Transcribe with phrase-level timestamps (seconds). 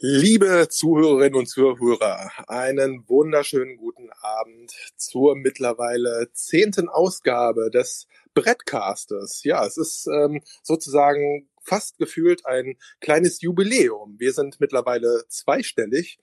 [0.00, 9.42] Liebe Zuhörerinnen und Zuhörer, einen wunderschönen guten Abend zur mittlerweile zehnten Ausgabe des Brettcastes.
[9.42, 14.14] Ja, es ist ähm, sozusagen fast gefühlt ein kleines Jubiläum.
[14.20, 16.20] Wir sind mittlerweile zweistellig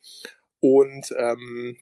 [0.62, 1.78] und ähm,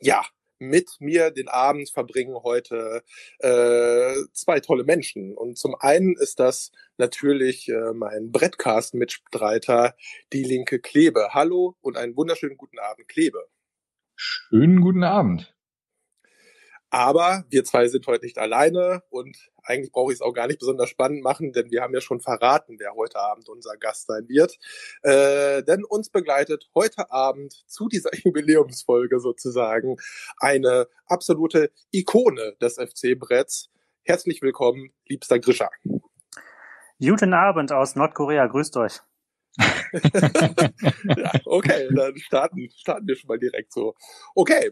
[0.00, 0.24] ja,
[0.58, 3.02] mit mir den Abend verbringen heute
[3.38, 5.36] äh, zwei tolle Menschen.
[5.36, 9.94] Und zum einen ist das natürlich äh, mein Brettcast-Mitstreiter,
[10.32, 11.28] die linke Klebe.
[11.32, 13.46] Hallo und einen wunderschönen guten Abend, Klebe.
[14.14, 15.54] Schönen guten Abend.
[16.90, 19.36] Aber wir zwei sind heute nicht alleine und
[19.66, 22.20] eigentlich brauche ich es auch gar nicht besonders spannend machen, denn wir haben ja schon
[22.20, 24.58] verraten, wer heute Abend unser Gast sein wird.
[25.02, 29.96] Äh, denn uns begleitet heute Abend zu dieser Jubiläumsfolge sozusagen
[30.38, 33.70] eine absolute Ikone des FC-Bretts.
[34.04, 35.68] Herzlich willkommen, liebster Grisha.
[36.98, 39.00] Guten Abend aus Nordkorea, grüßt euch.
[39.58, 43.94] ja, okay, dann starten, starten wir schon mal direkt so.
[44.34, 44.70] Okay,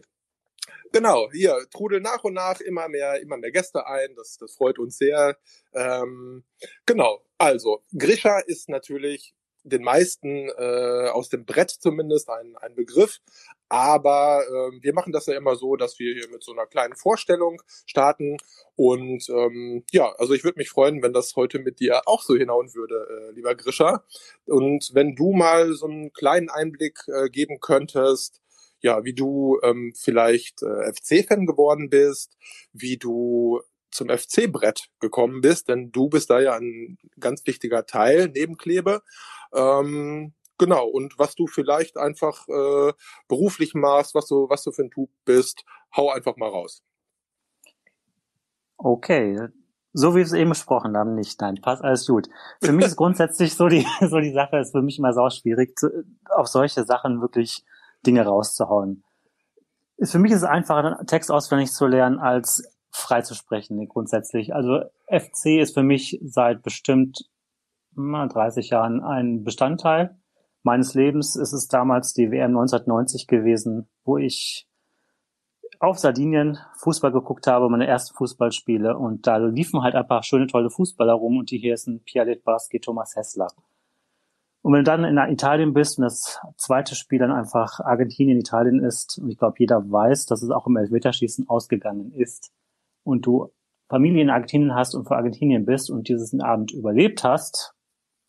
[0.91, 4.15] Genau, hier trudeln nach und nach immer mehr, immer mehr Gäste ein.
[4.15, 5.37] Das, das freut uns sehr.
[5.73, 6.43] Ähm,
[6.85, 13.19] genau, also Grisha ist natürlich den meisten äh, aus dem Brett zumindest ein, ein Begriff.
[13.67, 16.95] Aber äh, wir machen das ja immer so, dass wir hier mit so einer kleinen
[16.95, 18.37] Vorstellung starten.
[18.75, 22.35] Und ähm, ja, also ich würde mich freuen, wenn das heute mit dir auch so
[22.35, 24.03] hinhauen würde, äh, lieber Grisha.
[24.45, 28.41] Und wenn du mal so einen kleinen Einblick äh, geben könntest,
[28.81, 32.37] ja, wie du ähm, vielleicht äh, FC-Fan geworden bist,
[32.73, 38.29] wie du zum FC-Brett gekommen bist, denn du bist da ja ein ganz wichtiger Teil
[38.33, 39.01] neben Klebe.
[39.53, 42.93] Ähm, genau, und was du vielleicht einfach äh,
[43.27, 45.63] beruflich machst, was du, was du für ein Typ bist,
[45.95, 46.83] hau einfach mal raus.
[48.77, 49.47] Okay,
[49.93, 51.39] so wie wir es eben besprochen haben, nicht.
[51.39, 52.27] Nein, passt alles gut.
[52.61, 55.79] Für mich ist grundsätzlich so die, so die Sache, ist für mich immer sau schwierig,
[55.79, 57.63] zu, auf solche Sachen wirklich
[58.05, 59.03] Dinge rauszuhauen.
[60.01, 64.53] Für mich ist es einfacher, Text auswendig zu lernen, als frei zu sprechen, grundsätzlich.
[64.53, 67.29] Also FC ist für mich seit bestimmt
[67.95, 70.17] 30 Jahren ein Bestandteil
[70.63, 71.35] meines Lebens.
[71.35, 74.67] Es ist damals die WM 1990 gewesen, wo ich
[75.79, 78.97] auf Sardinien Fußball geguckt habe, meine ersten Fußballspiele.
[78.97, 82.79] Und da liefen halt einfach schöne, tolle Fußballer rum und die hier sind Pierre Litbarski,
[82.79, 83.47] Thomas Hessler.
[84.65, 88.83] Und wenn du dann in Italien bist und das zweite Spiel dann einfach Argentinien, Italien
[88.83, 92.51] ist, und ich glaube, jeder weiß, dass es auch im Elfmeterschießen ausgegangen ist,
[93.03, 93.51] und du
[93.89, 97.75] Familie in Argentinien hast und für Argentinien bist und diesen Abend überlebt hast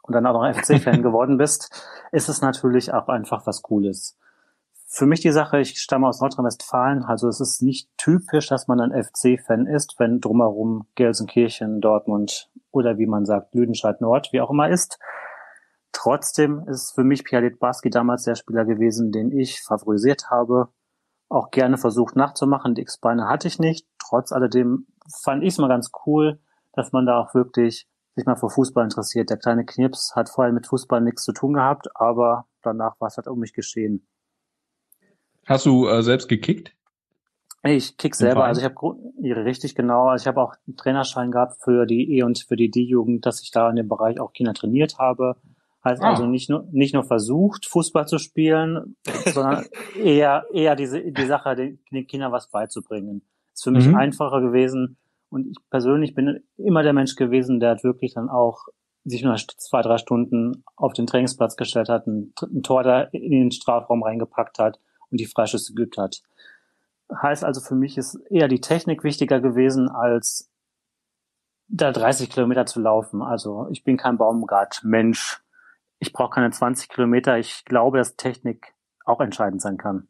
[0.02, 1.70] und dann auch noch FC-Fan geworden bist,
[2.12, 4.18] ist es natürlich auch einfach was Cooles.
[4.84, 8.80] Für mich die Sache, ich stamme aus Nordrhein-Westfalen, also es ist nicht typisch, dass man
[8.80, 14.50] ein FC-Fan ist, wenn drumherum Gelsenkirchen, Dortmund oder wie man sagt, Lüdenscheid Nord, wie auch
[14.50, 14.98] immer ist.
[15.96, 20.68] Trotzdem ist für mich Pialet Baski damals der Spieler gewesen, den ich favorisiert habe,
[21.30, 22.74] auch gerne versucht nachzumachen.
[22.74, 23.88] Die X-Beine hatte ich nicht.
[23.98, 24.86] Trotz alledem
[25.24, 26.38] fand ich es mal ganz cool,
[26.74, 29.30] dass man da auch wirklich sich mal für Fußball interessiert.
[29.30, 33.16] Der kleine Knips hat vorher mit Fußball nichts zu tun gehabt, aber danach war es
[33.16, 34.06] halt um mich geschehen.
[35.46, 36.76] Hast du äh, selbst gekickt?
[37.62, 41.56] Ich kick selber, also ich habe richtig genau, also ich habe auch einen Trainerschein gehabt
[41.64, 44.52] für die E und für die D-Jugend, dass ich da in dem Bereich auch Kinder
[44.52, 45.36] trainiert habe.
[45.86, 46.10] Heißt ah.
[46.10, 49.66] also nicht nur, nicht nur versucht, Fußball zu spielen, sondern
[49.96, 53.22] eher, eher diese, die Sache, den, den Kindern was beizubringen.
[53.54, 53.94] Ist für mich mhm.
[53.94, 54.96] einfacher gewesen.
[55.28, 58.64] Und ich persönlich bin immer der Mensch gewesen, der hat wirklich dann auch
[59.04, 63.30] sich nur zwei, drei Stunden auf den Trainingsplatz gestellt hat, ein, ein Tor da in
[63.30, 64.80] den Strafraum reingepackt hat
[65.10, 66.20] und die Freischüsse geübt hat.
[67.22, 70.50] Heißt also für mich ist eher die Technik wichtiger gewesen, als
[71.68, 73.22] da 30 Kilometer zu laufen.
[73.22, 75.45] Also ich bin kein Baumgart-Mensch
[76.06, 77.38] ich brauche keine 20 Kilometer.
[77.38, 78.74] Ich glaube, dass Technik
[79.04, 80.08] auch entscheidend sein kann.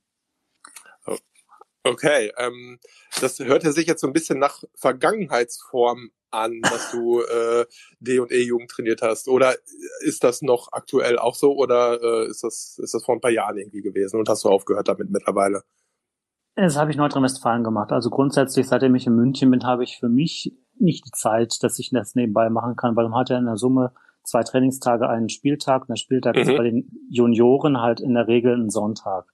[1.85, 2.81] Okay, ähm,
[3.21, 7.65] das hört ja sich jetzt so ein bisschen nach Vergangenheitsform an, dass du äh,
[8.01, 9.29] D und E-Jugend trainiert hast.
[9.29, 9.55] Oder
[10.01, 13.31] ist das noch aktuell auch so oder äh, ist das ist das vor ein paar
[13.31, 15.63] Jahren irgendwie gewesen und hast du aufgehört damit mittlerweile?
[16.57, 17.93] Das habe ich Nordrhein-Westfalen gemacht.
[17.93, 21.79] Also grundsätzlich, seitdem ich in München bin, habe ich für mich nicht die Zeit, dass
[21.79, 23.93] ich das nebenbei machen kann, weil man hat ja in der Summe
[24.27, 26.43] zwei Trainingstage einen Spieltag und der Spieltag mhm.
[26.43, 29.33] ist bei den Junioren halt in der Regel ein Sonntag.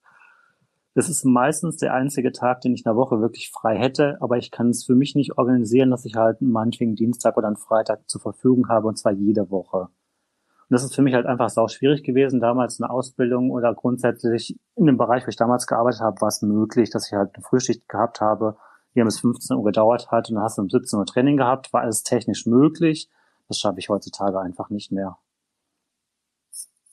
[0.95, 4.37] Das ist meistens der einzige Tag, den ich in der Woche wirklich frei hätte, aber
[4.37, 8.09] ich kann es für mich nicht organisieren, dass ich halt meinetwegen Dienstag oder einen Freitag
[8.11, 9.79] zur Verfügung habe und zwar jede Woche.
[9.79, 14.59] Und das ist für mich halt einfach sau schwierig gewesen, damals eine Ausbildung oder grundsätzlich
[14.77, 17.43] in dem Bereich, wo ich damals gearbeitet habe, war es möglich, dass ich halt eine
[17.43, 18.57] Frühschicht gehabt habe,
[18.95, 21.73] die bis 15 Uhr gedauert hat und dann hast du um 17 Uhr Training gehabt,
[21.73, 23.09] war alles technisch möglich,
[23.49, 25.19] das schaffe ich heutzutage einfach nicht mehr.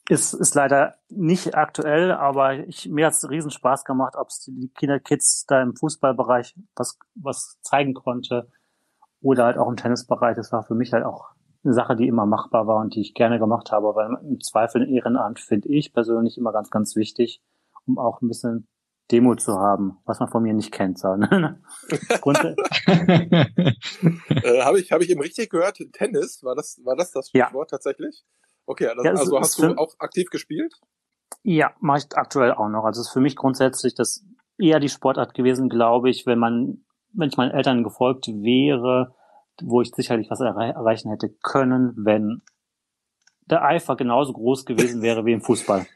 [0.08, 4.44] ist, ist leider nicht aktuell, aber ich, mir hat es riesen Spaß gemacht, ob es
[4.44, 8.50] die Kinder Kids da im Fußballbereich was, was zeigen konnte
[9.20, 10.36] oder halt auch im Tennisbereich.
[10.36, 11.30] Das war für mich halt auch
[11.62, 14.88] eine Sache, die immer machbar war und die ich gerne gemacht habe, weil im Zweifel
[14.90, 17.42] Ehrenamt finde ich persönlich immer ganz, ganz wichtig,
[17.86, 18.66] um auch ein bisschen
[19.10, 20.98] Demo zu haben, was man von mir nicht kennt.
[20.98, 21.60] So, ne?
[24.28, 25.78] äh, habe ich, hab ich eben richtig gehört?
[25.92, 27.76] Tennis, war das, war das das Stichwort ja.
[27.76, 28.24] tatsächlich?
[28.66, 30.74] Okay, das, ja, also hast du auch aktiv gespielt?
[31.42, 32.84] Ja, mache ich aktuell auch noch.
[32.84, 34.24] Also es ist für mich grundsätzlich das
[34.58, 39.14] eher die Sportart gewesen, glaube ich, wenn man, wenn ich meinen Eltern gefolgt wäre,
[39.62, 42.42] wo ich sicherlich was erre erreichen hätte können, wenn
[43.46, 45.86] der Eifer genauso groß gewesen wäre wie im Fußball.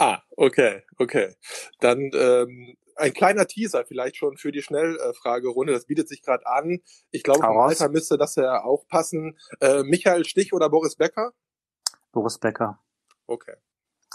[0.00, 1.36] Ah, okay, okay.
[1.80, 5.74] Dann ähm, ein kleiner Teaser vielleicht schon für die Schnellfragerunde.
[5.74, 6.80] Das bietet sich gerade an.
[7.10, 9.38] Ich glaube, vom Alter müsste das ja auch passen.
[9.60, 11.32] Äh, Michael Stich oder Boris Becker?
[12.12, 12.80] Boris Becker.
[13.26, 13.52] Okay.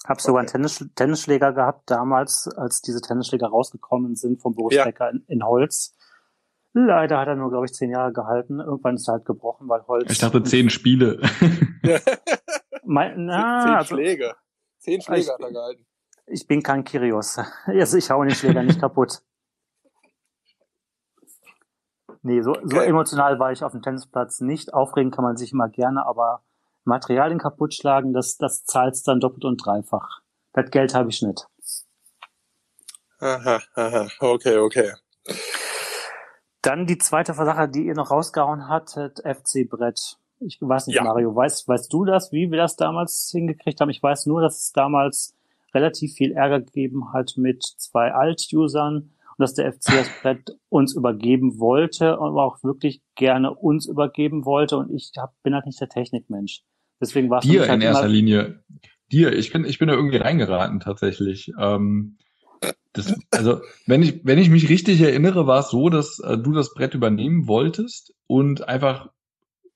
[0.08, 0.56] Hab sogar okay.
[0.56, 4.86] einen Tennis Tennisschläger gehabt damals, als diese Tennisschläger rausgekommen sind von Boris ja.
[4.86, 5.96] Becker in, in Holz.
[6.74, 8.60] Leider hat er nur, glaube ich, zehn Jahre gehalten.
[8.60, 10.12] Irgendwann ist er halt gebrochen, weil Holz.
[10.12, 11.22] Ich dachte zehn Spiele.
[12.84, 14.36] mein, na, zehn also, Schläge.
[14.86, 15.86] Zehn Schläge ich, hat er gehalten.
[16.28, 17.40] Ich bin kein Kirios.
[17.66, 19.24] Also ich hau den Schläger nicht kaputt.
[22.22, 22.86] Nee, so, so okay.
[22.86, 24.76] emotional war ich auf dem Tennisplatz nicht.
[24.76, 26.44] Aufregen kann man sich immer gerne, aber
[26.84, 30.22] Materialien kaputt schlagen, das, das zahlt's dann doppelt und dreifach.
[30.54, 31.48] Das Geld habe ich nicht.
[33.20, 34.94] Aha, aha, okay, okay.
[36.62, 40.20] Dann die zweite Sache, die ihr noch rausgehauen hattet, FC Brett.
[40.40, 41.04] Ich weiß nicht, ja.
[41.04, 43.90] Mario, weißt, weißt du das, wie wir das damals hingekriegt haben?
[43.90, 45.36] Ich weiß nur, dass es damals
[45.74, 50.96] relativ viel Ärger gegeben hat mit zwei Alt-Usern und dass der FC das Brett uns
[50.96, 55.80] übergeben wollte und auch wirklich gerne uns übergeben wollte und ich hab, bin halt nicht
[55.80, 56.64] der Technikmensch.
[57.02, 58.64] Deswegen war es Dir halt in erster Linie.
[59.12, 61.52] Dir, ich bin, ich bin da irgendwie reingeraten tatsächlich.
[61.60, 62.18] Ähm,
[62.94, 66.54] das, also, wenn ich, wenn ich mich richtig erinnere, war es so, dass äh, du
[66.54, 69.10] das Brett übernehmen wolltest und einfach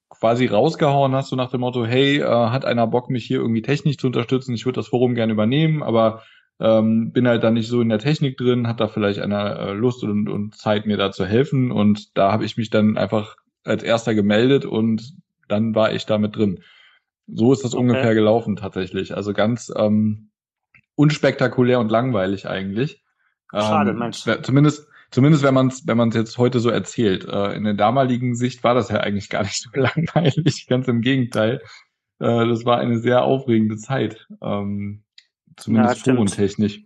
[0.09, 3.61] quasi rausgehauen hast, so nach dem Motto, hey, äh, hat einer Bock, mich hier irgendwie
[3.61, 4.53] technisch zu unterstützen?
[4.53, 6.23] Ich würde das Forum gerne übernehmen, aber
[6.59, 9.73] ähm, bin halt dann nicht so in der Technik drin, hat da vielleicht einer äh,
[9.73, 11.71] Lust und, und Zeit, mir da zu helfen.
[11.71, 15.13] Und da habe ich mich dann einfach als erster gemeldet und
[15.47, 16.63] dann war ich damit drin.
[17.27, 17.81] So ist das okay.
[17.81, 19.15] ungefähr gelaufen tatsächlich.
[19.15, 20.31] Also ganz ähm,
[20.95, 23.03] unspektakulär und langweilig eigentlich.
[23.51, 24.23] Schade, ähm, Mensch.
[24.41, 27.25] Zumindest, zumindest wenn man es wenn man's jetzt heute so erzählt.
[27.25, 31.01] Äh, in der damaligen Sicht war das ja eigentlich gar nicht so langweilig, ganz im
[31.01, 31.61] Gegenteil.
[32.19, 35.03] Äh, das war eine sehr aufregende Zeit, ähm,
[35.57, 36.83] zumindest ja, forentechnisch.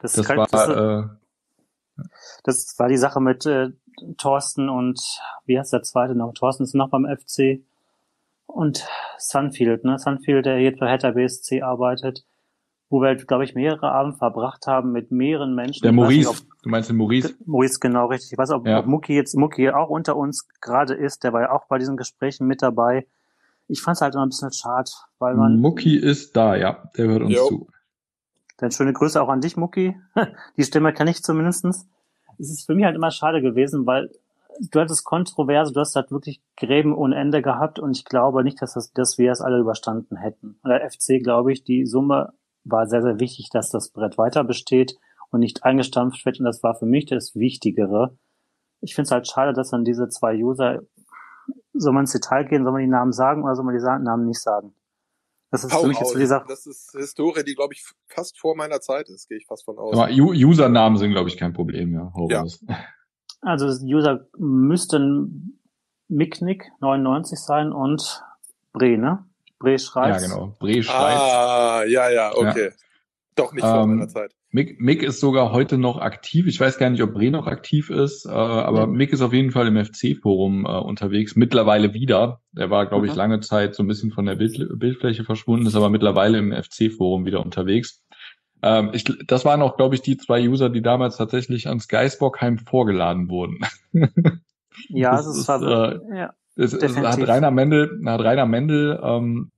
[0.00, 2.04] Das, das war das, äh,
[2.42, 3.70] das war die Sache mit äh,
[4.18, 5.00] Thorsten und
[5.46, 6.34] wie heißt der zweite noch?
[6.34, 7.64] Thorsten ist noch beim FC
[8.46, 8.86] und
[9.18, 9.98] Sunfield, ne?
[9.98, 12.24] Sunfield, der hier für Hertha BSC arbeitet
[12.94, 15.82] wo wir, halt, glaube ich, mehrere Abend verbracht haben mit mehreren Menschen.
[15.82, 17.34] Der Maurice, nicht, ob, du meinst den Maurice?
[17.44, 18.30] Maurice, genau, richtig.
[18.30, 18.78] Ich weiß, ob, ja.
[18.78, 21.96] ob Mucki jetzt, Mucki auch unter uns gerade ist, der war ja auch bei diesen
[21.96, 23.08] Gesprächen mit dabei.
[23.66, 25.58] Ich fand es halt immer ein bisschen schade, weil man...
[25.58, 27.48] Mucki ist da, ja, der hört uns jo.
[27.48, 27.68] zu.
[28.58, 29.96] Dann schöne Grüße auch an dich, Mucki.
[30.56, 31.88] Die Stimme kenne ich zumindestens.
[32.38, 34.08] Es ist für mich halt immer schade gewesen, weil
[34.70, 38.62] du hattest Kontroverse, du hast halt wirklich Gräben ohne Ende gehabt und ich glaube nicht,
[38.62, 40.60] dass, das, dass wir es alle überstanden hätten.
[40.62, 42.32] Und der FC, glaube ich, die Summe
[42.64, 44.96] war sehr, sehr wichtig, dass das Brett weiter besteht
[45.30, 46.38] und nicht eingestampft wird.
[46.38, 48.16] Und das war für mich das Wichtigere.
[48.80, 50.82] Ich finde es halt schade, dass dann diese zwei User,
[51.72, 54.26] soll man ins Detail gehen, soll man die Namen sagen oder soll man die Namen
[54.26, 54.74] nicht sagen?
[55.50, 56.46] Das ist Hau für mich jetzt so die Sache.
[56.48, 59.78] Das ist Historie, die, glaube ich, fast vor meiner Zeit ist, gehe ich fast von
[59.78, 59.96] aus.
[59.96, 62.12] Aber Usernamen sind, glaube ich, kein Problem, ja.
[62.14, 62.44] Hau ja.
[63.40, 65.60] Also User müssten
[66.08, 68.24] Micknick 99 sein und
[68.72, 69.26] Bre, ne?
[69.64, 70.22] Bre Schreiz.
[70.22, 70.56] Ja, genau.
[70.60, 71.18] Bre Schreiz.
[71.18, 72.66] Ah, ja, ja, okay.
[72.66, 72.70] Ja.
[73.34, 74.32] Doch nicht vor ähm, meiner Zeit.
[74.50, 76.46] Mick, Mick ist sogar heute noch aktiv.
[76.46, 78.86] Ich weiß gar nicht, ob Bre noch aktiv ist, äh, aber ja.
[78.86, 81.34] Mick ist auf jeden Fall im FC-Forum äh, unterwegs.
[81.34, 82.40] Mittlerweile wieder.
[82.52, 83.10] Der war, glaube mhm.
[83.10, 86.52] ich, lange Zeit so ein bisschen von der Bild, Bildfläche verschwunden, ist aber mittlerweile im
[86.52, 88.04] FC-Forum wieder unterwegs.
[88.62, 92.58] Ähm, ich, das waren auch, glaube ich, die zwei User, die damals tatsächlich ans Geisbockheim
[92.58, 93.58] vorgeladen wurden.
[94.88, 96.34] ja, das, das ist, war, äh, ja.
[96.56, 99.50] Es, es hat Rainer Mendel, hat Rainer Mendel ähm,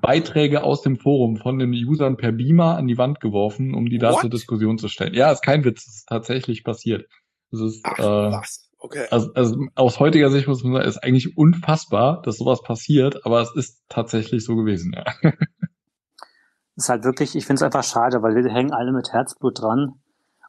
[0.00, 3.98] Beiträge aus dem Forum von den Usern per Beamer an die Wand geworfen, um die
[3.98, 4.20] da What?
[4.20, 5.14] zur Diskussion zu stellen.
[5.14, 7.08] Ja, ist kein Witz, ist tatsächlich passiert.
[7.50, 8.70] Das ist, Ach, äh, was?
[8.78, 9.06] Okay.
[9.10, 13.42] Also, also aus heutiger Sicht muss man sagen, ist eigentlich unfassbar, dass sowas passiert, aber
[13.42, 15.04] es ist tatsächlich so gewesen, ja.
[16.76, 20.00] ist halt wirklich, ich finde es einfach schade, weil wir hängen alle mit Herzblut dran.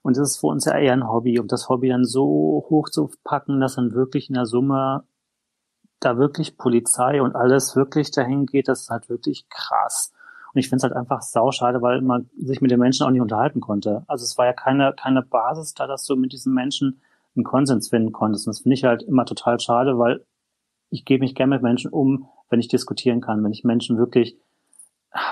[0.02, 2.90] Und das ist für uns ja eher ein Hobby, um das Hobby dann so hoch
[2.90, 5.04] zu packen, dass dann wirklich in der Summe
[6.02, 10.12] da wirklich Polizei und alles wirklich dahin geht, das ist halt wirklich krass.
[10.54, 13.22] Und ich finde es halt einfach sauschade, weil man sich mit den Menschen auch nicht
[13.22, 14.04] unterhalten konnte.
[14.08, 17.02] Also es war ja keine, keine Basis da, dass du mit diesen Menschen
[17.36, 18.48] einen Konsens finden konntest.
[18.48, 20.26] Und das finde ich halt immer total schade, weil
[20.90, 24.36] ich gebe mich gerne mit Menschen um, wenn ich diskutieren kann, wenn ich Menschen wirklich,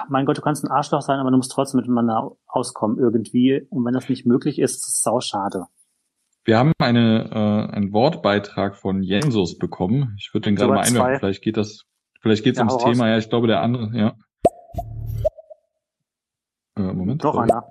[0.07, 3.67] mein Gott, du kannst ein Arschloch sein, aber du musst trotzdem miteinander auskommen irgendwie.
[3.69, 5.65] Und wenn das nicht möglich ist, ist es sauschade.
[6.45, 10.15] Wir haben eine, äh, einen Wortbeitrag von Jensus bekommen.
[10.17, 11.19] Ich würde den gerade mal einwerfen.
[11.19, 11.85] Vielleicht geht das,
[12.21, 13.03] vielleicht geht es ja, ums Thema.
[13.05, 13.09] Raus.
[13.09, 14.15] Ja, ich glaube, der andere, ja.
[16.77, 17.23] Äh, Moment.
[17.23, 17.65] Doch einer.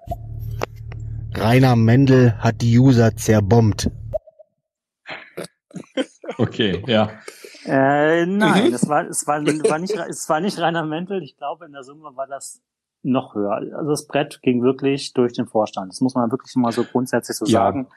[1.34, 3.90] Rainer Mendel hat die User zerbombt.
[6.36, 7.10] Okay, ja.
[7.64, 11.22] Äh, nein, es war, es war, war nicht, es war nicht Rainer Mendel.
[11.22, 12.62] Ich glaube, in der Summe war das
[13.02, 13.76] noch höher.
[13.76, 15.90] Also das Brett ging wirklich durch den Vorstand.
[15.90, 17.64] Das muss man wirklich mal so grundsätzlich so ja.
[17.64, 17.88] sagen.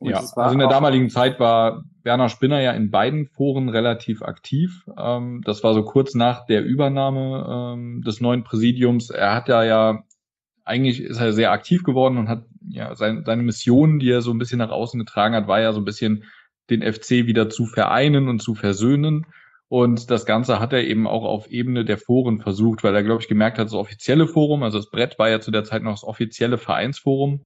[0.00, 4.22] Und ja, also in der damaligen Zeit war Werner Spinner ja in beiden Foren relativ
[4.22, 4.82] aktiv.
[4.98, 9.10] Ähm, das war so kurz nach der Übernahme ähm, des neuen Präsidiums.
[9.10, 10.02] Er hat ja ja
[10.64, 14.30] eigentlich ist er sehr aktiv geworden und hat ja sein, seine Mission, die er so
[14.30, 16.24] ein bisschen nach außen getragen hat, war ja so ein bisschen
[16.70, 19.26] den FC wieder zu vereinen und zu versöhnen.
[19.68, 23.20] Und das Ganze hat er eben auch auf Ebene der Foren versucht, weil er, glaube
[23.20, 25.92] ich, gemerkt hat, das offizielle Forum, also das Brett war ja zu der Zeit noch
[25.92, 27.44] das offizielle Vereinsforum,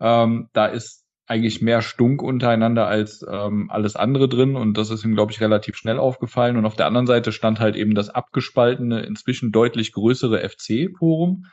[0.00, 5.04] ähm, da ist eigentlich mehr Stunk untereinander als ähm, alles andere drin und das ist
[5.04, 6.56] ihm, glaube ich, relativ schnell aufgefallen.
[6.56, 11.46] Und auf der anderen Seite stand halt eben das abgespaltene, inzwischen deutlich größere FC-Forum.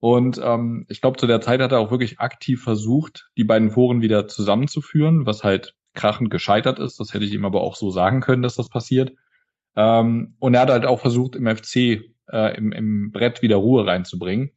[0.00, 3.70] Und ähm, ich glaube, zu der Zeit hat er auch wirklich aktiv versucht, die beiden
[3.70, 6.98] Foren wieder zusammenzuführen, was halt krachend gescheitert ist.
[6.98, 9.12] Das hätte ich ihm aber auch so sagen können, dass das passiert.
[9.76, 11.76] Ähm, und er hat halt auch versucht, im FC,
[12.28, 14.50] äh, im, im Brett wieder Ruhe reinzubringen.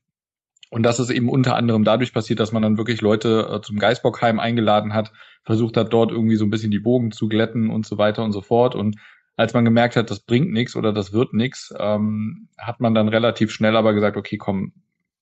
[0.75, 3.79] Und das ist eben unter anderem dadurch passiert, dass man dann wirklich Leute äh, zum
[3.79, 5.13] Geisbockheim eingeladen hat,
[5.46, 8.34] versucht hat, dort irgendwie so ein bisschen die Bogen zu glätten und so weiter und
[8.34, 8.75] so fort.
[8.75, 8.98] Und
[9.38, 13.08] als man gemerkt hat, das bringt nichts oder das wird nichts, ähm, hat man dann
[13.08, 14.74] relativ schnell aber gesagt, okay, komm,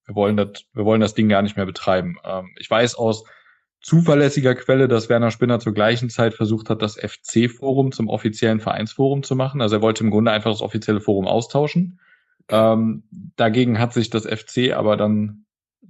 [0.08, 2.16] wir wollen das, wir wollen das Ding gar nicht mehr betreiben.
[2.26, 3.24] Ähm, ich weiß aus
[3.80, 9.22] zuverlässiger Quelle, dass Werner Spinner zur gleichen Zeit versucht hat, das FC-Forum zum offiziellen Vereinsforum
[9.22, 9.62] zu machen.
[9.62, 12.00] Also er wollte im Grunde einfach das offizielle Forum austauschen.
[12.50, 13.04] Ähm,
[13.36, 15.43] dagegen hat sich das FC aber dann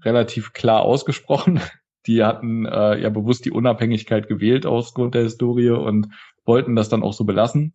[0.05, 1.59] relativ klar ausgesprochen.
[2.05, 6.09] Die hatten äh, ja bewusst die Unabhängigkeit gewählt aus Grund der Historie und
[6.43, 7.73] wollten das dann auch so belassen.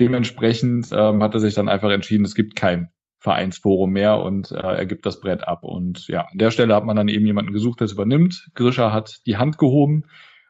[0.00, 4.56] Dementsprechend ähm, hat er sich dann einfach entschieden, es gibt kein Vereinsforum mehr und äh,
[4.56, 5.62] er gibt das Brett ab.
[5.62, 8.48] Und ja, an der Stelle hat man dann eben jemanden gesucht, der es übernimmt.
[8.54, 10.04] Grischer hat die Hand gehoben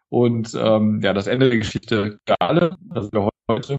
[0.08, 3.78] und ähm, ja, das Ende der Geschichte alle, also heute.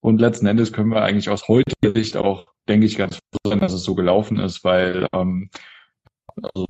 [0.00, 3.60] Und letzten Endes können wir eigentlich aus heutiger Sicht auch, denke ich, ganz froh sein,
[3.60, 5.50] dass es so gelaufen ist, weil ähm,
[6.42, 6.66] also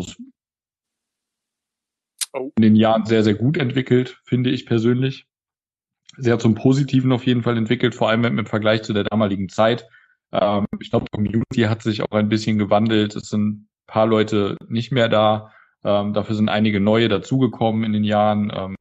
[2.33, 2.51] oh.
[2.57, 5.27] in den Jahren sehr, sehr gut entwickelt, finde ich persönlich.
[6.17, 9.87] Sehr zum Positiven auf jeden Fall entwickelt, vor allem im Vergleich zu der damaligen Zeit.
[10.33, 13.15] Ähm, ich glaube, die Community hat sich auch ein bisschen gewandelt.
[13.17, 15.53] Es sind ein paar Leute nicht mehr da.
[15.85, 18.53] Ähm, dafür sind einige neue dazugekommen in den Jahren.
[18.55, 18.77] Ähm,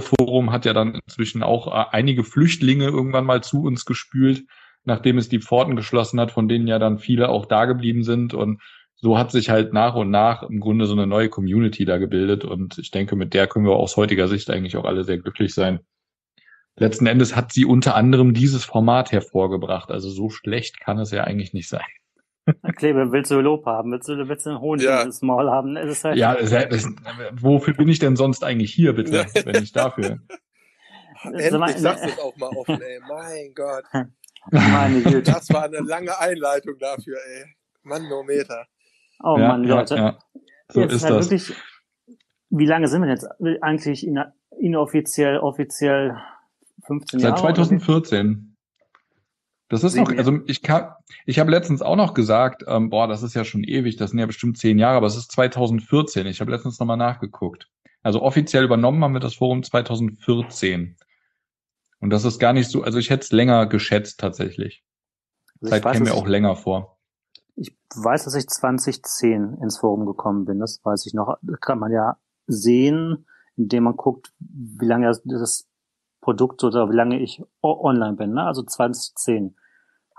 [0.00, 4.44] Forum hat ja dann inzwischen auch äh, einige Flüchtlinge irgendwann mal zu uns gespült,
[4.84, 8.34] nachdem es die Pforten geschlossen hat, von denen ja dann viele auch da geblieben sind.
[8.34, 8.60] Und
[9.00, 12.44] so hat sich halt nach und nach im Grunde so eine neue Community da gebildet.
[12.44, 15.54] Und ich denke, mit der können wir aus heutiger Sicht eigentlich auch alle sehr glücklich
[15.54, 15.80] sein.
[16.76, 19.90] Letzten Endes hat sie unter anderem dieses Format hervorgebracht.
[19.90, 21.86] Also so schlecht kann es ja eigentlich nicht sein.
[22.76, 23.92] Klebe, willst du Lob haben?
[23.92, 25.02] Willst du, willst du einen Hohn ja.
[25.02, 25.76] ins Maul haben?
[25.76, 26.88] Es halt ja, es, es,
[27.32, 30.18] wofür bin ich denn sonst eigentlich hier, bitte, wenn ich dafür?
[31.24, 33.00] Endlich sagst du es auch mal offen, ey.
[33.08, 33.84] Mein Gott.
[34.50, 35.32] Meine Güte.
[35.32, 37.44] Das war eine lange Einleitung dafür, ey.
[37.82, 38.66] Manometer.
[39.22, 39.96] Oh ja, Mann, Leute.
[39.96, 40.18] Ja, ja.
[40.70, 41.30] So jetzt ist halt das.
[41.30, 41.56] Wirklich,
[42.50, 43.26] wie lange sind wir jetzt
[43.62, 44.06] eigentlich
[44.58, 46.16] inoffiziell, offiziell
[46.86, 47.36] 15 Jahre?
[47.36, 48.56] Seit 2014.
[49.70, 50.94] Das ist noch, also ich kann,
[51.26, 54.18] ich habe letztens auch noch gesagt, ähm, boah, das ist ja schon ewig, das sind
[54.18, 56.26] ja bestimmt zehn Jahre, aber es ist 2014.
[56.26, 57.68] Ich habe letztens nochmal nachgeguckt.
[58.02, 60.96] Also offiziell übernommen haben wir das Forum 2014.
[62.00, 64.84] Und das ist gar nicht so, also ich hätte es länger geschätzt tatsächlich.
[65.60, 66.97] Also Zeit käme mir auch länger vor.
[67.60, 71.36] Ich weiß, dass ich 2010 ins Forum gekommen bin, das weiß ich noch.
[71.42, 75.68] Das kann man ja sehen, indem man guckt, wie lange das
[76.20, 78.44] Produkt oder wie lange ich online bin, ne?
[78.44, 79.56] Also 2010.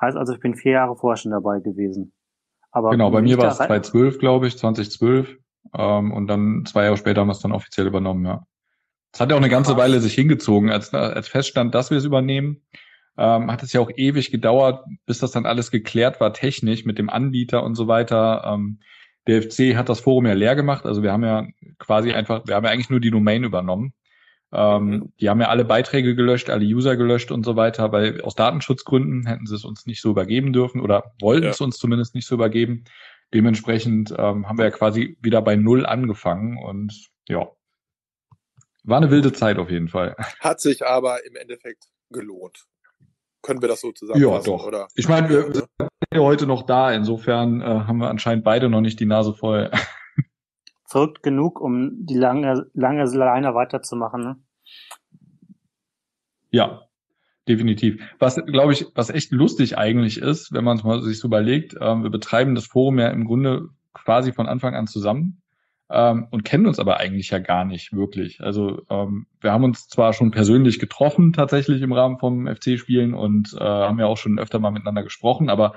[0.01, 2.13] Heißt also, ich bin vier Jahre vorher schon dabei gewesen.
[2.71, 5.37] Aber genau, bei mir war es 2012, glaube ich, 2012.
[5.73, 8.45] Ähm, und dann zwei Jahre später haben wir es dann offiziell übernommen, ja.
[9.11, 12.05] Es hat ja auch eine ganze Weile sich hingezogen, als, als feststand, dass wir es
[12.05, 12.61] übernehmen.
[13.21, 16.97] Ähm, hat es ja auch ewig gedauert, bis das dann alles geklärt war, technisch mit
[16.97, 18.45] dem Anbieter und so weiter.
[18.45, 18.79] Ähm,
[19.27, 21.45] der FC hat das Forum ja leer gemacht, also wir haben ja
[21.79, 23.93] quasi einfach, wir haben ja eigentlich nur die Domain übernommen.
[24.51, 25.13] Ähm, mhm.
[25.19, 29.27] die haben ja alle Beiträge gelöscht, alle User gelöscht und so weiter, weil aus Datenschutzgründen
[29.27, 31.51] hätten sie es uns nicht so übergeben dürfen oder wollten ja.
[31.51, 32.85] es uns zumindest nicht so übergeben.
[33.33, 37.47] Dementsprechend ähm, haben wir ja quasi wieder bei Null angefangen und ja,
[38.83, 40.15] war eine wilde Zeit auf jeden Fall.
[40.39, 42.65] Hat sich aber im Endeffekt gelohnt.
[43.41, 44.51] Können wir das so zusammenfassen?
[44.51, 44.67] Ja, doch.
[44.67, 44.87] Oder?
[44.95, 45.67] Ich meine, wir sind
[46.13, 46.91] ja heute noch da.
[46.91, 49.71] Insofern äh, haben wir anscheinend beide noch nicht die Nase voll.
[50.85, 54.21] Verrückt genug, um die lange, lange Leine weiterzumachen.
[54.21, 54.35] Ne?
[56.49, 56.81] Ja,
[57.47, 58.01] definitiv.
[58.17, 61.75] Was, glaube ich, was echt lustig eigentlich ist, wenn man es mal sich so überlegt,
[61.79, 65.38] ähm, wir betreiben das Forum ja im Grunde quasi von Anfang an zusammen
[65.91, 68.41] ähm, und kennen uns aber eigentlich ja gar nicht wirklich.
[68.41, 73.53] Also ähm, wir haben uns zwar schon persönlich getroffen tatsächlich im Rahmen vom FC-Spielen und
[73.59, 75.75] äh, haben ja auch schon öfter mal miteinander gesprochen, aber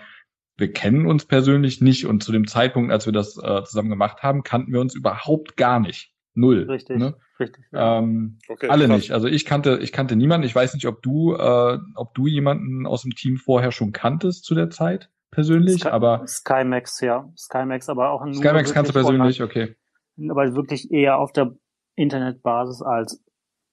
[0.57, 4.23] wir kennen uns persönlich nicht und zu dem Zeitpunkt, als wir das äh, zusammen gemacht
[4.23, 6.13] haben, kannten wir uns überhaupt gar nicht.
[6.35, 6.67] Null.
[6.69, 7.15] Richtig, ne?
[7.39, 7.65] richtig.
[7.73, 7.99] Ja.
[7.99, 8.97] Ähm, okay, alle krass.
[8.97, 9.13] nicht.
[9.13, 10.47] Also ich kannte, ich kannte niemanden.
[10.47, 14.45] Ich weiß nicht, ob du, äh, ob du jemanden aus dem Team vorher schon kanntest
[14.45, 18.93] zu der Zeit persönlich, Sky, aber Skymax, ja, Skymax, aber auch nur Skymax kannst du
[18.93, 19.75] persönlich, okay.
[20.19, 21.55] Aber wirklich eher auf der
[21.97, 23.23] Internetbasis als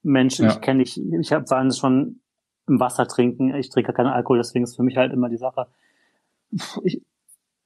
[0.02, 0.40] Mensch.
[0.40, 0.50] Ja.
[0.50, 2.22] Ich kenne dich, ich habe vor schon
[2.68, 3.54] im Wasser trinken.
[3.56, 5.68] Ich trinke keinen Alkohol, deswegen ist für mich halt immer die Sache.
[6.84, 7.04] Ich,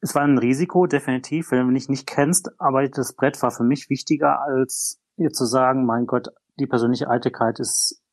[0.02, 3.64] es war ein Risiko, definitiv, wenn du dich nicht kennst, aber das Brett war für
[3.64, 6.28] mich wichtiger, als ihr zu sagen, mein Gott,
[6.60, 8.04] die persönliche Eitelkeit ist,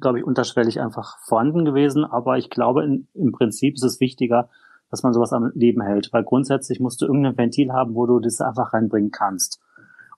[0.00, 4.48] glaube ich, unterschwellig einfach vorhanden gewesen, aber ich glaube, in, im Prinzip ist es wichtiger,
[4.90, 8.20] dass man sowas am Leben hält, weil grundsätzlich musst du irgendein Ventil haben, wo du
[8.20, 9.60] das einfach reinbringen kannst.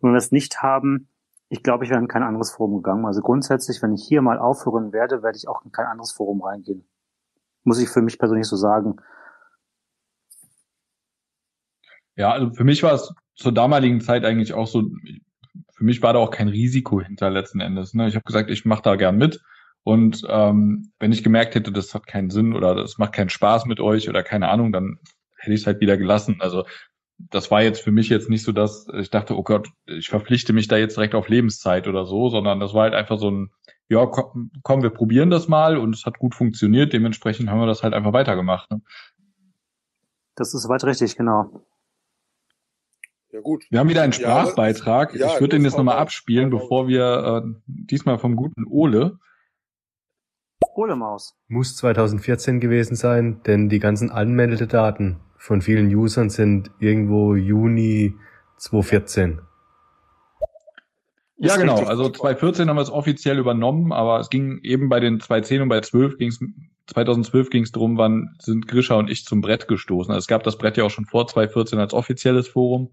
[0.00, 1.09] Und wenn wir es nicht haben,
[1.49, 3.04] ich glaube, ich wäre in kein anderes Forum gegangen.
[3.04, 6.42] Also grundsätzlich, wenn ich hier mal aufhören werde, werde ich auch in kein anderes Forum
[6.42, 6.88] reingehen.
[7.64, 8.97] Muss ich für mich persönlich so sagen.
[12.16, 14.90] Ja, also für mich war es zur damaligen Zeit eigentlich auch so,
[15.74, 17.94] für mich war da auch kein Risiko hinter letzten Endes.
[17.94, 18.09] Ne?
[18.09, 19.42] Ich habe gesagt, ich mache da gern mit.
[19.83, 23.66] Und ähm, wenn ich gemerkt hätte, das hat keinen Sinn oder das macht keinen Spaß
[23.66, 24.98] mit euch oder keine Ahnung, dann
[25.37, 26.37] hätte ich es halt wieder gelassen.
[26.40, 26.64] Also
[27.30, 30.52] das war jetzt für mich jetzt nicht so, dass ich dachte, oh Gott, ich verpflichte
[30.52, 33.50] mich da jetzt direkt auf Lebenszeit oder so, sondern das war halt einfach so ein,
[33.88, 36.92] ja, komm, komm wir probieren das mal und es hat gut funktioniert.
[36.92, 38.70] Dementsprechend haben wir das halt einfach weitergemacht.
[38.70, 38.80] Ne?
[40.37, 41.66] Das ist weit richtig, genau.
[43.33, 43.64] Ja, gut.
[43.70, 45.14] Wir haben wieder einen Sprachbeitrag.
[45.14, 49.18] Ja, ich würde den jetzt nochmal abspielen, bevor wir äh, diesmal vom guten Ole.
[50.74, 51.37] Ole Maus.
[51.48, 58.14] Muss 2014 gewesen sein, denn die ganzen Anmeldedaten von vielen Usern sind irgendwo Juni
[58.59, 59.40] 2014.
[61.38, 61.83] Ja, genau.
[61.85, 65.70] Also 2014 haben wir es offiziell übernommen, aber es ging eben bei den 2010 und
[65.70, 66.44] bei 12 ging es
[66.88, 70.12] 2012 ging es darum, wann sind Grisha und ich zum Brett gestoßen.
[70.12, 72.90] Also es gab das Brett ja auch schon vor 2014 als offizielles Forum.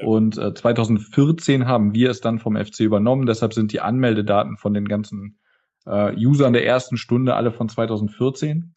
[0.00, 3.26] Und äh, 2014 haben wir es dann vom FC übernommen.
[3.26, 5.40] Deshalb sind die Anmeldedaten von den ganzen
[5.84, 8.76] äh, Usern der ersten Stunde alle von 2014,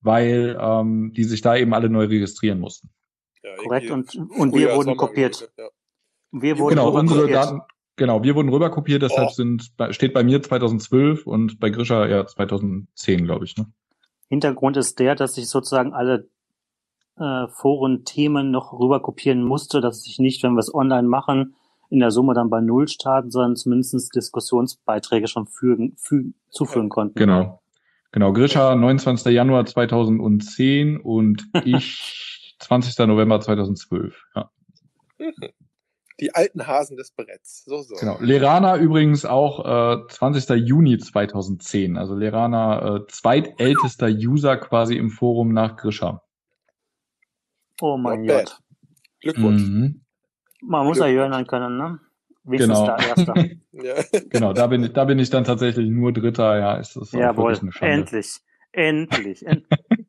[0.00, 2.90] weil ähm, die sich da eben alle neu registrieren mussten.
[3.42, 3.90] Ja, Korrekt.
[3.90, 5.50] Und, und wir wurden kopiert.
[5.56, 5.68] Ja.
[6.30, 7.36] Wir wurden genau, unsere kopiert.
[7.36, 7.60] Daten,
[7.96, 9.02] genau, wir wurden rüber kopiert.
[9.02, 9.32] Deshalb oh.
[9.32, 13.56] sind, steht bei mir 2012 und bei Grisha ja 2010, glaube ich.
[13.56, 13.66] Ne?
[14.28, 16.28] Hintergrund ist der, dass ich sozusagen alle
[17.18, 21.54] äh, Foren-Themen noch rüber kopieren musste, dass ich nicht, wenn wir es online machen,
[21.90, 27.18] in der Summe dann bei Null starten, sondern zumindest Diskussionsbeiträge schon fügen, fügen, zufügen konnten.
[27.18, 27.60] Genau.
[28.12, 28.32] Genau.
[28.32, 29.32] Grisha 29.
[29.32, 33.06] Januar 2010 und ich 20.
[33.06, 34.24] November 2012.
[34.34, 34.50] Ja.
[36.20, 37.64] Die alten Hasen des Bretts.
[37.64, 37.94] So, so.
[37.94, 38.16] Genau.
[38.18, 40.48] Lerana übrigens auch äh, 20.
[40.66, 41.96] Juni 2010.
[41.96, 46.22] Also Lerana äh, zweitältester User quasi im Forum nach Grisha.
[47.80, 48.44] Oh mein Not Gott.
[48.44, 48.60] Bad.
[49.20, 49.62] Glückwunsch.
[49.62, 50.04] Mhm.
[50.62, 52.00] Man muss ja hören können, ne?
[52.48, 52.86] Wenigstens genau.
[52.86, 53.34] da Erster.
[53.72, 54.20] ja.
[54.30, 57.58] Genau, da bin, ich, da bin ich dann tatsächlich nur Dritter, ja, ist das Jawohl,
[57.80, 58.40] endlich,
[58.72, 60.06] endlich, endlich.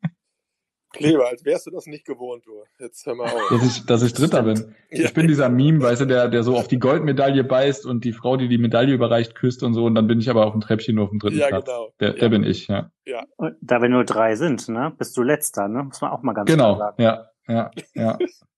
[0.92, 2.64] Kleber, als wärst du das nicht gewohnt, du.
[2.80, 3.48] Jetzt hör mal auf.
[3.50, 4.74] Dass ich, dass ich Dritter bin.
[4.90, 5.04] Ja.
[5.04, 8.12] Ich bin dieser Meme, weißt du, der, der so auf die Goldmedaille beißt und die
[8.12, 10.60] Frau, die die Medaille überreicht, küsst und so, und dann bin ich aber auf dem
[10.60, 11.66] Treppchen nur auf dem dritten ja, Platz.
[11.66, 11.92] Genau.
[12.00, 12.14] Der, ja.
[12.16, 12.90] der bin ich, ja.
[13.04, 13.24] ja.
[13.60, 16.50] Da wir nur drei sind, ne, bist du Letzter, ne, muss man auch mal ganz
[16.50, 16.74] genau.
[16.74, 17.30] klar sagen.
[17.46, 18.18] Genau, ja, ja,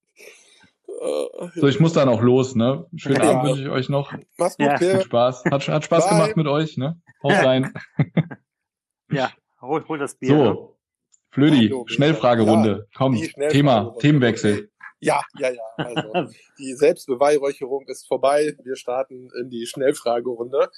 [1.02, 1.50] ja.
[1.54, 2.86] So, ich muss dann auch los, ne?
[2.96, 3.30] Schönen ja.
[3.30, 4.12] Abend wünsche ich euch noch.
[4.36, 4.78] Mach's gut, ja.
[4.80, 5.44] Hat Spaß.
[5.46, 6.14] Hat, hat Spaß Bye.
[6.14, 7.00] gemacht mit euch, ne?
[7.22, 7.72] Haut rein.
[9.10, 10.30] ja, hol, hol das Bier.
[10.30, 10.68] So, ne?
[11.30, 12.70] Flödi, Schnellfragerunde.
[12.70, 14.70] Ja, Komm, Thema, Themenwechsel.
[15.00, 15.62] Ja, ja, ja.
[15.76, 18.56] Also, die Selbstbeweihräucherung ist vorbei.
[18.62, 20.70] Wir starten in die Schnellfragerunde.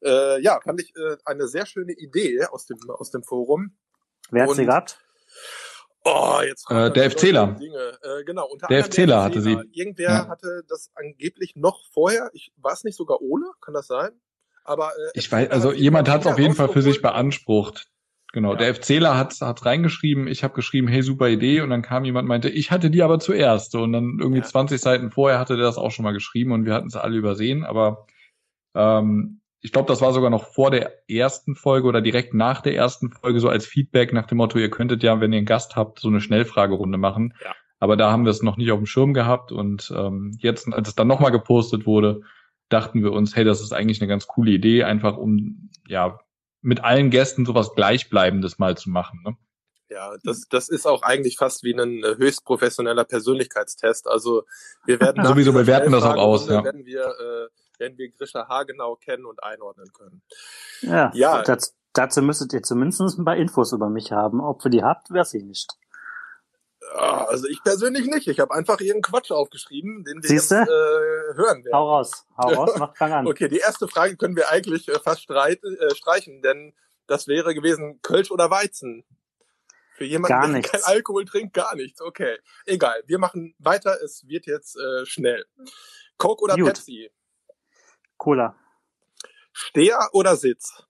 [0.00, 3.76] Äh, ja, fand ich äh, eine sehr schöne Idee aus dem, aus dem Forum.
[4.30, 5.00] Wer hat sie gehabt?
[6.04, 7.56] Oh, jetzt äh, der FCler.
[7.60, 9.58] Äh, genau, unter der FCler hatte sie.
[9.72, 10.28] Irgendwer ja.
[10.28, 12.30] hatte das angeblich noch vorher.
[12.34, 13.46] Ich war es nicht sogar Ole?
[13.62, 14.10] Kann das sein?
[14.64, 17.86] Aber äh, ich weiß, also jemand hat es auf jeden Fall für sich beansprucht.
[18.32, 18.58] Genau, Ja.
[18.58, 22.24] der FCler hat hat reingeschrieben, ich habe geschrieben, hey, super Idee, und dann kam jemand
[22.24, 23.74] und meinte, ich hatte die aber zuerst.
[23.76, 24.44] Und dann irgendwie Ja.
[24.44, 27.16] 20 Seiten vorher hatte der das auch schon mal geschrieben und wir hatten es alle
[27.16, 28.06] übersehen, aber
[28.74, 32.74] ähm, ich glaube, das war sogar noch vor der ersten Folge oder direkt nach der
[32.74, 35.74] ersten Folge, so als Feedback nach dem Motto, ihr könntet ja, wenn ihr einen Gast
[35.74, 37.32] habt, so eine Schnellfragerunde machen.
[37.42, 37.54] Ja.
[37.78, 40.88] Aber da haben wir es noch nicht auf dem Schirm gehabt und ähm, jetzt, als
[40.88, 42.20] es dann nochmal gepostet wurde,
[42.68, 46.20] dachten wir uns, hey, das ist eigentlich eine ganz coole Idee, einfach um ja
[46.60, 49.22] mit allen Gästen sowas Gleichbleibendes mal zu machen.
[49.24, 49.34] Ne?
[49.88, 54.08] Ja, das, das ist auch eigentlich fast wie ein äh, höchst professioneller Persönlichkeitstest.
[54.08, 54.42] Also
[54.84, 56.62] wir werden Sowieso bewerten das auch aus, ja.
[56.62, 60.22] Werden wir, äh, werden wir Grisha haargenau kennen und einordnen können.
[60.82, 61.42] Ja, Ja.
[61.42, 64.40] Das, dazu müsstet ihr zumindest ein paar Infos über mich haben.
[64.40, 65.70] Ob ihr die habt, weiß ich nicht.
[66.94, 68.28] Ah, Also ich persönlich nicht.
[68.28, 70.56] Ich habe einfach ihren Quatsch aufgeschrieben, den wir Siehste?
[70.56, 71.72] jetzt äh, hören werden.
[71.74, 73.26] Hau raus, hau raus, mach fang an.
[73.26, 76.74] Okay, die erste Frage können wir eigentlich äh, fast streiten, äh, streichen, denn
[77.06, 79.04] das wäre gewesen Kölsch oder Weizen.
[79.96, 80.72] Für jemanden, Gar der nichts.
[80.72, 82.00] kein Alkohol trinkt, gar nichts.
[82.00, 83.00] Okay, egal.
[83.06, 83.96] Wir machen weiter.
[84.02, 85.44] Es wird jetzt äh, schnell.
[86.16, 86.66] Coke oder Gut.
[86.66, 87.10] Pepsi?
[88.24, 88.56] Cola.
[89.52, 90.82] Steher oder Sitz?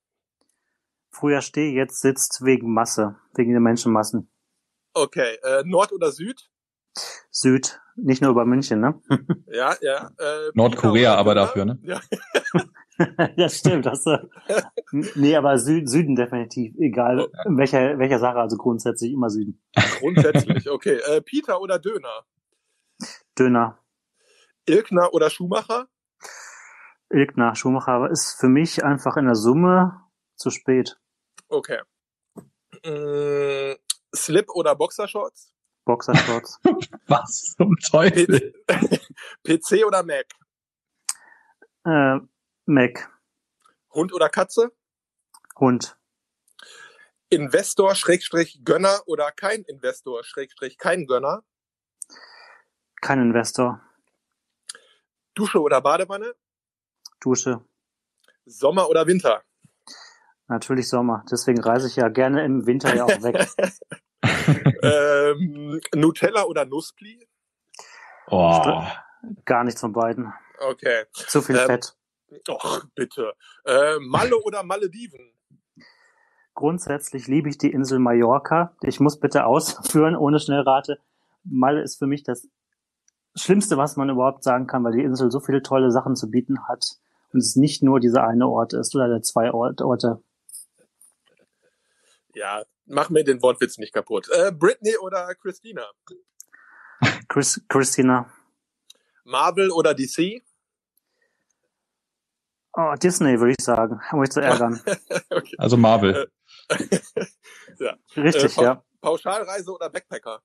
[1.10, 4.30] Früher stehe, jetzt sitzt wegen Masse, wegen der Menschenmassen.
[4.92, 6.48] Okay, äh, Nord oder Süd?
[7.32, 9.02] Süd, nicht nur über München, ne?
[9.48, 10.12] Ja, ja.
[10.16, 11.80] Äh, Nordkorea aber dafür, ne?
[11.82, 12.00] Ja,
[13.36, 13.86] ja, stimmt.
[13.86, 14.30] Du.
[15.16, 16.76] Nee, aber Süd, Süden definitiv.
[16.78, 19.60] Egal in welcher, welcher Sache, also grundsätzlich immer Süden.
[19.98, 20.70] grundsätzlich.
[20.70, 22.26] Okay, äh, Peter oder Döner?
[23.36, 23.80] Döner.
[24.66, 25.88] Ilkner oder Schumacher?
[27.10, 30.00] Ilkner, Schumacher ist für mich einfach in der Summe
[30.36, 30.98] zu spät.
[31.48, 31.80] Okay.
[32.84, 33.76] Mm,
[34.14, 35.52] Slip oder Boxershorts?
[35.84, 36.60] Boxershorts.
[37.06, 38.54] Was zum Teufel?
[39.44, 40.26] PC oder Mac?
[41.84, 42.18] äh,
[42.66, 43.10] Mac.
[43.92, 44.72] Hund oder Katze?
[45.56, 45.96] Hund.
[47.28, 51.42] Investor, Schrägstrich, Gönner oder kein Investor, Schrägstrich, kein Gönner?
[53.00, 53.80] Kein Investor.
[55.34, 56.34] Dusche oder Badewanne?
[57.24, 57.60] Dusche.
[58.44, 59.42] Sommer oder Winter?
[60.48, 61.24] Natürlich Sommer.
[61.30, 63.48] Deswegen reise ich ja gerne im Winter ja auch weg.
[64.82, 67.26] ähm, Nutella oder Nusspli?
[68.26, 68.84] Oh,
[69.44, 70.32] Gar nichts von beiden.
[70.60, 71.04] Okay.
[71.12, 71.96] Zu viel Ähm, Fett.
[72.48, 73.32] Och, bitte.
[73.64, 75.32] Äh, Malle oder Malediven?
[76.54, 78.76] Grundsätzlich liebe ich die Insel Mallorca.
[78.82, 80.98] Ich muss bitte ausführen, ohne Schnellrate.
[81.42, 82.48] Malle ist für mich das
[83.34, 86.68] Schlimmste, was man überhaupt sagen kann, weil die Insel so viele tolle Sachen zu bieten
[86.68, 86.98] hat.
[87.34, 90.22] Und es nicht nur dieser eine Ort ist oder der zwei Ort- Orte.
[92.32, 94.28] Ja, mach mir den Wortwitz nicht kaputt.
[94.30, 95.82] Äh, Britney oder Christina?
[97.28, 98.32] Chris, Christina.
[99.24, 100.42] Marvel oder DC?
[102.76, 104.80] Oh, Disney, würde ich sagen, um mich zu ärgern.
[105.30, 105.56] okay.
[105.58, 106.30] also Marvel.
[108.16, 108.84] Richtig, Äh, ja.
[109.00, 110.40] Pauschalreise oder Backpacker?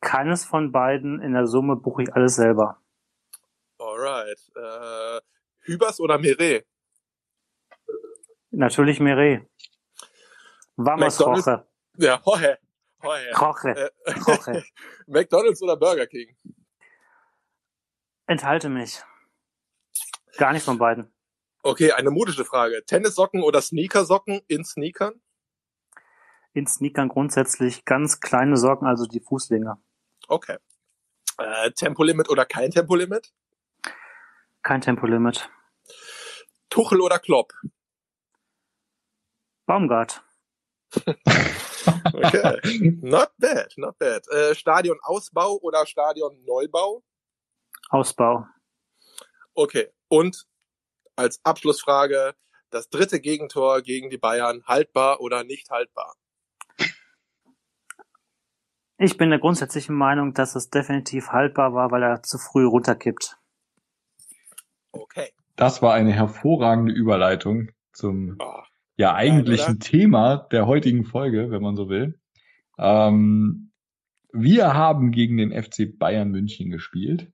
[0.00, 2.81] Keines von beiden in der Summe buche ich alles selber.
[3.82, 4.38] Alright.
[4.54, 5.20] Äh,
[5.62, 6.66] Hübers oder Meret?
[8.50, 9.48] Natürlich Meret.
[10.76, 11.46] Vamos, McDonald's?
[11.48, 11.66] Roche.
[11.96, 12.58] Ja, Hohe.
[13.02, 13.32] Hohe.
[13.38, 13.92] Roche.
[14.06, 14.62] Äh.
[15.06, 16.36] McDonalds oder Burger King?
[18.26, 19.02] Enthalte mich.
[20.38, 21.12] Gar nicht von beiden.
[21.62, 22.84] Okay, eine modische Frage.
[22.84, 25.20] Tennissocken oder Sneakersocken in Sneakern?
[26.54, 29.76] In Sneakern grundsätzlich ganz kleine Socken, also die Fußlinge.
[30.28, 30.58] Okay.
[31.38, 33.32] Äh, Tempolimit oder kein Tempolimit?
[34.62, 35.50] Kein Tempolimit.
[36.68, 37.52] Tuchel oder Klopp?
[39.66, 40.24] Baumgart.
[42.14, 42.60] Okay.
[43.02, 44.22] not bad, not bad.
[44.28, 47.02] Äh, Stadionausbau oder Stadionneubau?
[47.90, 48.46] Ausbau.
[49.54, 49.88] Okay.
[50.08, 50.46] Und
[51.16, 52.34] als Abschlussfrage,
[52.70, 56.14] das dritte Gegentor gegen die Bayern, haltbar oder nicht haltbar?
[58.98, 63.36] Ich bin der grundsätzlichen Meinung, dass es definitiv haltbar war, weil er zu früh runterkippt.
[64.92, 65.28] Okay.
[65.56, 68.60] Das war eine hervorragende Überleitung zum Oh,
[68.96, 69.78] ja eigentlichen oder?
[69.78, 72.18] Thema der heutigen Folge, wenn man so will.
[72.78, 73.70] Ähm,
[74.32, 77.30] wir haben gegen den FC Bayern München gespielt.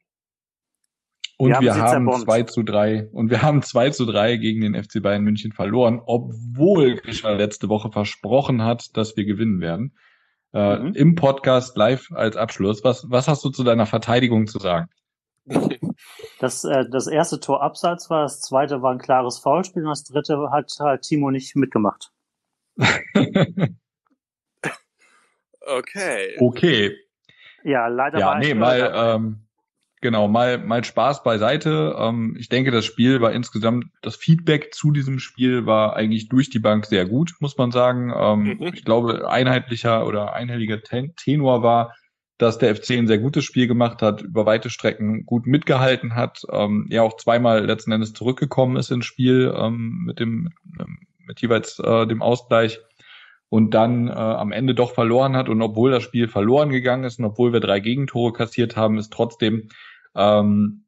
[1.36, 2.22] Und Wir haben wir haben zerbombt.
[2.24, 6.00] 2 zu 3 und wir haben 2 zu 3 gegen den FC Bayern München verloren,
[6.04, 9.94] obwohl Grisha letzte Woche versprochen hat, dass wir gewinnen werden.
[10.52, 10.94] Äh, Mhm.
[10.94, 12.82] Im Podcast live als Abschluss.
[12.82, 14.88] Was, was hast du zu deiner Verteidigung zu sagen?
[16.40, 20.04] Das, äh, das erste Tor abseits war, das zweite war ein klares Foulspiel und das
[20.04, 22.12] dritte hat halt Timo nicht mitgemacht.
[25.68, 26.37] Okay.
[26.38, 26.96] okay.
[27.62, 29.40] Ja, leider Ja, war nee, mal, ähm,
[30.00, 31.94] genau, mal, mal Spaß beiseite.
[31.98, 36.48] Ähm, ich denke, das Spiel war insgesamt, das Feedback zu diesem Spiel war eigentlich durch
[36.48, 38.12] die Bank sehr gut, muss man sagen.
[38.16, 38.72] Ähm, mhm.
[38.74, 41.94] Ich glaube, einheitlicher oder einhelliger Tenor war,
[42.38, 46.42] dass der FC ein sehr gutes Spiel gemacht hat, über weite Strecken gut mitgehalten hat,
[46.51, 51.40] ähm, ja auch zweimal letzten Endes zurückgekommen ist ins Spiel ähm, mit dem ähm, mit
[51.40, 52.81] jeweils äh, dem Ausgleich
[53.51, 55.48] und dann äh, am Ende doch verloren hat.
[55.48, 59.12] Und obwohl das Spiel verloren gegangen ist und obwohl wir drei Gegentore kassiert haben, ist
[59.12, 59.68] trotzdem
[60.16, 60.85] ähm,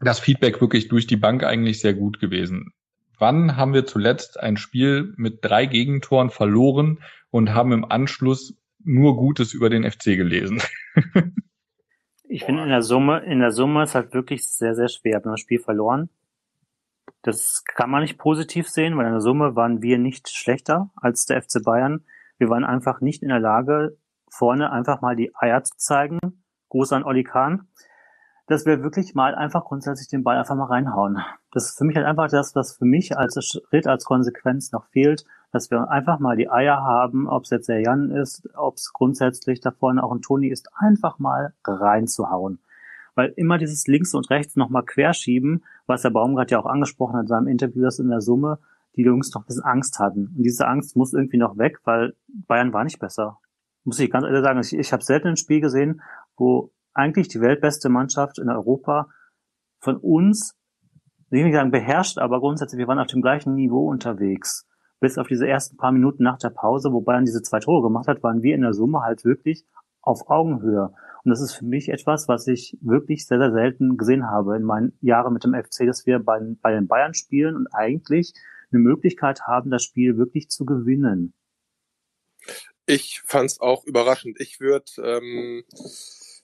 [0.00, 2.72] das Feedback wirklich durch die Bank eigentlich sehr gut gewesen.
[3.18, 9.16] Wann haben wir zuletzt ein Spiel mit drei Gegentoren verloren und haben im Anschluss nur
[9.16, 10.60] Gutes über den FC gelesen?
[12.28, 15.12] ich finde in der Summe, in der Summe ist halt wirklich sehr, sehr schwer.
[15.12, 16.10] Wir haben das Spiel verloren.
[17.22, 21.24] Das kann man nicht positiv sehen, weil in der Summe waren wir nicht schlechter als
[21.24, 22.04] der FC Bayern.
[22.38, 23.96] Wir waren einfach nicht in der Lage,
[24.28, 26.18] vorne einfach mal die Eier zu zeigen.
[26.68, 27.68] Gruß an Olli Kahn.
[28.46, 31.22] Dass wir wirklich mal einfach grundsätzlich den Ball einfach mal reinhauen.
[31.50, 34.84] Das ist für mich halt einfach das, was für mich als Schritt, als Konsequenz noch
[34.88, 38.76] fehlt, dass wir einfach mal die Eier haben, ob es jetzt der Jan ist, ob
[38.76, 42.58] es grundsätzlich da vorne auch ein Toni ist, einfach mal reinzuhauen
[43.14, 47.22] weil immer dieses links und rechts nochmal querschieben, was der Baumgart ja auch angesprochen hat
[47.22, 48.58] in seinem Interview, dass in der Summe
[48.96, 50.34] die Jungs noch ein bisschen Angst hatten.
[50.36, 53.38] Und diese Angst muss irgendwie noch weg, weil Bayern war nicht besser.
[53.84, 56.00] Muss ich ganz ehrlich sagen, ich, ich habe selten ein Spiel gesehen,
[56.36, 59.08] wo eigentlich die weltbeste Mannschaft in Europa
[59.80, 60.56] von uns,
[61.26, 64.66] ich will nicht sagen beherrscht, aber grundsätzlich, wir waren auf dem gleichen Niveau unterwegs.
[65.04, 68.08] Bis auf diese ersten paar Minuten nach der Pause, wo Bayern diese zwei Tore gemacht
[68.08, 69.66] hat, waren wir in der Summe halt wirklich
[70.00, 70.94] auf Augenhöhe.
[71.22, 74.62] Und das ist für mich etwas, was ich wirklich sehr, sehr selten gesehen habe in
[74.62, 78.32] meinen Jahren mit dem FC, dass wir bei, bei den Bayern spielen und eigentlich
[78.72, 81.34] eine Möglichkeit haben, das Spiel wirklich zu gewinnen.
[82.86, 84.40] Ich fand es auch überraschend.
[84.40, 85.64] Ich würde ähm,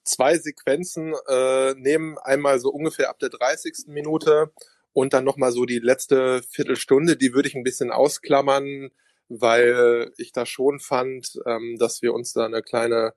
[0.05, 3.87] zwei Sequenzen äh, nehmen, einmal so ungefähr ab der 30.
[3.87, 4.53] Minute
[4.92, 8.90] und dann nochmal so die letzte Viertelstunde, die würde ich ein bisschen ausklammern,
[9.29, 13.14] weil ich da schon fand, ähm, dass wir uns da eine kleine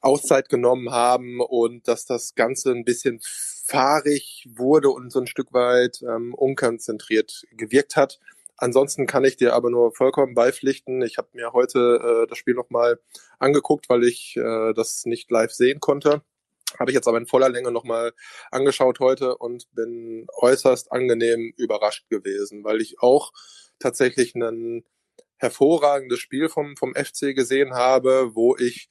[0.00, 5.52] Auszeit genommen haben und dass das Ganze ein bisschen fahrig wurde und so ein Stück
[5.52, 8.20] weit ähm, unkonzentriert gewirkt hat.
[8.56, 11.02] Ansonsten kann ich dir aber nur vollkommen beipflichten.
[11.02, 12.98] Ich habe mir heute äh, das Spiel nochmal
[13.38, 16.22] angeguckt, weil ich äh, das nicht live sehen konnte.
[16.78, 18.12] Habe ich jetzt aber in voller Länge nochmal
[18.50, 23.32] angeschaut heute und bin äußerst angenehm überrascht gewesen, weil ich auch
[23.78, 24.84] tatsächlich ein
[25.38, 28.88] hervorragendes Spiel vom, vom FC gesehen habe, wo ich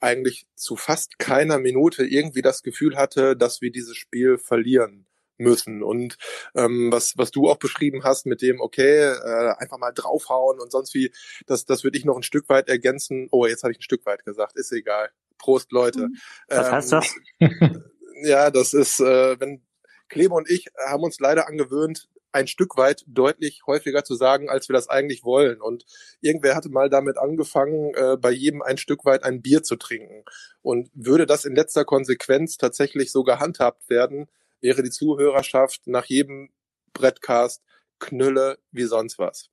[0.00, 5.06] eigentlich zu fast keiner Minute irgendwie das Gefühl hatte, dass wir dieses Spiel verlieren
[5.38, 5.82] müssen.
[5.82, 6.16] Und
[6.54, 10.72] ähm, was, was du auch beschrieben hast mit dem, okay, äh, einfach mal draufhauen und
[10.72, 11.12] sonst wie,
[11.46, 13.28] das, das würde ich noch ein Stück weit ergänzen.
[13.30, 15.10] Oh, jetzt habe ich ein Stück weit gesagt, ist egal.
[15.42, 16.08] Prost, Leute.
[16.48, 17.14] Was ähm, heißt das?
[18.22, 19.62] ja, das ist, äh, wenn
[20.08, 24.68] Kleber und ich haben uns leider angewöhnt, ein Stück weit deutlich häufiger zu sagen, als
[24.68, 25.60] wir das eigentlich wollen.
[25.60, 25.84] Und
[26.20, 30.24] irgendwer hatte mal damit angefangen, äh, bei jedem ein Stück weit ein Bier zu trinken.
[30.62, 34.28] Und würde das in letzter Konsequenz tatsächlich so gehandhabt werden,
[34.60, 36.50] wäre die Zuhörerschaft nach jedem
[36.94, 37.62] Brettcast
[37.98, 39.50] Knülle wie sonst was.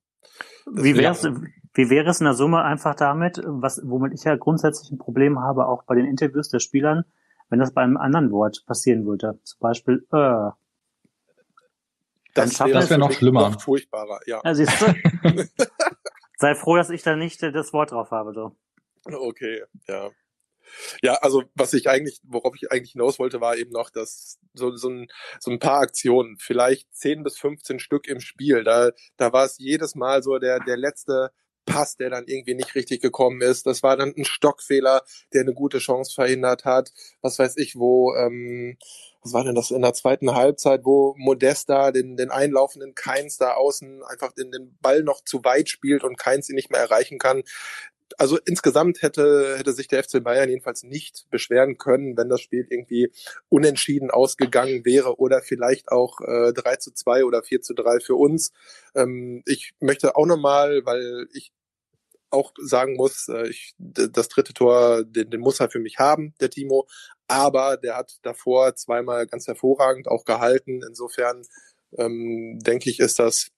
[0.64, 1.22] Das wie wäre es,
[1.74, 5.38] wie wäre es in der Summe einfach damit, was, womit ich ja grundsätzlich ein Problem
[5.40, 7.04] habe, auch bei den Interviews der Spielern,
[7.48, 9.38] wenn das bei einem anderen Wort passieren würde.
[9.44, 10.50] Zum Beispiel, äh,
[12.34, 13.50] das, das wäre wär noch schlimmer.
[13.50, 14.40] Noch furchtbarer, ja.
[14.44, 14.94] ja siehst du?
[16.38, 18.56] Sei froh, dass ich da nicht äh, das Wort drauf habe, so.
[19.04, 20.10] Okay, ja.
[21.02, 24.74] Ja, also was ich eigentlich, worauf ich eigentlich hinaus wollte, war eben noch, dass so,
[24.76, 25.08] so, ein,
[25.40, 29.58] so ein paar Aktionen, vielleicht 10 bis 15 Stück im Spiel, da, da war es
[29.58, 31.32] jedes Mal so der, der letzte
[31.70, 33.66] Pass, der dann irgendwie nicht richtig gekommen ist.
[33.66, 35.02] Das war dann ein Stockfehler,
[35.32, 36.92] der eine gute Chance verhindert hat.
[37.22, 38.76] Was weiß ich, wo, ähm,
[39.22, 43.54] was war denn das in der zweiten Halbzeit, wo Modesta den, den einlaufenden Keins da
[43.54, 47.18] außen einfach den, den Ball noch zu weit spielt und Keins ihn nicht mehr erreichen
[47.18, 47.42] kann.
[48.18, 52.66] Also insgesamt hätte, hätte sich der FC Bayern jedenfalls nicht beschweren können, wenn das Spiel
[52.68, 53.12] irgendwie
[53.48, 58.16] unentschieden ausgegangen wäre oder vielleicht auch äh, 3 zu 2 oder 4 zu 3 für
[58.16, 58.52] uns.
[58.94, 61.52] Ähm, ich möchte auch nochmal, weil ich
[62.30, 66.34] auch sagen muss, äh, ich, das dritte Tor, den, den muss er für mich haben,
[66.40, 66.86] der Timo.
[67.28, 70.82] Aber der hat davor zweimal ganz hervorragend auch gehalten.
[70.86, 71.42] Insofern
[71.96, 73.50] ähm, denke ich, ist das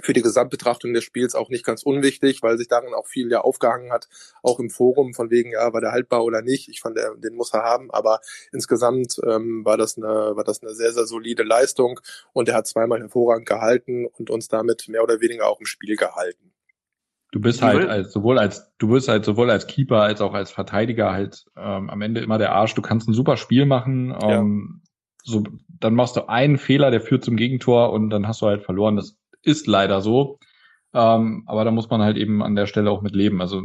[0.00, 3.40] für die Gesamtbetrachtung des Spiels auch nicht ganz unwichtig, weil sich darin auch viel ja
[3.40, 4.08] aufgehangen hat,
[4.42, 6.68] auch im Forum, von wegen, ja, war der haltbar oder nicht.
[6.68, 8.20] Ich fand, der, den muss er haben, aber
[8.52, 12.00] insgesamt ähm, war, das eine, war das eine sehr, sehr solide Leistung
[12.32, 15.96] und er hat zweimal hervorragend gehalten und uns damit mehr oder weniger auch im Spiel
[15.96, 16.52] gehalten.
[17.30, 20.50] Du bist halt als, sowohl als du bist halt sowohl als Keeper als auch als
[20.50, 22.74] Verteidiger halt ähm, am Ende immer der Arsch.
[22.74, 24.16] Du kannst ein super Spiel machen.
[24.22, 24.82] Ähm,
[25.22, 28.62] so, dann machst du einen Fehler, der führt zum Gegentor und dann hast du halt
[28.62, 28.96] verloren.
[28.96, 30.38] Das ist leider so.
[30.94, 33.42] Ähm, aber da muss man halt eben an der Stelle auch mit leben.
[33.42, 33.62] Also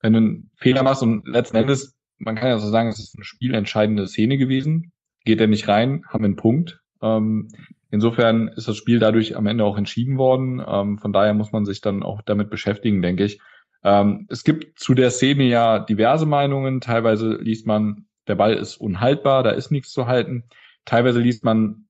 [0.00, 3.16] wenn du einen Fehler machst und letzten Endes, man kann ja so sagen, es ist
[3.16, 4.92] eine spielentscheidende Szene gewesen.
[5.24, 6.80] Geht er nicht rein, haben wir einen Punkt.
[7.02, 7.48] Ähm,
[7.90, 10.62] insofern ist das Spiel dadurch am Ende auch entschieden worden.
[10.66, 13.40] Ähm, von daher muss man sich dann auch damit beschäftigen, denke ich.
[13.84, 16.80] Ähm, es gibt zu der Szene ja diverse Meinungen.
[16.80, 20.44] Teilweise liest man, der Ball ist unhaltbar, da ist nichts zu halten.
[20.84, 21.86] Teilweise liest man,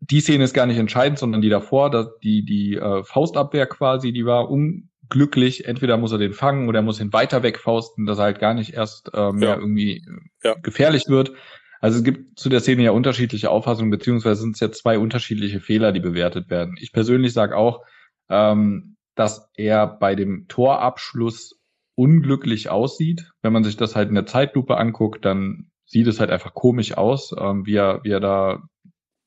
[0.00, 4.12] die Szene ist gar nicht entscheidend, sondern die davor, dass die, die äh, Faustabwehr quasi,
[4.12, 5.66] die war unglücklich.
[5.66, 8.54] Entweder muss er den fangen oder er muss ihn weiter wegfausten, dass er halt gar
[8.54, 9.56] nicht erst äh, mehr ja.
[9.56, 10.04] irgendwie
[10.42, 10.54] ja.
[10.54, 11.32] gefährlich wird.
[11.80, 15.60] Also es gibt zu der Szene ja unterschiedliche Auffassungen, beziehungsweise sind es ja zwei unterschiedliche
[15.60, 16.76] Fehler, die bewertet werden.
[16.80, 17.82] Ich persönlich sage auch,
[18.28, 21.60] ähm, dass er bei dem Torabschluss
[21.94, 23.30] unglücklich aussieht.
[23.42, 26.96] Wenn man sich das halt in der Zeitlupe anguckt, dann sieht es halt einfach komisch
[26.96, 28.62] aus, ähm, wie, er, wie er da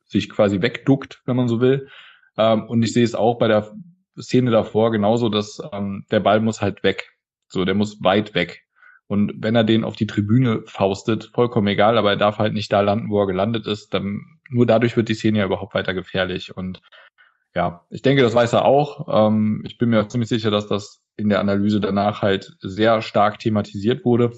[0.05, 1.87] sich quasi wegduckt, wenn man so will.
[2.37, 3.71] Ähm, und ich sehe es auch bei der
[4.19, 7.09] Szene davor genauso, dass ähm, der Ball muss halt weg.
[7.47, 8.66] So, der muss weit weg.
[9.07, 12.71] Und wenn er den auf die Tribüne faustet, vollkommen egal, aber er darf halt nicht
[12.73, 15.93] da landen, wo er gelandet ist, dann nur dadurch wird die Szene ja überhaupt weiter
[15.93, 16.55] gefährlich.
[16.55, 16.81] Und
[17.55, 19.07] ja, ich denke, das weiß er auch.
[19.09, 23.39] Ähm, ich bin mir ziemlich sicher, dass das in der Analyse danach halt sehr stark
[23.39, 24.31] thematisiert wurde.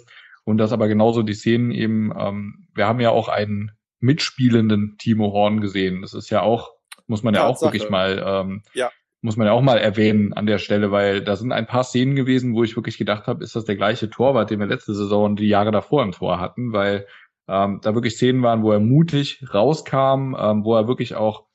[0.46, 5.32] Und dass aber genauso die Szenen eben, ähm, wir haben ja auch einen mitspielenden Timo
[5.34, 6.02] Horn gesehen.
[6.02, 6.72] Das ist ja auch,
[7.08, 7.70] muss man ja Tatsache.
[7.70, 8.90] auch wirklich mal, ähm, ja.
[9.22, 12.16] Muss man ja auch mal erwähnen an der Stelle, weil da sind ein paar Szenen
[12.16, 15.26] gewesen, wo ich wirklich gedacht habe, ist das der gleiche Torwart, den wir letzte Saison
[15.26, 17.06] und die Jahre davor im Tor hatten, weil
[17.48, 21.46] ähm, da wirklich Szenen waren, wo er mutig rauskam, ähm, wo er wirklich auch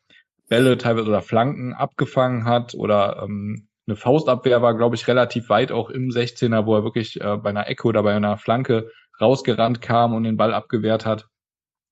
[0.48, 5.72] Bälle teilweise oder Flanken abgefangen hat oder ähm, eine Faustabwehr war, glaube ich, relativ weit
[5.72, 9.80] auch im 16er, wo er wirklich äh, bei einer Ecke oder bei einer Flanke rausgerannt
[9.80, 11.28] kam und den Ball abgewehrt hat.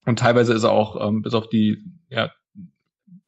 [0.05, 2.31] Und teilweise ist er auch ähm, bis auf die, ja,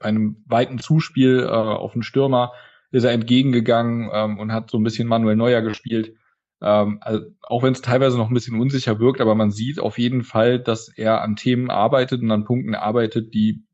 [0.00, 2.52] einem weiten Zuspiel äh, auf den Stürmer
[2.90, 6.14] ist er entgegengegangen ähm, und hat so ein bisschen Manuel Neuer gespielt.
[6.62, 9.98] Ähm, also auch wenn es teilweise noch ein bisschen unsicher wirkt, aber man sieht auf
[9.98, 13.64] jeden Fall, dass er an Themen arbeitet und an Punkten arbeitet, die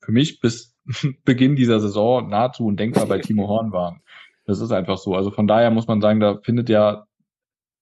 [0.00, 0.76] für mich bis
[1.24, 4.00] Beginn dieser Saison nahezu undenkbar bei Timo Horn waren.
[4.44, 5.14] Das ist einfach so.
[5.14, 7.06] Also von daher muss man sagen, da findet ja,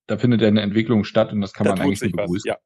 [0.07, 2.49] da findet ja eine Entwicklung statt und das kann da man eigentlich nur begrüßen.
[2.49, 2.59] Ja.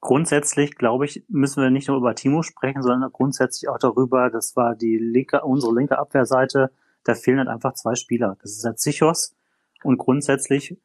[0.00, 4.56] Grundsätzlich, glaube ich, müssen wir nicht nur über Timo sprechen, sondern grundsätzlich auch darüber, das
[4.56, 6.70] war die linke, unsere linke Abwehrseite,
[7.04, 8.36] da fehlen halt einfach zwei Spieler.
[8.40, 9.34] Das ist ein Zichos
[9.82, 10.78] und grundsätzlich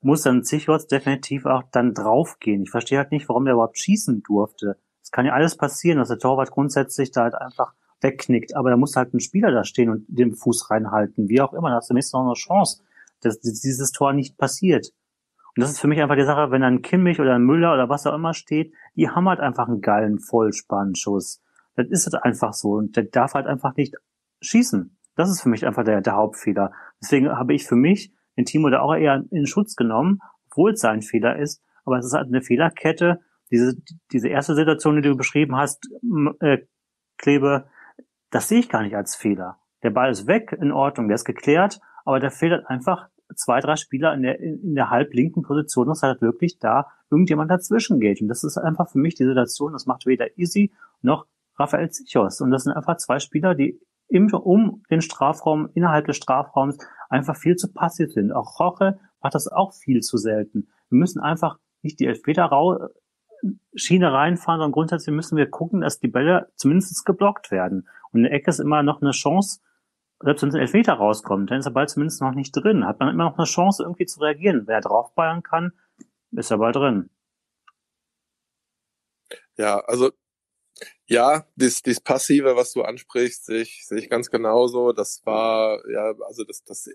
[0.00, 2.62] muss dann Zichos definitiv auch dann draufgehen.
[2.62, 4.76] Ich verstehe halt nicht, warum der überhaupt schießen durfte.
[5.02, 8.56] Es kann ja alles passieren, dass der Torwart grundsätzlich da halt einfach wegknickt.
[8.56, 11.28] Aber da muss halt ein Spieler da stehen und den Fuß reinhalten.
[11.28, 12.82] Wie auch immer, da hast du nächstes Mal noch eine Chance,
[13.20, 14.92] dass dieses Tor nicht passiert.
[15.56, 17.88] Und das ist für mich einfach die Sache, wenn ein Kimmich oder ein Müller oder
[17.88, 21.42] was auch immer steht, die haben halt einfach einen geilen Vollspannschuss.
[21.76, 22.72] Das ist halt einfach so.
[22.72, 23.94] Und der darf halt einfach nicht
[24.40, 24.96] schießen.
[25.14, 26.72] Das ist für mich einfach der, der Hauptfehler.
[27.00, 30.80] Deswegen habe ich für mich den Timo da auch eher in Schutz genommen, obwohl es
[30.80, 31.62] sein Fehler ist.
[31.84, 33.20] Aber es ist halt eine Fehlerkette.
[33.50, 33.76] Diese,
[34.10, 35.86] diese erste Situation, die du beschrieben hast,
[36.40, 36.58] äh,
[37.18, 37.66] Klebe,
[38.30, 39.58] das sehe ich gar nicht als Fehler.
[39.82, 43.60] Der Ball ist weg, in Ordnung, der ist geklärt, aber da fehlt halt einfach zwei,
[43.60, 48.20] drei Spieler in der, in der halblinken Position, dass halt wirklich da irgendjemand dazwischen geht.
[48.20, 51.26] Und das ist einfach für mich die Situation, das macht weder Easy noch
[51.58, 52.40] Raphael Zichos.
[52.40, 57.36] Und das sind einfach zwei Spieler, die im, um den Strafraum, innerhalb des Strafraums einfach
[57.36, 58.32] viel zu passiv sind.
[58.32, 60.68] Auch Roche macht das auch viel zu selten.
[60.88, 62.50] Wir müssen einfach nicht die Elfmeter
[63.74, 67.88] Schiene reinfahren, sondern grundsätzlich müssen wir gucken, dass die Bälle zumindest geblockt werden.
[68.12, 69.60] Und eine Ecke ist immer noch eine Chance,
[70.22, 72.86] selbst wenn ein Elfmeter rauskommt, dann ist der Ball zumindest noch nicht drin.
[72.86, 74.66] Hat man immer noch eine Chance, irgendwie zu reagieren.
[74.66, 75.72] Wer draufballern kann,
[76.32, 77.10] ist der Ball drin.
[79.56, 80.12] Ja, also
[81.12, 84.92] ja, dies, dies Passive, was du ansprichst, sehe ich, sehe ich ganz genauso.
[84.92, 86.88] Das war, ja, also das, das,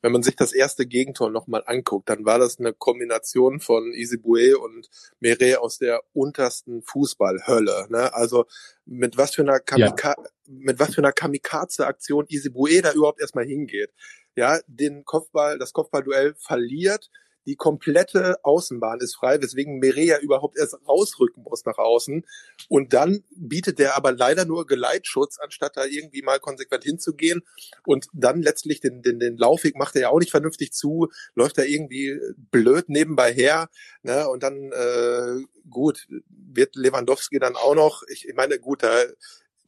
[0.00, 4.58] wenn man sich das erste Gegentor nochmal anguckt, dann war das eine Kombination von Isibue
[4.58, 4.88] und
[5.20, 7.88] Mere aus der untersten Fußballhölle.
[7.90, 8.14] Ne?
[8.14, 8.46] Also
[8.86, 10.28] mit was für einer Kamika ja.
[10.46, 13.92] mit was für einer Kamikaze-Aktion Isibue da überhaupt erstmal hingeht.
[14.34, 17.10] Ja, den Kopfball, das Kopfballduell verliert,
[17.48, 22.26] die komplette Außenbahn ist frei, weswegen Merea überhaupt erst rausrücken muss nach außen.
[22.68, 27.42] Und dann bietet der aber leider nur Geleitschutz, anstatt da irgendwie mal konsequent hinzugehen.
[27.86, 31.56] Und dann letztlich den, den, den Laufweg macht er ja auch nicht vernünftig zu, läuft
[31.56, 32.20] da irgendwie
[32.50, 33.70] blöd nebenbei her.
[34.02, 34.28] Ne?
[34.28, 38.94] Und dann, äh, gut, wird Lewandowski dann auch noch, ich, ich meine, gut, da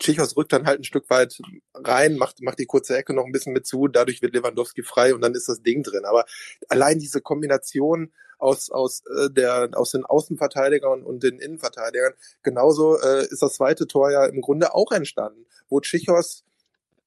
[0.00, 1.40] Tschichos rückt dann halt ein Stück weit
[1.74, 5.14] rein, macht, macht die kurze Ecke noch ein bisschen mit zu, dadurch wird Lewandowski frei
[5.14, 6.04] und dann ist das Ding drin.
[6.04, 6.24] Aber
[6.68, 13.26] allein diese Kombination aus, aus, äh, der, aus den Außenverteidigern und den Innenverteidigern, genauso äh,
[13.26, 16.44] ist das zweite Tor ja im Grunde auch entstanden, wo Tschichos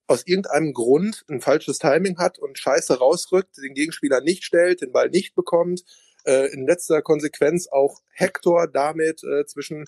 [0.05, 4.91] aus irgendeinem Grund ein falsches Timing hat und scheiße rausrückt, den Gegenspieler nicht stellt, den
[4.91, 5.83] Ball nicht bekommt,
[6.25, 9.85] äh, in letzter Konsequenz auch Hector damit äh, zwischen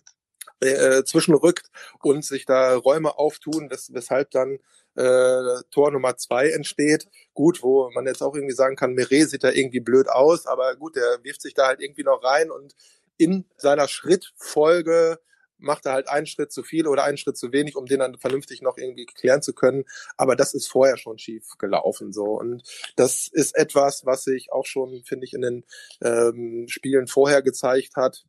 [0.60, 1.70] äh, zwischenrückt
[2.02, 4.60] und sich da Räume auftun, wes weshalb dann
[4.96, 7.08] äh, Tor Nummer zwei entsteht.
[7.34, 10.76] Gut, wo man jetzt auch irgendwie sagen kann, Meret sieht da irgendwie blöd aus, aber
[10.76, 12.76] gut, der wirft sich da halt irgendwie noch rein und
[13.18, 15.20] in seiner Schrittfolge
[15.58, 18.18] macht er halt einen Schritt zu viel oder einen Schritt zu wenig, um den dann
[18.18, 19.86] vernünftig noch irgendwie klären zu können.
[20.18, 22.38] Aber das ist vorher schon schief gelaufen so.
[22.38, 22.64] Und
[22.96, 25.66] das ist etwas, was sich auch schon, finde ich, in den
[26.02, 28.26] ähm, Spielen vorher gezeigt hat.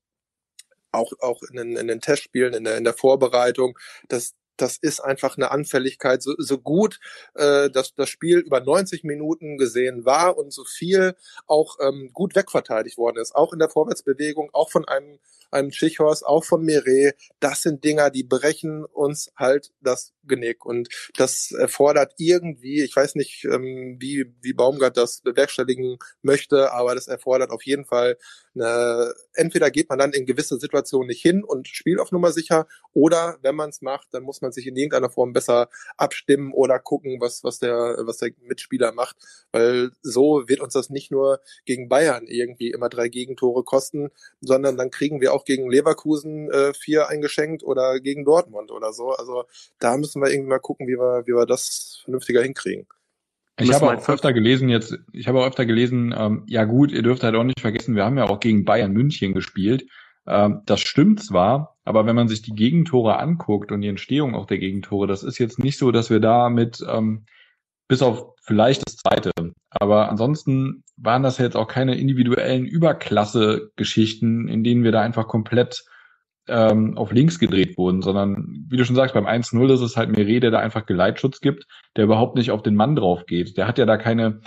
[0.96, 3.78] Auch, auch in den, in den Testspielen, in der, in der Vorbereitung,
[4.08, 6.22] dass das ist einfach eine Anfälligkeit.
[6.22, 6.98] So, so gut
[7.34, 11.14] äh, dass das Spiel über 90 Minuten gesehen war und so viel
[11.46, 15.18] auch ähm, gut wegverteidigt worden ist, auch in der Vorwärtsbewegung, auch von einem
[15.50, 20.64] einem Schichhorst, auch von Mire, das sind Dinger, die brechen uns halt das Genick.
[20.64, 26.94] Und das erfordert irgendwie, ich weiß nicht, ähm, wie, wie Baumgart das bewerkstelligen möchte, aber
[26.94, 28.18] das erfordert auf jeden Fall
[28.56, 32.66] eine, entweder geht man dann in gewisse Situationen nicht hin und spielt auf Nummer sicher,
[32.92, 36.78] oder wenn man es macht, dann muss man sich in irgendeiner Form besser abstimmen oder
[36.78, 39.16] gucken, was, was der, was der Mitspieler macht,
[39.52, 44.76] weil so wird uns das nicht nur gegen Bayern irgendwie immer drei Gegentore kosten, sondern
[44.76, 49.10] dann kriegen wir auch gegen Leverkusen äh, vier eingeschenkt oder gegen Dortmund oder so.
[49.10, 49.44] Also
[49.78, 52.86] da müssen wir irgendwie mal gucken, wie wir, wie wir das vernünftiger hinkriegen.
[53.58, 57.02] Ich habe auch öfter gelesen jetzt, ich habe auch öfter gelesen, ähm, ja gut, ihr
[57.02, 59.86] dürft halt auch nicht vergessen, wir haben ja auch gegen Bayern München gespielt.
[60.26, 64.46] Ähm, das stimmt zwar, aber wenn man sich die Gegentore anguckt und die Entstehung auch
[64.46, 67.24] der Gegentore, das ist jetzt nicht so, dass wir da mit, ähm,
[67.88, 69.30] bis auf vielleicht das zweite,
[69.70, 75.84] aber ansonsten waren das jetzt auch keine individuellen Überklasse-Geschichten, in denen wir da einfach komplett
[76.48, 80.10] ähm, auf links gedreht wurden, sondern wie du schon sagst, beim 1-0 ist es halt
[80.10, 81.66] Meret, der da einfach Geleitschutz gibt,
[81.96, 83.56] der überhaupt nicht auf den Mann drauf geht.
[83.56, 84.40] Der hat ja da keine,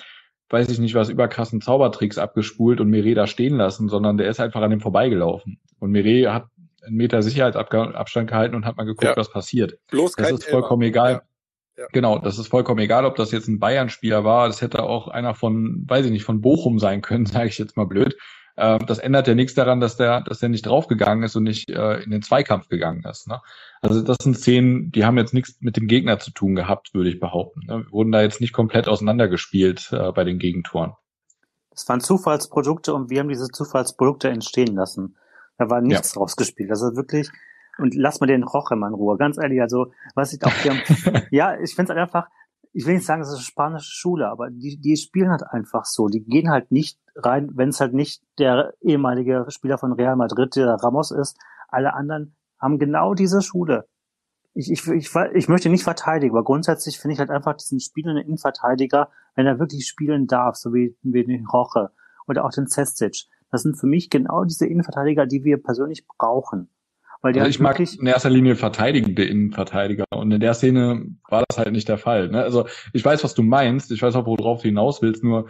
[0.49, 4.39] weiß ich nicht was, überkrassen Zaubertricks abgespult und Meret da stehen lassen, sondern der ist
[4.39, 5.59] einfach an dem vorbeigelaufen.
[5.79, 6.45] Und Meret hat
[6.85, 9.17] einen Meter Sicherheitsabstand gehalten und hat mal geguckt, ja.
[9.17, 9.77] was passiert.
[9.89, 10.89] Bloß das ist vollkommen Elber.
[10.89, 11.11] egal.
[11.13, 11.21] Ja.
[11.79, 11.87] Ja.
[11.93, 14.47] Genau, das ist vollkommen egal, ob das jetzt ein Bayern-Spieler war.
[14.47, 17.77] Das hätte auch einer von, weiß ich nicht, von Bochum sein können, sage ich jetzt
[17.77, 18.17] mal blöd.
[18.59, 21.69] Ähm, das ändert ja nichts daran, dass der, dass der nicht draufgegangen ist und nicht
[21.69, 23.27] äh, in den Zweikampf gegangen ist.
[23.27, 23.41] Ne?
[23.81, 27.09] Also das sind Szenen, die haben jetzt nichts mit dem Gegner zu tun gehabt, würde
[27.09, 27.61] ich behaupten.
[27.65, 27.85] Ne?
[27.85, 30.93] Wir wurden da jetzt nicht komplett auseinandergespielt äh, bei den Gegentoren.
[31.71, 35.15] Das waren Zufallsprodukte und wir haben diese Zufallsprodukte entstehen lassen.
[35.57, 36.19] Da war nichts ja.
[36.19, 36.69] rausgespielt.
[36.69, 37.29] Das ist wirklich,
[37.77, 39.17] und lass mal den Roche mal in Ruhe.
[39.17, 40.81] Ganz ehrlich, also, was ich auch, haben,
[41.31, 42.27] ja, ich finde es einfach,
[42.71, 45.85] ich will nicht sagen, es ist eine spanische Schule, aber die, die spielen halt einfach
[45.85, 46.07] so.
[46.07, 50.55] Die gehen halt nicht rein, wenn es halt nicht der ehemalige Spieler von Real Madrid,
[50.55, 51.37] der Ramos ist.
[51.67, 53.87] Alle anderen haben genau diese Schule.
[54.53, 58.25] Ich, ich, ich, ich möchte nicht verteidigen, aber grundsätzlich finde ich halt einfach diesen spielenden
[58.25, 61.91] Innenverteidiger, wenn er wirklich spielen darf, so wie, wie den Roche
[62.27, 63.25] oder auch den Cestic.
[63.51, 66.69] Das sind für mich genau diese Innenverteidiger, die wir persönlich brauchen.
[67.21, 71.43] Weil die also ich mag in erster Linie verteidigende Innenverteidiger und in der Szene war
[71.47, 72.29] das halt nicht der Fall.
[72.29, 72.41] Ne?
[72.41, 75.49] Also ich weiß, was du meinst, ich weiß auch, worauf du hinaus willst, nur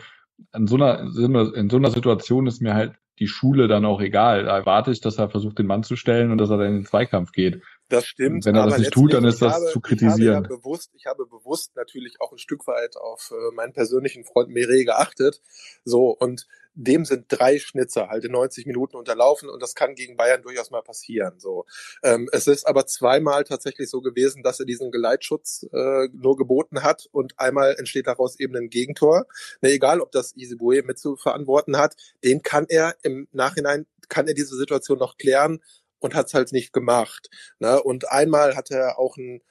[0.53, 4.45] in so einer, in so einer Situation ist mir halt die Schule dann auch egal.
[4.45, 6.75] Da erwarte ich, dass er versucht, den Mann zu stellen und dass er dann in
[6.75, 7.61] den Zweikampf geht.
[7.89, 8.45] Das stimmt.
[8.45, 10.19] Wenn er das nicht tut, dann ist das habe, zu kritisieren.
[10.21, 13.73] Ich habe, ja bewusst, ich habe bewusst natürlich auch ein Stück weit auf äh, meinen
[13.73, 15.41] persönlichen Freund Mire geachtet.
[15.83, 20.15] So, und dem sind drei Schnitzer halt in 90 Minuten unterlaufen und das kann gegen
[20.15, 21.39] Bayern durchaus mal passieren.
[21.39, 21.65] So,
[22.03, 26.83] ähm, es ist aber zweimal tatsächlich so gewesen, dass er diesen Geleitschutz äh, nur geboten
[26.83, 29.25] hat und einmal entsteht daraus eben ein Gegentor.
[29.61, 34.27] Na, egal, ob das Isibue mit zu verantworten hat, den kann er im Nachhinein kann
[34.27, 35.61] er diese Situation noch klären
[35.99, 37.29] und hat es halt nicht gemacht.
[37.59, 37.81] Ne?
[37.81, 39.41] Und einmal hat er auch ein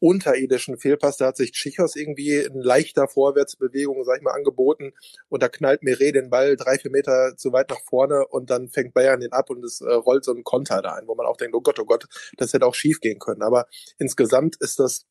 [0.00, 1.18] unterirdischen Fehlpass.
[1.18, 4.92] Da hat sich Chichos irgendwie in leichter Vorwärtsbewegung, sag ich mal, angeboten
[5.28, 8.68] und da knallt Mire den Ball drei, vier Meter zu weit nach vorne und dann
[8.68, 11.26] fängt Bayern den ab und es äh, rollt so ein Konter da ein, wo man
[11.26, 13.42] auch denkt, oh Gott, oh Gott, das hätte auch schief gehen können.
[13.42, 13.66] Aber
[13.98, 15.06] insgesamt ist das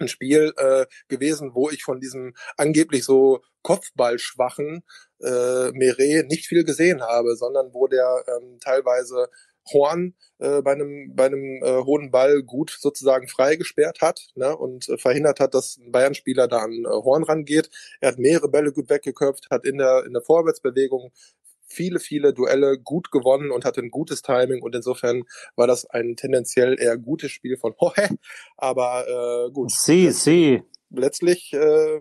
[0.00, 4.82] ein Spiel äh, gewesen, wo ich von diesem angeblich so Kopfballschwachen
[5.20, 9.28] äh, Mire nicht viel gesehen habe, sondern wo der ähm, teilweise
[9.72, 14.88] Horn äh, bei einem, bei einem äh, hohen Ball gut sozusagen freigesperrt hat ne, und
[14.88, 17.70] äh, verhindert hat, dass ein Bayern-Spieler da an äh, Horn rangeht.
[18.00, 21.12] Er hat mehrere Bälle gut weggeköpft, hat in der, in der Vorwärtsbewegung
[21.66, 25.24] viele, viele Duelle gut gewonnen und hatte ein gutes Timing und insofern
[25.56, 28.18] war das ein tendenziell eher gutes Spiel von Hohe,
[28.56, 29.06] aber
[29.48, 29.70] äh, gut.
[29.72, 30.62] Sie, sie.
[30.98, 32.00] Letztlich äh,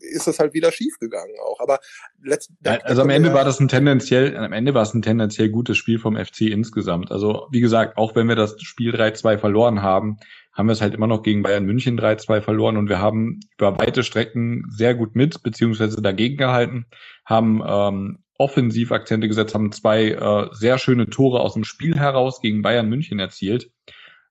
[0.00, 1.60] ist es halt wieder schief gegangen auch.
[1.60, 1.78] Aber
[2.22, 5.76] letzt, also am Ende war das ein tendenziell, am Ende war es ein tendenziell gutes
[5.76, 7.10] Spiel vom FC insgesamt.
[7.12, 10.18] Also wie gesagt, auch wenn wir das Spiel 3-2 verloren haben,
[10.52, 13.78] haben wir es halt immer noch gegen Bayern München 3-2 verloren und wir haben über
[13.78, 16.86] weite Strecken sehr gut mit beziehungsweise dagegen gehalten,
[17.24, 22.62] haben ähm, Offensivakzente gesetzt, haben zwei äh, sehr schöne Tore aus dem Spiel heraus gegen
[22.62, 23.70] Bayern München erzielt.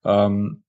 [0.04, 0.64] Ähm,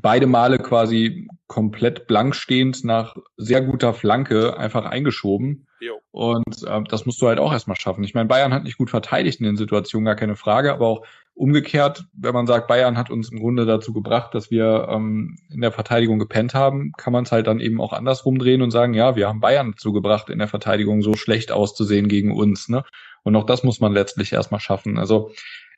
[0.00, 5.66] beide Male quasi komplett blank stehend nach sehr guter Flanke einfach eingeschoben.
[5.80, 5.98] Jo.
[6.10, 8.04] Und äh, das musst du halt auch erstmal schaffen.
[8.04, 11.06] Ich meine, Bayern hat nicht gut verteidigt in den Situationen, gar keine Frage, aber auch
[11.34, 15.62] umgekehrt, wenn man sagt, Bayern hat uns im Grunde dazu gebracht, dass wir ähm, in
[15.62, 18.92] der Verteidigung gepennt haben, kann man es halt dann eben auch andersrum drehen und sagen,
[18.92, 22.68] ja, wir haben Bayern dazu gebracht, in der Verteidigung so schlecht auszusehen gegen uns.
[22.68, 22.84] Ne?
[23.22, 24.98] Und auch das muss man letztlich erstmal schaffen.
[24.98, 25.30] Also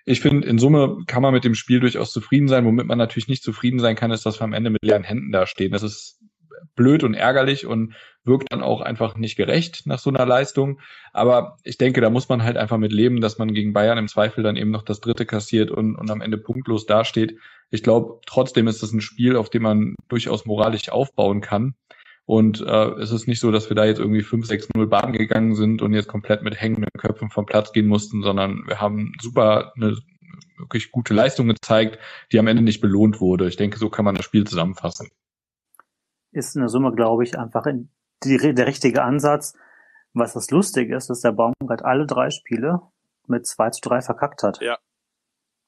[0.04, 2.64] ich finde, in Summe kann man mit dem Spiel durchaus zufrieden sein.
[2.64, 5.32] Womit man natürlich nicht zufrieden sein kann, ist, dass wir am Ende mit leeren Händen
[5.32, 5.72] dastehen.
[5.72, 6.20] Das ist
[6.74, 7.94] blöd und ärgerlich und
[8.24, 10.80] wirkt dann auch einfach nicht gerecht nach so einer Leistung.
[11.12, 14.08] Aber ich denke, da muss man halt einfach mit leben, dass man gegen Bayern im
[14.08, 17.36] Zweifel dann eben noch das dritte kassiert und, und am Ende punktlos dasteht.
[17.70, 21.74] Ich glaube, trotzdem ist das ein Spiel, auf dem man durchaus moralisch aufbauen kann.
[22.32, 25.82] Und äh, es ist nicht so, dass wir da jetzt irgendwie 5-6-0 Bahn gegangen sind
[25.82, 29.98] und jetzt komplett mit hängenden Köpfen vom Platz gehen mussten, sondern wir haben super eine
[30.56, 31.98] wirklich gute Leistung gezeigt,
[32.32, 33.48] die am Ende nicht belohnt wurde.
[33.48, 35.10] Ich denke, so kann man das Spiel zusammenfassen.
[36.30, 37.66] Ist in der Summe, glaube ich, einfach
[38.24, 39.54] die, der richtige Ansatz.
[40.14, 42.80] Was das Lustige ist, dass der Baumgart alle drei Spiele
[43.26, 44.58] mit 2 zu 3 verkackt hat.
[44.62, 44.78] Ja.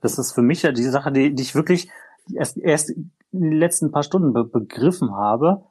[0.00, 1.90] Das ist für mich ja die Sache, die, die ich wirklich
[2.32, 5.66] erst, erst in den letzten paar Stunden be begriffen habe,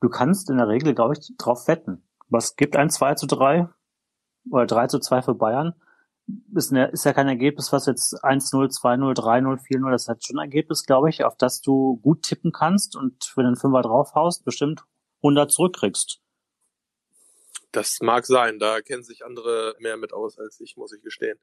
[0.00, 2.02] du kannst in der Regel, glaube ich, drauf wetten.
[2.28, 3.68] Was gibt ein 2 zu 3
[4.50, 5.74] oder 3 zu 2 für Bayern?
[6.54, 10.38] Ist, eine, ist ja kein Ergebnis, was jetzt 1-0, 2-0, 3-0, 4-0, das hat schon
[10.38, 13.82] ein Ergebnis, glaube ich, auf das du gut tippen kannst und wenn du einen Fünfer
[13.82, 14.84] draufhaust, bestimmt
[15.22, 16.20] 100 zurückkriegst.
[17.72, 21.38] Das mag sein, da kennen sich andere mehr mit aus als ich, muss ich gestehen.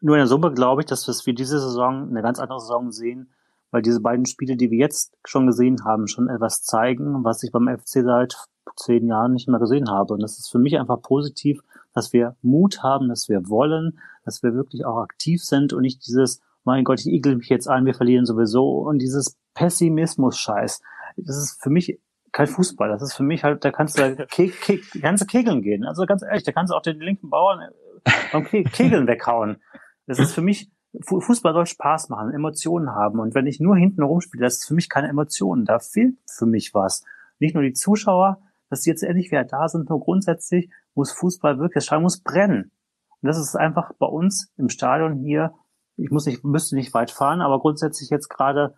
[0.00, 3.32] Nur in der Summe glaube ich, dass wir diese Saison eine ganz andere Saison sehen,
[3.72, 7.50] weil diese beiden Spiele, die wir jetzt schon gesehen haben, schon etwas zeigen, was ich
[7.50, 8.36] beim FC seit
[8.76, 10.14] zehn Jahren nicht mehr gesehen habe.
[10.14, 11.62] Und das ist für mich einfach positiv,
[11.94, 16.06] dass wir Mut haben, dass wir wollen, dass wir wirklich auch aktiv sind und nicht
[16.06, 20.82] dieses, mein Gott, ich igel mich jetzt ein, wir verlieren sowieso und dieses Pessimismus-Scheiß.
[21.16, 21.98] Das ist für mich
[22.30, 22.90] kein Fußball.
[22.90, 25.84] Das ist für mich halt, da kannst du da ke ke ganze Kegeln gehen.
[25.84, 27.70] Also ganz ehrlich, da kannst du auch den linken Bauern
[28.32, 29.62] beim Ke Kegeln weghauen.
[30.06, 30.70] Das ist für mich
[31.00, 33.18] Fußball soll Spaß machen, Emotionen haben.
[33.18, 35.64] Und wenn ich nur hinten rumspiele, das ist für mich keine Emotionen.
[35.64, 37.04] Da fehlt für mich was.
[37.38, 41.58] Nicht nur die Zuschauer, dass die jetzt endlich wieder da sind, nur grundsätzlich muss Fußball
[41.58, 42.70] wirklich, das Stadion muss brennen.
[43.20, 45.54] Und das ist einfach bei uns im Stadion hier,
[45.96, 48.74] ich muss nicht, müsste nicht weit fahren, aber grundsätzlich jetzt gerade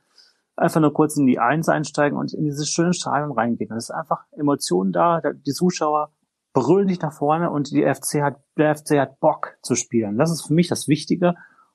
[0.57, 3.71] einfach nur kurz in die Eins einsteigen und in dieses schöne Stadion reingehen.
[3.71, 6.13] Das ist einfach Emotionen da, die Zuschauer
[6.53, 10.17] brüllen nicht nach vorne und die FC hat, der FC hat Bock zu spielen.
[10.19, 11.35] Das ist für mich das Wichtige.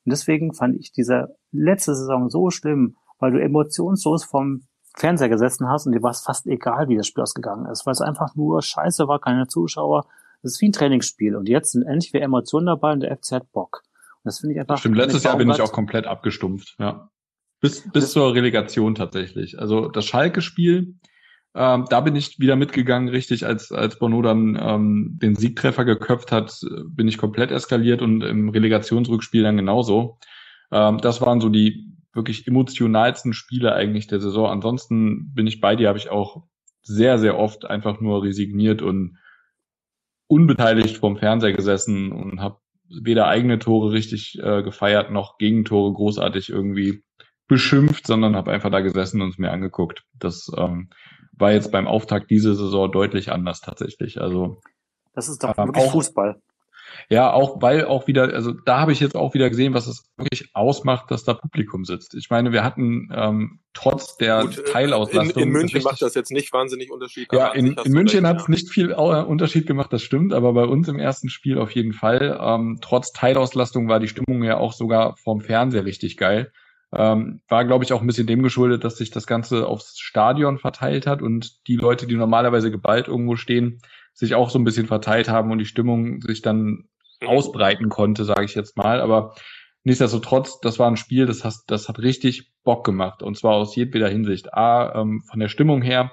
[0.09, 4.63] Und deswegen fand ich diese letzte Saison so schlimm, weil du emotionslos vom
[4.97, 7.91] Fernseher gesessen hast und dir war es fast egal, wie das Spiel ausgegangen ist, weil
[7.91, 10.07] es einfach nur scheiße war, keine Zuschauer.
[10.41, 13.33] Es ist wie ein Trainingsspiel und jetzt sind endlich wieder Emotionen dabei und der FC
[13.33, 13.83] hat Bock.
[14.23, 14.79] Und das finde ich einfach.
[14.79, 17.11] Stimmt, letztes Jahr bin ich auch komplett abgestumpft, ja.
[17.61, 19.59] Bis, bis zur Relegation tatsächlich.
[19.59, 20.95] Also das Schalke-Spiel,
[21.55, 26.31] ähm, da bin ich wieder mitgegangen, richtig, als, als Bono dann ähm, den Siegtreffer geköpft
[26.31, 30.19] hat, bin ich komplett eskaliert und im Relegationsrückspiel dann genauso.
[30.71, 34.47] Ähm, das waren so die wirklich emotionalsten Spiele eigentlich der Saison.
[34.49, 36.43] Ansonsten bin ich bei dir, habe ich auch
[36.81, 39.17] sehr, sehr oft einfach nur resigniert und
[40.27, 46.49] unbeteiligt vorm Fernseher gesessen und habe weder eigene Tore richtig äh, gefeiert noch Gegentore großartig
[46.49, 47.03] irgendwie
[47.47, 50.03] beschimpft, sondern habe einfach da gesessen und es mir angeguckt.
[50.13, 50.89] Das ähm,
[51.39, 54.21] war jetzt beim Auftakt diese Saison deutlich anders tatsächlich.
[54.21, 54.61] Also
[55.15, 56.41] das ist doch ähm, wirklich auch, Fußball.
[57.07, 60.03] Ja, auch weil auch wieder, also da habe ich jetzt auch wieder gesehen, was es
[60.17, 62.15] wirklich ausmacht, dass da Publikum sitzt.
[62.15, 65.43] Ich meine, wir hatten ähm, trotz der Gut, äh, Teilauslastung.
[65.43, 67.27] In, in München macht das jetzt nicht wahnsinnig Unterschied.
[67.31, 68.51] Ja, in, in München hat es ja.
[68.51, 71.93] nicht viel äh, Unterschied gemacht, das stimmt, aber bei uns im ersten Spiel auf jeden
[71.93, 72.37] Fall.
[72.41, 76.51] Ähm, trotz Teilauslastung war die Stimmung ja auch sogar vom Fernseher richtig geil.
[76.91, 80.57] Ähm, war, glaube ich, auch ein bisschen dem geschuldet, dass sich das Ganze aufs Stadion
[80.57, 83.81] verteilt hat und die Leute, die normalerweise geballt irgendwo stehen,
[84.13, 86.87] sich auch so ein bisschen verteilt haben und die Stimmung sich dann
[87.21, 87.27] mhm.
[87.27, 89.01] ausbreiten konnte, sage ich jetzt mal.
[89.01, 89.35] Aber
[89.83, 93.75] nichtsdestotrotz, das war ein Spiel, das hat, das hat richtig Bock gemacht und zwar aus
[93.75, 94.53] jedweder Hinsicht.
[94.53, 96.11] A, ähm, von der Stimmung her,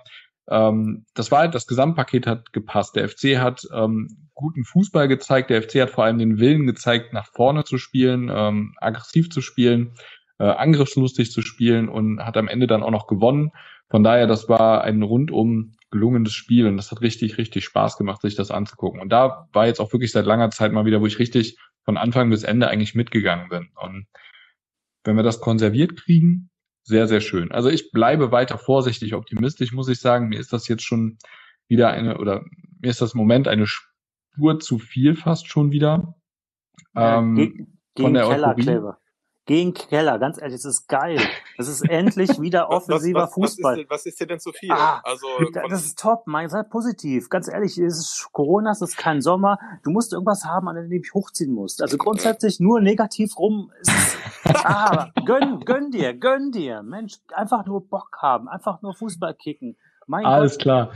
[0.48, 2.96] ähm, das war halt, das Gesamtpaket hat gepasst.
[2.96, 5.50] Der FC hat ähm, guten Fußball gezeigt.
[5.50, 9.40] Der FC hat vor allem den Willen gezeigt, nach vorne zu spielen, ähm, aggressiv zu
[9.40, 9.92] spielen,
[10.38, 13.52] äh, angriffslustig zu spielen und hat am Ende dann auch noch gewonnen.
[13.88, 18.20] Von daher, das war ein rundum gelungenes Spiel und das hat richtig, richtig Spaß gemacht,
[18.20, 19.00] sich das anzugucken.
[19.00, 21.96] Und da war jetzt auch wirklich seit langer Zeit mal wieder, wo ich richtig von
[21.96, 23.68] Anfang bis Ende eigentlich mitgegangen bin.
[23.80, 24.06] Und
[25.04, 26.50] wenn wir das konserviert kriegen,
[26.82, 27.50] sehr, sehr schön.
[27.52, 30.28] Also ich bleibe weiter vorsichtig optimistisch, muss ich sagen.
[30.28, 31.18] Mir ist das jetzt schon
[31.68, 32.44] wieder eine, oder
[32.80, 36.14] mir ist das Moment eine Spur zu viel fast schon wieder.
[36.94, 38.80] Ja, ähm, gegen, von der Euphorie
[39.46, 40.18] gegen Keller.
[40.18, 41.18] Ganz ehrlich, es ist geil.
[41.56, 43.74] Es ist endlich wieder offensiver was, was, Fußball.
[43.76, 44.72] Was ist, was ist dir denn zu viel?
[44.72, 45.26] Ah, also,
[45.68, 47.30] das ist top, mein, sei positiv.
[47.30, 49.58] Ganz ehrlich, es ist Corona, es ist kein Sommer.
[49.82, 51.80] Du musst irgendwas haben, an dem du dich hochziehen musst.
[51.80, 53.72] Also grundsätzlich nur negativ rum.
[53.80, 56.82] Ist, ah, gönn, gönn dir, gönn dir.
[56.82, 59.76] Mensch, einfach nur Bock haben, einfach nur Fußball kicken.
[60.06, 60.62] Mein Alles Gott.
[60.62, 60.92] klar.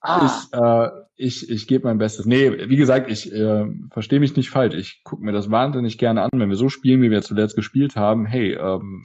[0.00, 0.26] Ah.
[0.26, 2.24] Ich, äh, ich, ich gebe mein Bestes.
[2.24, 4.74] Nee, wie gesagt, ich äh, verstehe mich nicht falsch.
[4.74, 6.30] Ich gucke mir das wahnsinnig gerne an.
[6.34, 9.04] Wenn wir so spielen, wie wir zuletzt gespielt haben, hey, ähm,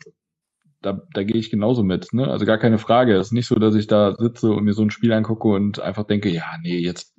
[0.81, 2.13] da, da gehe ich genauso mit.
[2.13, 2.27] Ne?
[2.27, 3.15] Also gar keine Frage.
[3.15, 5.79] Es ist nicht so, dass ich da sitze und mir so ein Spiel angucke und
[5.79, 7.13] einfach denke, ja, nee, jetzt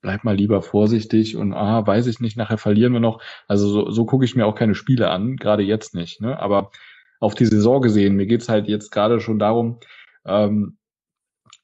[0.00, 3.20] bleib mal lieber vorsichtig und ah, weiß ich nicht, nachher verlieren wir noch.
[3.48, 6.20] Also so, so gucke ich mir auch keine Spiele an, gerade jetzt nicht.
[6.20, 6.38] Ne?
[6.38, 6.70] Aber
[7.20, 9.78] auf die Saison gesehen, mir geht's halt jetzt gerade schon darum,
[10.26, 10.76] ähm,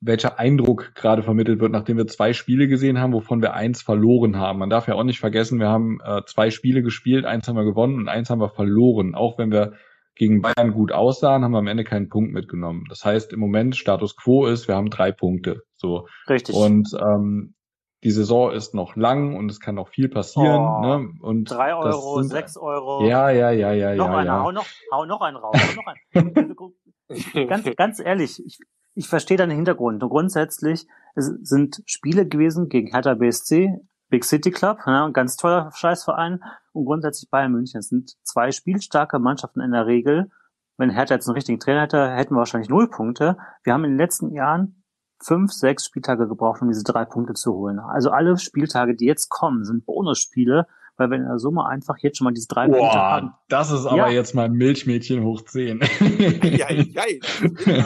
[0.00, 4.36] welcher Eindruck gerade vermittelt wird, nachdem wir zwei Spiele gesehen haben, wovon wir eins verloren
[4.36, 4.58] haben.
[4.58, 7.64] Man darf ja auch nicht vergessen, wir haben äh, zwei Spiele gespielt, eins haben wir
[7.64, 9.14] gewonnen und eins haben wir verloren.
[9.14, 9.74] Auch wenn wir
[10.14, 12.84] gegen Bayern gut aussahen, haben wir am Ende keinen Punkt mitgenommen.
[12.88, 15.62] Das heißt, im Moment Status quo ist, wir haben drei Punkte.
[15.76, 16.08] So.
[16.28, 16.54] Richtig.
[16.54, 17.54] Und ähm,
[18.02, 20.60] die Saison ist noch lang und es kann noch viel passieren.
[20.60, 21.10] Oh, ne?
[21.20, 23.06] Und drei Euro, sind, sechs Euro.
[23.06, 24.16] Ja, ja, ja, ja, noch ja.
[24.16, 24.42] Einer, ja.
[24.42, 25.56] Hau noch, hau noch einen raus.
[25.56, 26.54] Hau noch einen.
[27.48, 28.58] ganz, ganz ehrlich, ich,
[29.00, 30.02] ich verstehe deinen Hintergrund.
[30.02, 33.80] Und grundsätzlich es sind Spiele gewesen gegen Hertha BSC,
[34.10, 36.42] Big City Club, ja, ein ganz toller Scheißverein
[36.72, 37.80] und grundsätzlich Bayern München.
[37.80, 40.30] Es sind zwei spielstarke Mannschaften in der Regel.
[40.76, 43.38] Wenn Hertha jetzt einen richtigen Trainer hätte, hätten wir wahrscheinlich null Punkte.
[43.64, 44.84] Wir haben in den letzten Jahren
[45.22, 47.78] fünf, sechs Spieltage gebraucht, um diese drei Punkte zu holen.
[47.78, 50.66] Also alle Spieltage, die jetzt kommen, sind Bonusspiele,
[50.98, 53.34] weil wir in der Summe einfach jetzt schon mal diese drei Boah, Punkte haben.
[53.48, 54.08] Das ist aber ja.
[54.08, 55.80] jetzt mal Milchmädchen hoch zehn.
[56.42, 57.04] ja, ja,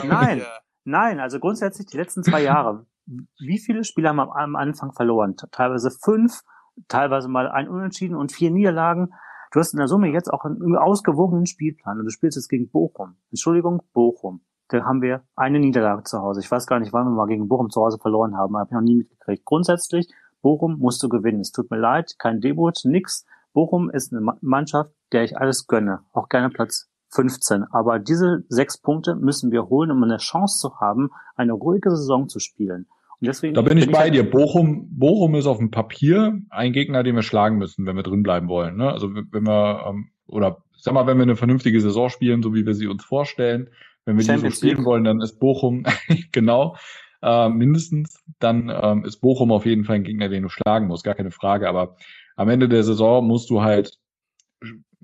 [0.05, 0.41] Nein,
[0.85, 2.85] Nein, also grundsätzlich die letzten zwei Jahre.
[3.05, 5.35] Wie viele Spiele haben wir am Anfang verloren?
[5.51, 6.41] Teilweise fünf,
[6.87, 9.13] teilweise mal ein Unentschieden und vier Niederlagen.
[9.51, 12.69] Du hast in der Summe jetzt auch einen ausgewogenen Spielplan und du spielst jetzt gegen
[12.69, 13.15] Bochum.
[13.31, 14.41] Entschuldigung, Bochum.
[14.69, 16.39] Da haben wir eine Niederlage zu Hause.
[16.39, 18.57] Ich weiß gar nicht, wann wir mal gegen Bochum zu Hause verloren haben.
[18.57, 19.45] Habe ich noch nie mitgekriegt.
[19.45, 20.11] Grundsätzlich,
[20.41, 21.41] Bochum musst du gewinnen.
[21.41, 23.25] Es tut mir leid, kein Debut, nix.
[23.53, 26.01] Bochum ist eine Mannschaft, der ich alles gönne.
[26.11, 27.63] Auch gerne Platz 15.
[27.71, 32.27] Aber diese sechs Punkte müssen wir holen, um eine Chance zu haben, eine ruhige Saison
[32.27, 32.87] zu spielen.
[33.21, 34.29] Und deswegen da bin ich bei dir.
[34.29, 38.23] Bochum, Bochum ist auf dem Papier ein Gegner, den wir schlagen müssen, wenn wir drin
[38.23, 38.75] bleiben wollen.
[38.75, 38.91] Ne?
[38.91, 42.65] Also wenn wir, ähm, oder sag mal, wenn wir eine vernünftige Saison spielen, so wie
[42.65, 43.69] wir sie uns vorstellen,
[44.05, 44.85] wenn wir Champions die so spielen League.
[44.85, 45.85] wollen, dann ist Bochum,
[46.31, 46.75] genau,
[47.21, 51.03] äh, mindestens, dann ähm, ist Bochum auf jeden Fall ein Gegner, den du schlagen musst,
[51.03, 51.69] gar keine Frage.
[51.69, 51.95] Aber
[52.35, 53.97] am Ende der Saison musst du halt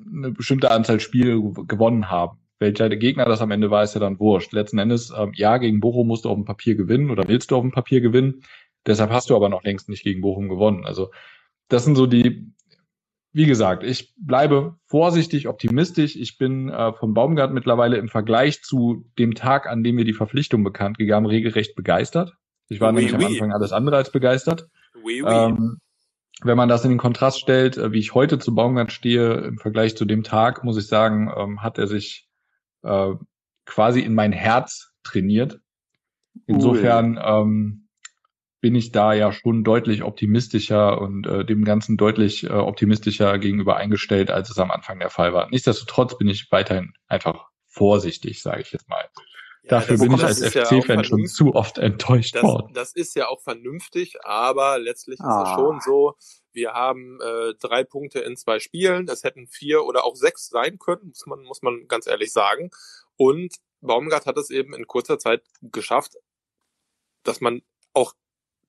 [0.06, 2.38] eine bestimmte Anzahl Spiele gewonnen haben.
[2.60, 4.54] Welcher Gegner das am Ende war, ist ja dann wurscht.
[4.54, 7.56] Letzten Endes, ähm, ja, gegen Bochum musst du auf dem Papier gewinnen oder willst du
[7.56, 8.44] auf dem Papier gewinnen.
[8.86, 10.86] Deshalb hast du aber noch längst nicht gegen Bochum gewonnen.
[10.86, 11.12] Also
[11.70, 12.52] das sind so die,
[13.34, 16.16] wie gesagt, ich bleibe vorsichtig optimistisch.
[16.16, 20.14] Ich bin äh, vom Baumgart mittlerweile im Vergleich zu dem Tag, an dem wir die
[20.14, 22.34] Verpflichtung bekannt gegeben regelrecht begeistert.
[22.70, 23.26] Ich war oui, nämlich oui.
[23.26, 24.68] am Anfang alles andere als begeistert.
[25.04, 25.80] Oui, ähm,
[26.44, 29.58] wenn man das in den Kontrast stellt, äh, wie ich heute zu Baumgart stehe, im
[29.58, 32.28] Vergleich zu dem Tag, muss ich sagen, ähm, hat er sich
[32.84, 33.14] äh,
[33.66, 35.60] quasi in mein Herz trainiert.
[36.48, 37.88] Insofern ähm,
[38.62, 43.78] bin ich da ja schon deutlich optimistischer und äh, dem Ganzen deutlich äh, optimistischer gegenüber
[43.78, 45.50] eingestellt, als es am Anfang der Fall war.
[45.50, 49.04] Nichtsdestotrotz bin ich weiterhin einfach vorsichtig, sage ich jetzt mal.
[49.72, 52.74] Ja, Dafür bin ich als FC-Fan ja schon zu oft enttäuscht das, worden.
[52.74, 55.44] Das ist ja auch vernünftig, aber letztlich ist ah.
[55.44, 56.18] es schon so,
[56.52, 59.08] wir haben äh, drei Punkte in zwei Spielen.
[59.08, 62.70] Es hätten vier oder auch sechs sein können, muss man, muss man ganz ehrlich sagen.
[63.16, 66.18] Und Baumgart hat es eben in kurzer Zeit geschafft,
[67.24, 67.62] dass man
[67.94, 68.14] auch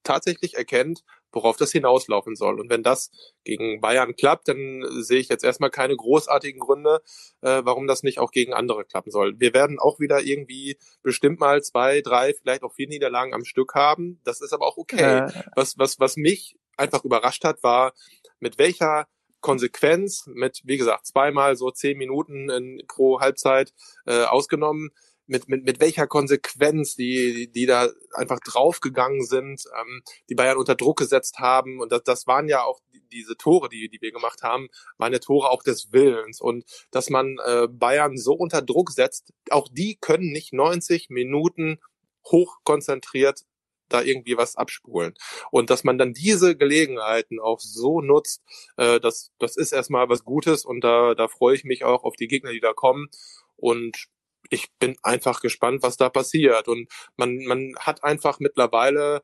[0.05, 2.61] tatsächlich erkennt, worauf das hinauslaufen soll.
[2.61, 3.11] Und wenn das
[3.45, 7.03] gegen Bayern klappt, dann sehe ich jetzt erstmal keine großartigen Gründe,
[7.41, 9.35] äh, warum das nicht auch gegen andere klappen soll.
[9.39, 13.75] Wir werden auch wieder irgendwie bestimmt mal zwei, drei, vielleicht auch vier Niederlagen am Stück
[13.75, 14.21] haben.
[14.25, 15.27] Das ist aber auch okay.
[15.27, 15.43] Äh.
[15.57, 17.93] Was, was, was mich einfach überrascht hat, war,
[18.41, 19.07] mit welcher
[19.41, 23.75] Konsequenz, mit, wie gesagt, zweimal so zehn Minuten in, pro Halbzeit
[24.07, 24.91] äh, ausgenommen,
[25.27, 30.75] mit, mit, mit welcher Konsequenz die, die da einfach draufgegangen sind, ähm, die Bayern unter
[30.75, 31.81] Druck gesetzt haben.
[31.81, 32.81] Und das, das waren ja auch
[33.13, 34.69] diese Tore, die, die wir gemacht haben,
[34.99, 36.41] waren ja Tore auch des Willens.
[36.41, 41.79] Und dass man äh, Bayern so unter Druck setzt, auch die können nicht 90 Minuten
[42.27, 43.45] hochkonzentriert
[43.89, 45.15] da irgendwie was abspulen.
[45.51, 48.43] Und dass man dann diese Gelegenheiten auch so nutzt,
[48.77, 52.17] äh, das, das ist erstmal was Gutes und da, da freue ich mich auch auf
[52.17, 53.09] die Gegner, die da kommen.
[53.57, 54.09] Und
[54.51, 56.69] ich bin einfach gespannt, was da passiert.
[56.69, 59.23] Und man, man hat einfach mittlerweile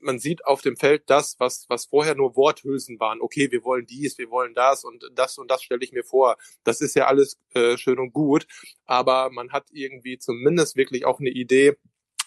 [0.00, 3.20] man sieht auf dem Feld das, was, was vorher nur Worthülsen waren.
[3.20, 6.36] Okay, wir wollen dies, wir wollen das und das und das stelle ich mir vor.
[6.64, 8.46] Das ist ja alles äh, schön und gut,
[8.84, 11.76] aber man hat irgendwie zumindest wirklich auch eine Idee,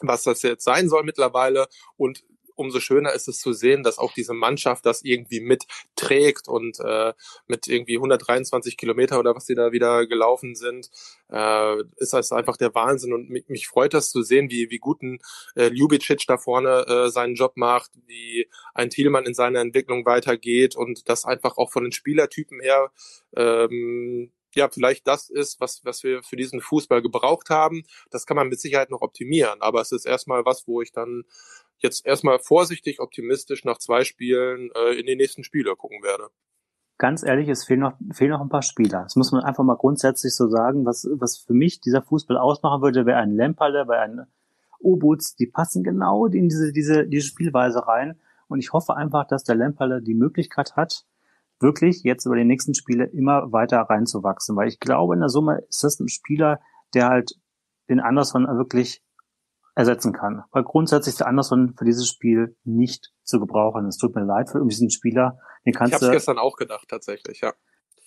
[0.02, 1.68] was das jetzt sein soll mittlerweile
[1.98, 2.24] und
[2.60, 7.14] umso schöner ist es zu sehen, dass auch diese Mannschaft das irgendwie mitträgt und äh,
[7.48, 10.90] mit irgendwie 123 Kilometer oder was sie da wieder gelaufen sind,
[11.32, 14.78] äh, ist das einfach der Wahnsinn und mich, mich freut das zu sehen, wie, wie
[14.78, 15.20] guten
[15.56, 20.76] äh, Ljubicic da vorne äh, seinen Job macht, wie ein Thielmann in seiner Entwicklung weitergeht
[20.76, 22.92] und das einfach auch von den Spielertypen her
[23.36, 27.84] ähm, ja, vielleicht das ist, was, was wir für diesen Fußball gebraucht haben.
[28.10, 31.24] Das kann man mit Sicherheit noch optimieren, aber es ist erstmal was, wo ich dann
[31.84, 36.30] jetzt erstmal vorsichtig optimistisch nach zwei Spielen äh, in die nächsten Spiele gucken werde.
[36.98, 39.04] Ganz ehrlich, es fehlen noch, fehlen noch ein paar Spieler.
[39.04, 40.86] Das muss man einfach mal grundsätzlich so sagen.
[40.86, 44.28] Was, was für mich dieser Fußball ausmachen würde, wäre ein Lemperle, wäre ein
[44.82, 48.20] Obuts, die passen genau in diese, diese, diese Spielweise rein.
[48.50, 51.06] Und ich hoffe einfach, dass der Lemperle die Möglichkeit hat,
[51.62, 54.56] wirklich jetzt über die nächsten Spiele immer weiter reinzuwachsen.
[54.58, 56.60] Weil ich glaube, in der Summe ist das ein Spieler,
[56.94, 57.40] der halt
[57.90, 59.02] den Anderson wirklich
[59.80, 60.44] ersetzen kann.
[60.52, 63.88] Weil grundsätzlich ist der Anderson für dieses Spiel nicht zu gebrauchen.
[63.88, 65.40] Es tut mir leid für diesen Spieler.
[65.66, 67.54] Den kannst ich habe gestern auch gedacht, tatsächlich, ja.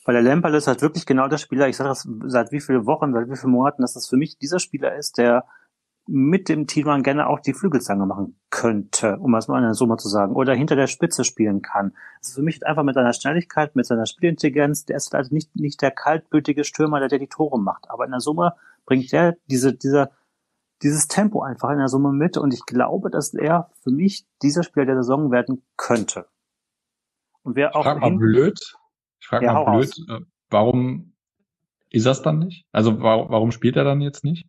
[0.04, 2.86] Weil der Lemperl ist halt wirklich genau der Spieler, ich sage das seit wie viele
[2.86, 5.46] Wochen, seit wie vielen Monaten, dass das für mich dieser Spieler ist, der
[6.06, 9.96] mit dem Thielmann gerne auch die Flügelzange machen könnte, um es mal in der Summe
[9.96, 11.94] zu sagen, oder hinter der Spitze spielen kann.
[12.18, 15.54] Das ist für mich einfach mit seiner Schnelligkeit, mit seiner Spielintelligenz, der ist also nicht,
[15.54, 17.88] nicht der kaltblütige Stürmer, der, der die Tore macht.
[17.88, 20.10] Aber in der Summe bringt der diese, dieser,
[20.83, 24.62] dieses Tempo einfach in der Summe mit und ich glaube, dass er für mich dieser
[24.62, 26.26] Spieler der Saison werden könnte.
[27.43, 27.80] Und wer auch.
[27.80, 28.76] Ich frage mal blöd.
[29.20, 30.20] Ich frage ja, mal blöd, aus.
[30.20, 31.12] Äh, warum
[31.91, 32.66] ist das dann nicht?
[32.72, 34.47] Also warum, spielt er dann jetzt nicht?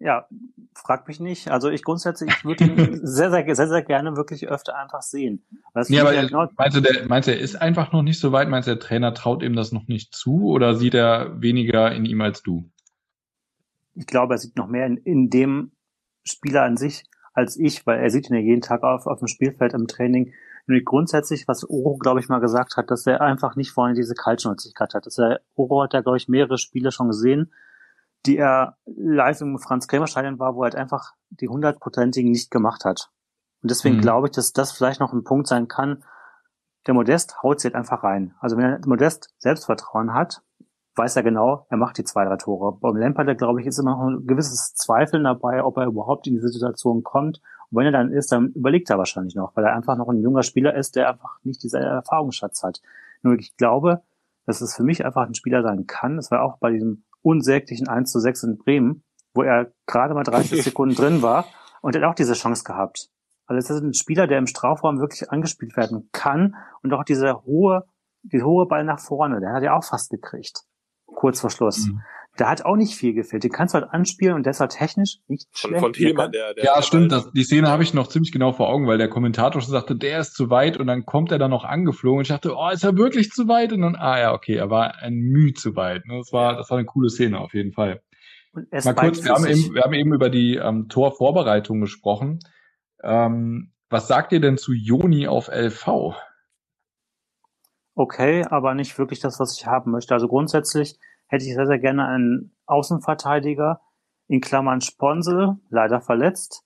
[0.00, 0.26] Ja,
[0.74, 1.50] frag mich nicht.
[1.50, 5.44] Also ich grundsätzlich, ich würde ihn sehr, sehr, sehr, sehr gerne wirklich öfter einfach sehen.
[5.88, 8.48] ja, aber genau meinst, du, der, meinst du, er ist einfach noch nicht so weit?
[8.48, 12.04] Meinst du, der Trainer traut ihm das noch nicht zu oder sieht er weniger in
[12.04, 12.68] ihm als du?
[13.94, 15.72] Ich glaube, er sieht noch mehr in, in dem
[16.24, 19.28] Spieler an sich als ich, weil er sieht ihn ja jeden Tag auf, auf dem
[19.28, 20.32] Spielfeld im Training.
[20.66, 24.14] Nämlich grundsätzlich, was Oro, glaube ich, mal gesagt hat, dass er einfach nicht vorne diese
[24.14, 25.04] Kaltschnäuzigkeit hat.
[25.04, 27.52] Dass er, Oro hat ja, glaube ich, mehrere Spiele schon gesehen,
[28.24, 33.10] die er live im Franz-Kremer-Stadion war, wo er halt einfach die hundertprozentigen nicht gemacht hat.
[33.62, 34.02] Und deswegen mhm.
[34.02, 36.04] glaube ich, dass das vielleicht noch ein Punkt sein kann.
[36.86, 38.34] Der Modest haut sie halt einfach rein.
[38.38, 40.42] Also wenn er Modest Selbstvertrauen hat,
[40.96, 42.78] weiß er genau, er macht die zwei, drei Tore.
[42.80, 46.34] Beim Lampard, glaube ich, ist immer noch ein gewisses Zweifeln dabei, ob er überhaupt in
[46.34, 47.40] diese Situation kommt.
[47.70, 50.22] Und wenn er dann ist, dann überlegt er wahrscheinlich noch, weil er einfach noch ein
[50.22, 52.80] junger Spieler ist, der einfach nicht diese Erfahrungsschatz hat.
[53.22, 54.02] Nur ich glaube,
[54.46, 56.16] dass es für mich einfach ein Spieler sein kann.
[56.16, 60.22] Das war auch bei diesem unsäglichen 1 zu 6 in Bremen, wo er gerade mal
[60.22, 61.46] 30 Sekunden drin war
[61.80, 63.08] und er hat auch diese Chance gehabt.
[63.46, 67.42] Also es ist ein Spieler, der im Strafraum wirklich angespielt werden kann und auch diese
[67.44, 67.84] hohe,
[68.22, 70.64] die hohe Ball nach vorne, der hat er auch fast gekriegt
[71.06, 71.88] kurz vor Schluss.
[71.88, 72.00] Mhm.
[72.36, 73.44] Da hat auch nicht viel gefehlt.
[73.44, 75.78] Den kannst du halt anspielen und deshalb technisch nicht schlecht.
[75.78, 77.12] Von Thielmann, der, der Ja, stimmt.
[77.12, 79.94] Das, die Szene habe ich noch ziemlich genau vor Augen, weil der Kommentator schon sagte,
[79.94, 82.70] der ist zu weit und dann kommt er dann noch angeflogen und ich dachte, oh,
[82.70, 83.72] ist er wirklich zu weit?
[83.72, 86.02] Und dann, ah ja, okay, er war ein Mühe zu weit.
[86.08, 88.00] Das war, das war eine coole Szene auf jeden Fall.
[88.52, 92.40] Mal kurz, wir haben, eben, wir haben eben über die ähm, Torvorbereitung gesprochen.
[93.02, 96.14] Ähm, was sagt ihr denn zu Joni auf LV?
[97.94, 100.14] Okay, aber nicht wirklich das, was ich haben möchte.
[100.14, 103.80] Also grundsätzlich hätte ich sehr, sehr gerne einen Außenverteidiger,
[104.26, 106.64] in Klammern Sponsel, leider verletzt,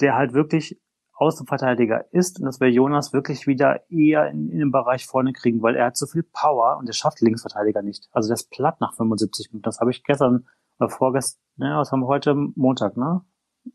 [0.00, 0.80] der halt wirklich
[1.18, 5.62] Außenverteidiger ist und das wäre Jonas wirklich wieder eher in, in den Bereich vorne kriegen,
[5.62, 8.08] weil er hat so viel Power und er schafft Linksverteidiger nicht.
[8.12, 9.62] Also der ist platt nach 75 Minuten.
[9.62, 10.46] Das habe ich gestern
[10.78, 12.34] oder vorgestern, ne, was haben wir heute?
[12.34, 13.22] Montag, ne?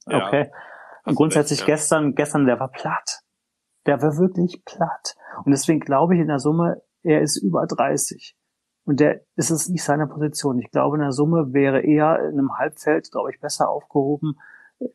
[0.06, 0.52] Ja, okay.
[1.04, 1.76] Und grundsätzlich recht, ja.
[1.76, 3.21] gestern, gestern, der war platt.
[3.86, 5.16] Der war wirklich platt.
[5.44, 8.36] Und deswegen glaube ich in der Summe, er ist über 30.
[8.86, 10.60] Und der ist es nicht seine Position.
[10.60, 14.38] Ich glaube, in der Summe wäre er in einem Halbfeld, glaube ich, besser aufgehoben.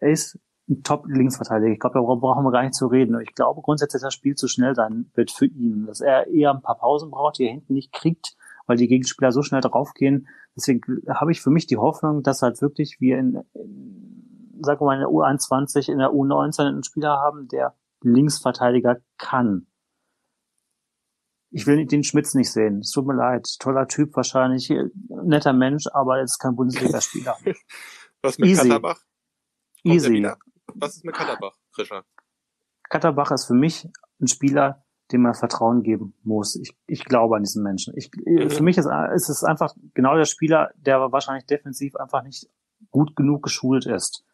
[0.00, 1.72] Er ist ein Top-Linksverteidiger.
[1.72, 3.20] Ich glaube, darüber brauchen wir gar nicht zu reden.
[3.20, 5.86] Ich glaube grundsätzlich, dass das Spiel zu schnell sein wird für ihn.
[5.86, 9.32] Dass er eher ein paar Pausen braucht, die er hinten nicht kriegt weil die Gegenspieler
[9.32, 10.28] so schnell draufgehen.
[10.56, 14.86] Deswegen habe ich für mich die Hoffnung, dass halt wirklich wir in, in sagen wir
[14.86, 17.74] mal in der U21, in der U19 einen Spieler haben, der
[18.06, 19.66] Linksverteidiger kann.
[21.50, 22.80] Ich will den Schmitz nicht sehen.
[22.80, 23.46] Es tut mir leid.
[23.60, 24.72] Toller Typ wahrscheinlich,
[25.08, 27.36] netter Mensch, aber er ist kein Bundesligaspieler.
[28.22, 28.68] Was mit Easy.
[28.68, 29.00] Katterbach?
[29.82, 30.26] Kommt Easy.
[30.74, 32.04] Was ist mit Katterbach, Krischer?
[32.88, 33.88] Katterbach ist für mich
[34.20, 36.56] ein Spieler, dem man Vertrauen geben muss.
[36.56, 37.94] Ich, ich glaube an diesen Menschen.
[37.96, 38.50] Ich, Mhm.
[38.50, 42.48] Für mich ist, ist es einfach genau der Spieler, der wahrscheinlich defensiv einfach nicht
[42.90, 44.24] gut genug geschult ist.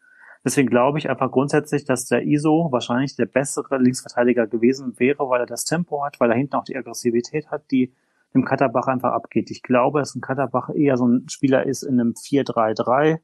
[0.45, 5.41] Deswegen glaube ich einfach grundsätzlich, dass der ISO wahrscheinlich der bessere Linksverteidiger gewesen wäre, weil
[5.41, 7.93] er das Tempo hat, weil er hinten auch die Aggressivität hat, die
[8.33, 9.51] dem Katterbach einfach abgeht.
[9.51, 13.19] Ich glaube, dass ein Katterbach eher so ein Spieler ist in einem 4-3-3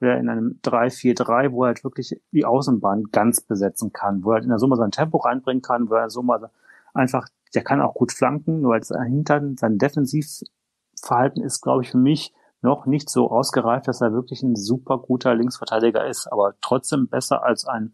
[0.00, 4.34] oder in einem 3-4-3, wo er halt wirklich die Außenbahn ganz besetzen kann, wo er
[4.34, 6.50] halt in der Summe sein Tempo reinbringen kann, wo er in der Summe
[6.94, 11.98] einfach, der kann auch gut flanken, nur als Hintern, sein Defensivverhalten ist, glaube ich, für
[11.98, 12.32] mich
[12.64, 17.44] noch nicht so ausgereift, dass er wirklich ein super guter Linksverteidiger ist, aber trotzdem besser
[17.44, 17.92] als ein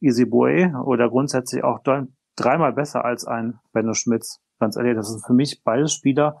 [0.00, 4.40] Isibue oder grundsätzlich auch dre- dreimal besser als ein Benno Schmitz.
[4.60, 6.40] Ganz ehrlich, das sind für mich beide Spieler,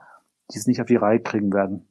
[0.52, 1.88] die es nicht auf die Reihe kriegen werden.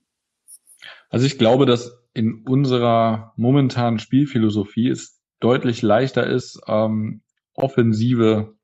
[1.10, 7.22] Also ich glaube, dass in unserer momentanen Spielphilosophie es deutlich leichter ist, ähm,
[7.54, 8.56] offensive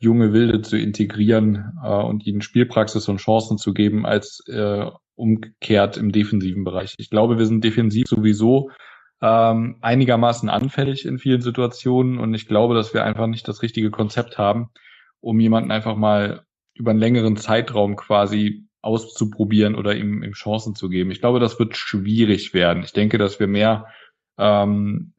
[0.00, 5.98] junge Wilde zu integrieren äh, und ihnen Spielpraxis und Chancen zu geben, als äh, umgekehrt
[5.98, 6.94] im defensiven Bereich.
[6.98, 8.70] Ich glaube, wir sind defensiv sowieso
[9.20, 13.90] ähm, einigermaßen anfällig in vielen Situationen und ich glaube, dass wir einfach nicht das richtige
[13.90, 14.70] Konzept haben,
[15.20, 20.88] um jemanden einfach mal über einen längeren Zeitraum quasi auszuprobieren oder ihm, ihm Chancen zu
[20.88, 21.10] geben.
[21.10, 22.82] Ich glaube, das wird schwierig werden.
[22.82, 23.88] Ich denke, dass wir mehr,
[24.38, 25.12] ähm,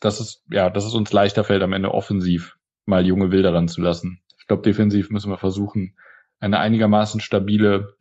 [0.00, 2.57] dass es, ja, dass es uns leichter fällt, am Ende offensiv
[2.88, 4.20] mal junge Wilder ranzulassen.
[4.38, 5.94] Ich glaube, defensiv müssen wir versuchen,
[6.40, 7.94] eine einigermaßen stabile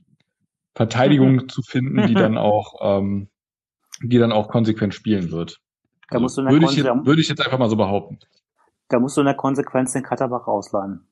[0.75, 3.29] Verteidigung zu finden, die dann auch, ähm,
[4.01, 5.59] die dann auch konsequent spielen wird.
[6.09, 8.19] Da musst du in der würde, ich jetzt, würde ich jetzt einfach mal so behaupten.
[8.89, 11.05] Da musst du in der Konsequenz den Katterbach ausleihen.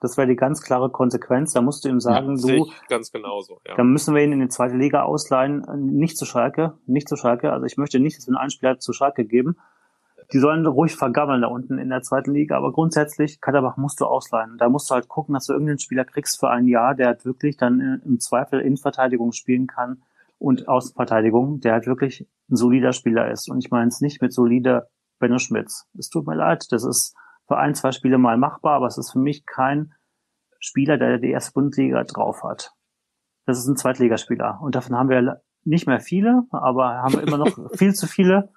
[0.00, 1.52] Das wäre die ganz klare Konsequenz.
[1.52, 3.60] Da musst du ihm sagen, Sehe du, ganz genauso.
[3.66, 3.76] Ja.
[3.76, 7.52] dann müssen wir ihn in die zweite Liga ausleihen, nicht zu Schalke, nicht zu Schalke.
[7.52, 9.58] Also ich möchte nicht, dass wir einen Spieler zu Schalke geben.
[10.32, 14.06] Die sollen ruhig vergammeln da unten in der zweiten Liga, aber grundsätzlich, Katterbach musst du
[14.06, 14.56] ausleihen.
[14.56, 17.24] Da musst du halt gucken, dass du irgendeinen Spieler kriegst für ein Jahr, der halt
[17.26, 20.02] wirklich dann äh, im Zweifel Innenverteidigung spielen kann
[20.38, 23.50] und Außenverteidigung, der halt wirklich ein solider Spieler ist.
[23.50, 25.86] Und ich meine es nicht mit solider Benno Schmitz.
[25.98, 27.14] Es tut mir leid, das ist
[27.46, 29.92] für ein, zwei Spiele mal machbar, aber es ist für mich kein
[30.58, 32.72] Spieler, der die erste Bundesliga drauf hat.
[33.44, 34.60] Das ist ein Zweitligaspieler.
[34.62, 38.50] Und davon haben wir nicht mehr viele, aber haben wir immer noch viel zu viele,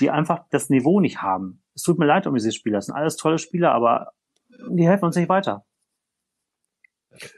[0.00, 1.62] die einfach das Niveau nicht haben.
[1.74, 2.78] Es tut mir leid um diese Spieler.
[2.78, 4.12] Das sind alles tolle Spieler, aber
[4.68, 5.64] die helfen uns nicht weiter.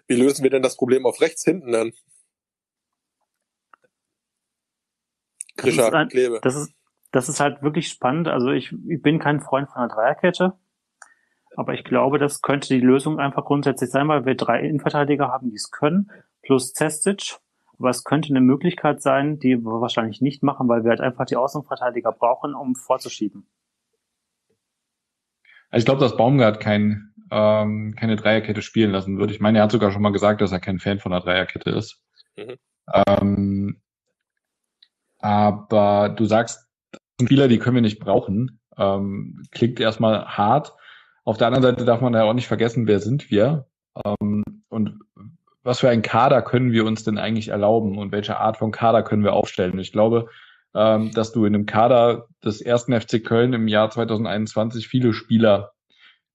[0.06, 1.92] Wie lösen wir denn das Problem auf rechts hinten dann?
[5.56, 6.40] Das ist, Krischer, ein, Klebe.
[6.42, 6.72] das, ist,
[7.10, 8.28] das ist halt wirklich spannend.
[8.28, 10.58] Also ich, ich bin kein Freund von einer Dreierkette,
[11.56, 15.50] aber ich glaube, das könnte die Lösung einfach grundsätzlich sein, weil wir drei Innenverteidiger haben,
[15.50, 16.10] die es können,
[16.42, 17.38] plus Cestic.
[17.86, 21.36] Es könnte eine Möglichkeit sein, die wir wahrscheinlich nicht machen, weil wir halt einfach die
[21.36, 23.46] Außenverteidiger brauchen, um vorzuschieben.
[25.70, 29.32] Also ich glaube, dass Baumgart kein, ähm, keine Dreierkette spielen lassen würde.
[29.32, 31.70] Ich meine, er hat sogar schon mal gesagt, dass er kein Fan von einer Dreierkette
[31.70, 32.02] ist.
[32.36, 32.56] Mhm.
[32.92, 33.80] Ähm,
[35.18, 36.68] aber du sagst,
[37.20, 38.60] Spieler, die können wir nicht brauchen.
[38.76, 40.72] Ähm, klingt erstmal hart.
[41.24, 43.66] Auf der anderen Seite darf man ja auch nicht vergessen, wer sind wir
[44.04, 45.00] ähm, und
[45.68, 49.02] was für ein Kader können wir uns denn eigentlich erlauben und welche Art von Kader
[49.02, 49.78] können wir aufstellen.
[49.78, 50.30] Ich glaube,
[50.74, 55.72] ähm, dass du in einem Kader des ersten FC Köln im Jahr 2021 viele Spieler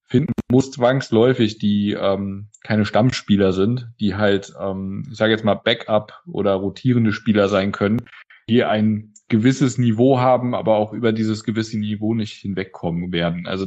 [0.03, 5.55] finden musst, zwangsläufig, die ähm, keine Stammspieler sind, die halt, ähm, ich sage jetzt mal,
[5.55, 8.03] Backup oder rotierende Spieler sein können,
[8.47, 13.47] die ein gewisses Niveau haben, aber auch über dieses gewisse Niveau nicht hinwegkommen werden.
[13.47, 13.65] Also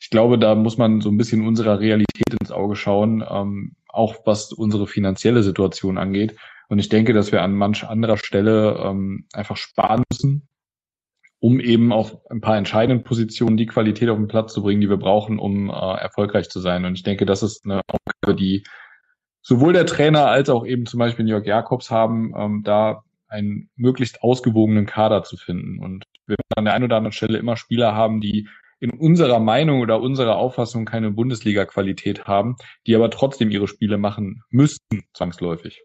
[0.00, 4.16] ich glaube, da muss man so ein bisschen unserer Realität ins Auge schauen, ähm, auch
[4.24, 6.36] was unsere finanzielle Situation angeht.
[6.68, 10.48] Und ich denke, dass wir an manch anderer Stelle ähm, einfach sparen müssen,
[11.38, 14.90] um eben auf ein paar entscheidenden Positionen die Qualität auf den Platz zu bringen, die
[14.90, 16.84] wir brauchen, um äh, erfolgreich zu sein.
[16.84, 18.64] Und ich denke, das ist eine Aufgabe, die
[19.42, 24.22] sowohl der Trainer als auch eben zum Beispiel Jörg Jakobs haben, ähm, da einen möglichst
[24.22, 25.78] ausgewogenen Kader zu finden.
[25.78, 29.40] Und wir werden an der einen oder anderen Stelle immer Spieler haben, die in unserer
[29.40, 32.56] Meinung oder unserer Auffassung keine Bundesliga-Qualität haben,
[32.86, 35.82] die aber trotzdem ihre Spiele machen müssten, zwangsläufig.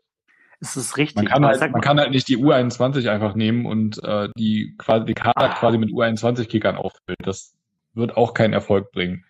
[0.59, 1.15] Es ist richtig.
[1.15, 4.75] Man kann, halt, man mal- kann halt nicht die U21 einfach nehmen und äh, die
[4.77, 5.55] quasi die Kader Ah.
[5.55, 7.17] quasi mit U21-Kickern auffüllen.
[7.23, 7.53] Das
[7.93, 9.25] wird auch keinen Erfolg bringen.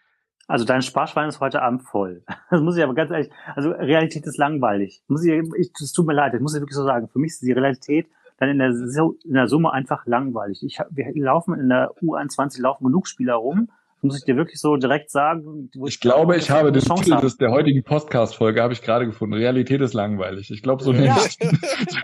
[0.47, 2.23] Also dein Sparschwein ist heute Abend voll.
[2.49, 5.01] Das muss ich aber ganz ehrlich, also Realität ist langweilig.
[5.07, 7.07] Muss ich, ich das tut mir leid, das muss ich wirklich so sagen.
[7.07, 8.07] Für mich ist die Realität
[8.41, 10.63] dann in der, in der Summe einfach langweilig.
[10.63, 13.67] Ich, wir laufen in der U21 laufen genug Spieler rum.
[13.67, 15.69] Das muss ich dir wirklich so direkt sagen.
[15.75, 19.35] ich, ich glaube, ich habe den Titel des, der heutigen Podcast-Folge habe ich gerade gefunden.
[19.35, 20.49] Realität ist langweilig.
[20.49, 21.15] Ich glaube, so ja.
[21.23, 21.37] ich,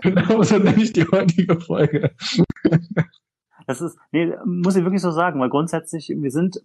[0.01, 2.11] genau so nenne ich die heutige Folge.
[3.65, 6.61] Das ist, nee, muss ich wirklich so sagen, weil grundsätzlich, wir sind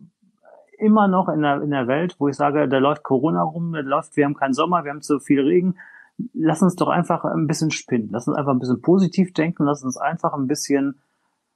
[0.79, 3.81] immer noch in der, in der Welt, wo ich sage, da läuft Corona rum, da
[3.81, 5.79] läuft, wir haben keinen Sommer, wir haben zu viel Regen.
[6.33, 8.09] Lass uns doch einfach ein bisschen spinnen.
[8.11, 9.65] Lass uns einfach ein bisschen positiv denken.
[9.65, 11.01] Lass uns einfach ein bisschen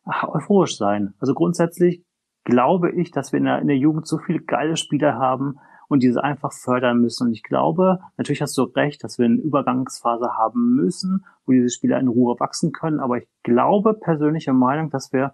[0.05, 1.15] ach, euphorisch sein.
[1.19, 2.05] Also grundsätzlich
[2.45, 5.59] glaube ich, dass wir in der, in der Jugend so viele geile Spieler haben
[5.89, 7.29] und diese einfach fördern müssen.
[7.29, 11.71] Und ich glaube, natürlich hast du recht, dass wir eine Übergangsphase haben müssen, wo diese
[11.71, 13.01] Spieler in Ruhe wachsen können.
[13.01, 15.33] Aber ich glaube persönliche Meinung, dass wir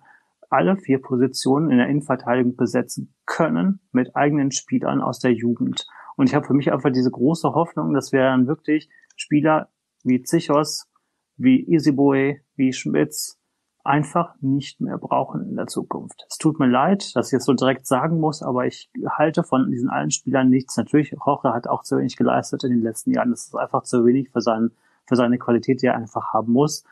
[0.51, 5.87] alle vier Positionen in der Innenverteidigung besetzen können mit eigenen Spielern aus der Jugend.
[6.17, 9.69] Und ich habe für mich einfach diese große Hoffnung, dass wir dann wirklich Spieler
[10.05, 10.89] wie Zichos,
[11.37, 13.39] wie Isiboe, wie Schmitz
[13.85, 16.25] einfach nicht mehr brauchen in der Zukunft.
[16.29, 19.71] Es tut mir leid, dass ich es so direkt sagen muss, aber ich halte von
[19.71, 20.77] diesen allen Spielern nichts.
[20.77, 23.31] Natürlich, Roche hat auch zu wenig geleistet in den letzten Jahren.
[23.31, 24.71] Das ist einfach zu wenig für, seinen,
[25.07, 26.85] für seine Qualität, die er einfach haben muss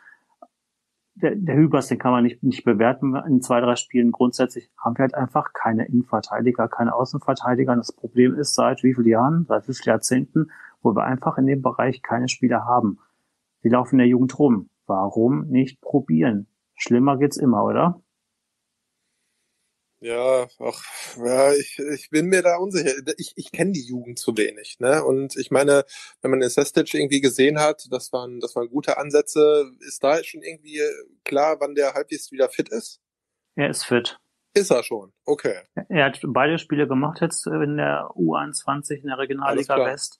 [1.20, 4.12] der, der Hübers, den kann man nicht, nicht bewerten in zwei, drei Spielen.
[4.12, 7.72] Grundsätzlich haben wir halt einfach keine Innenverteidiger, keine Außenverteidiger.
[7.72, 10.50] Und das Problem ist seit wie vielen Jahren, seit wie vielen Jahrzehnten,
[10.82, 12.98] wo wir einfach in dem Bereich keine Spieler haben.
[13.62, 14.70] Die laufen in der Jugend rum.
[14.86, 16.46] Warum nicht probieren?
[16.74, 18.02] Schlimmer geht's immer, oder?
[20.02, 20.82] Ja, ach,
[21.18, 22.90] ja, ich, ich bin mir da unsicher.
[23.18, 25.04] Ich, ich kenne die Jugend zu wenig, ne?
[25.04, 25.84] Und ich meine,
[26.22, 30.24] wenn man den Sestic irgendwie gesehen hat, das waren, das waren gute Ansätze, ist da
[30.24, 30.80] schon irgendwie
[31.24, 33.02] klar, wann der halbwegs wieder fit ist?
[33.56, 34.18] Er ist fit.
[34.54, 35.60] Ist er schon, okay.
[35.88, 40.19] Er hat beide Spiele gemacht jetzt in der U21 in der Regionalliga West.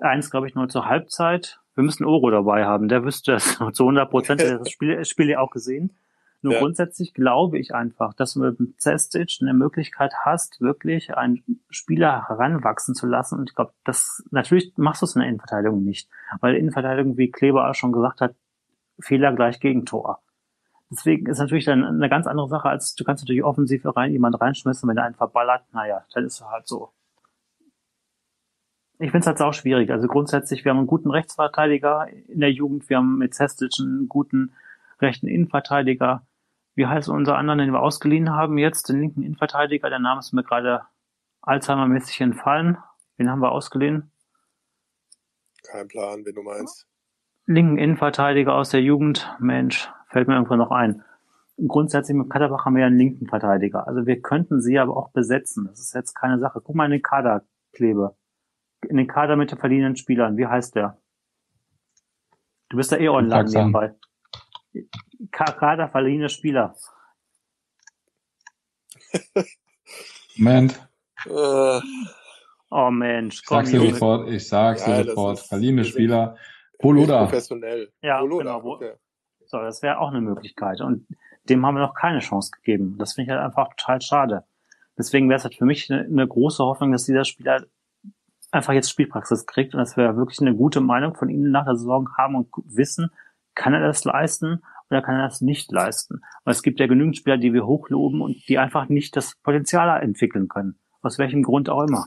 [0.00, 1.60] Eins, glaube ich, nur zur Halbzeit.
[1.74, 2.88] Wir müssen Oro dabei haben.
[2.88, 4.40] Der wüsste das zu 100 Prozent.
[4.40, 5.96] Der hat das Spiel, das Spiel ja auch gesehen.
[6.42, 6.60] Nur ja.
[6.60, 12.28] grundsätzlich glaube ich einfach, dass du mit dem Zestic eine Möglichkeit hast, wirklich einen Spieler
[12.28, 13.38] heranwachsen zu lassen.
[13.38, 16.10] Und ich glaube, das natürlich machst du es in der Innenverteidigung nicht.
[16.40, 18.34] Weil Innenverteidigung, wie Kleber auch schon gesagt hat,
[19.00, 20.20] Fehler gleich Gegentor.
[20.90, 24.38] Deswegen ist natürlich dann eine ganz andere Sache, als du kannst natürlich offensiv rein jemand
[24.38, 26.92] reinschmissen, wenn er einen verballert, naja, dann ist er halt so.
[29.04, 29.90] Ich finde es halt auch schwierig.
[29.90, 34.08] Also grundsätzlich, wir haben einen guten Rechtsverteidiger in der Jugend, wir haben mit Zestic einen
[34.08, 34.52] guten
[35.00, 36.22] rechten Innenverteidiger
[36.74, 40.32] wie heißt unser anderen, den wir ausgeliehen haben jetzt, den linken Innenverteidiger, der Name ist
[40.32, 40.82] mir gerade
[41.42, 42.78] Alzheimer-mäßig entfallen.
[43.16, 44.10] Wen haben wir ausgeliehen?
[45.62, 46.86] Kein Plan, wen du meinst.
[47.46, 51.04] Linken Innenverteidiger aus der Jugend, Mensch, fällt mir irgendwann noch ein.
[51.68, 53.86] Grundsätzlich mit Katterbach haben wir ja einen linken Verteidiger.
[53.86, 55.66] Also wir könnten sie aber auch besetzen.
[55.66, 56.60] Das ist jetzt keine Sache.
[56.60, 58.16] Guck mal in den Kaderklebe.
[58.88, 60.36] In den Kader mit den verdienenden Spielern.
[60.36, 60.98] Wie heißt der?
[62.68, 63.94] Du bist da eh online nebenbei.
[65.30, 66.74] Kader verliehene Spieler.
[70.36, 70.88] Moment.
[72.76, 75.38] Oh Mensch, komm, ich sag's dir sofort, ich sag's dir sofort.
[75.38, 76.36] Verliehene Spieler.
[76.78, 77.24] Poloda.
[77.24, 77.92] Professionell.
[78.02, 78.74] Ja, Poloda, genau.
[78.74, 78.94] Okay.
[79.46, 80.80] So, das wäre auch eine Möglichkeit.
[80.80, 81.06] Und
[81.48, 82.96] dem haben wir noch keine Chance gegeben.
[82.98, 84.44] Das finde ich halt einfach total schade.
[84.98, 87.64] Deswegen wäre es halt für mich eine, eine, große Hoffnung, dass dieser Spieler
[88.54, 91.76] einfach jetzt Spielpraxis kriegt und dass wir wirklich eine gute Meinung von ihm nach der
[91.76, 93.10] Saison haben und wissen,
[93.54, 96.22] kann er das leisten oder kann er das nicht leisten?
[96.44, 100.02] Weil es gibt ja genügend Spieler, die wir hochloben und die einfach nicht das Potenzial
[100.02, 100.78] entwickeln können.
[101.02, 102.06] Aus welchem Grund auch immer.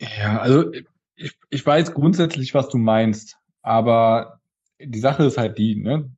[0.00, 0.72] Ja, also
[1.16, 4.40] ich, ich weiß grundsätzlich, was du meinst, aber
[4.78, 6.10] die Sache ist halt die, ne?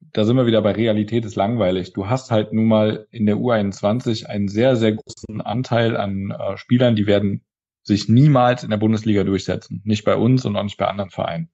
[0.00, 1.92] Da sind wir wieder bei Realität ist langweilig.
[1.92, 6.56] Du hast halt nun mal in der U21 einen sehr, sehr großen Anteil an äh,
[6.56, 7.44] Spielern, die werden
[7.82, 9.82] sich niemals in der Bundesliga durchsetzen.
[9.84, 11.50] Nicht bei uns und auch nicht bei anderen Vereinen.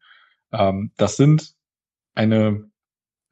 [0.53, 1.55] Ähm, das sind
[2.15, 2.71] eine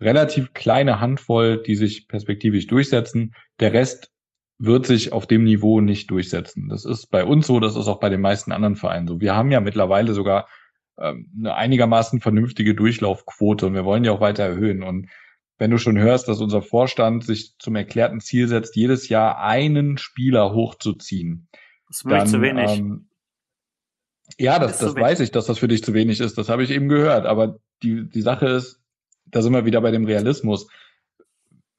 [0.01, 3.35] relativ kleine Handvoll, die sich perspektivisch durchsetzen.
[3.61, 4.11] Der Rest
[4.59, 6.69] wird sich auf dem Niveau nicht durchsetzen.
[6.69, 9.21] Das ist bei uns so, das ist auch bei den meisten anderen Vereinen so.
[9.21, 10.49] Wir haben ja mittlerweile sogar
[10.99, 14.82] ähm, eine einigermaßen vernünftige Durchlaufquote und wir wollen die auch weiter erhöhen.
[14.82, 15.09] Und
[15.59, 19.97] wenn du schon hörst, dass unser Vorstand sich zum erklärten Ziel setzt, jedes Jahr einen
[19.99, 21.49] Spieler hochzuziehen,
[21.88, 22.70] das ist dann, zu wenig.
[22.70, 23.09] Ähm,
[24.38, 26.38] ja, das, das weiß ich, dass das für dich zu wenig ist.
[26.38, 27.26] Das habe ich eben gehört.
[27.26, 28.80] Aber die, die Sache ist,
[29.26, 30.68] da sind wir wieder bei dem Realismus.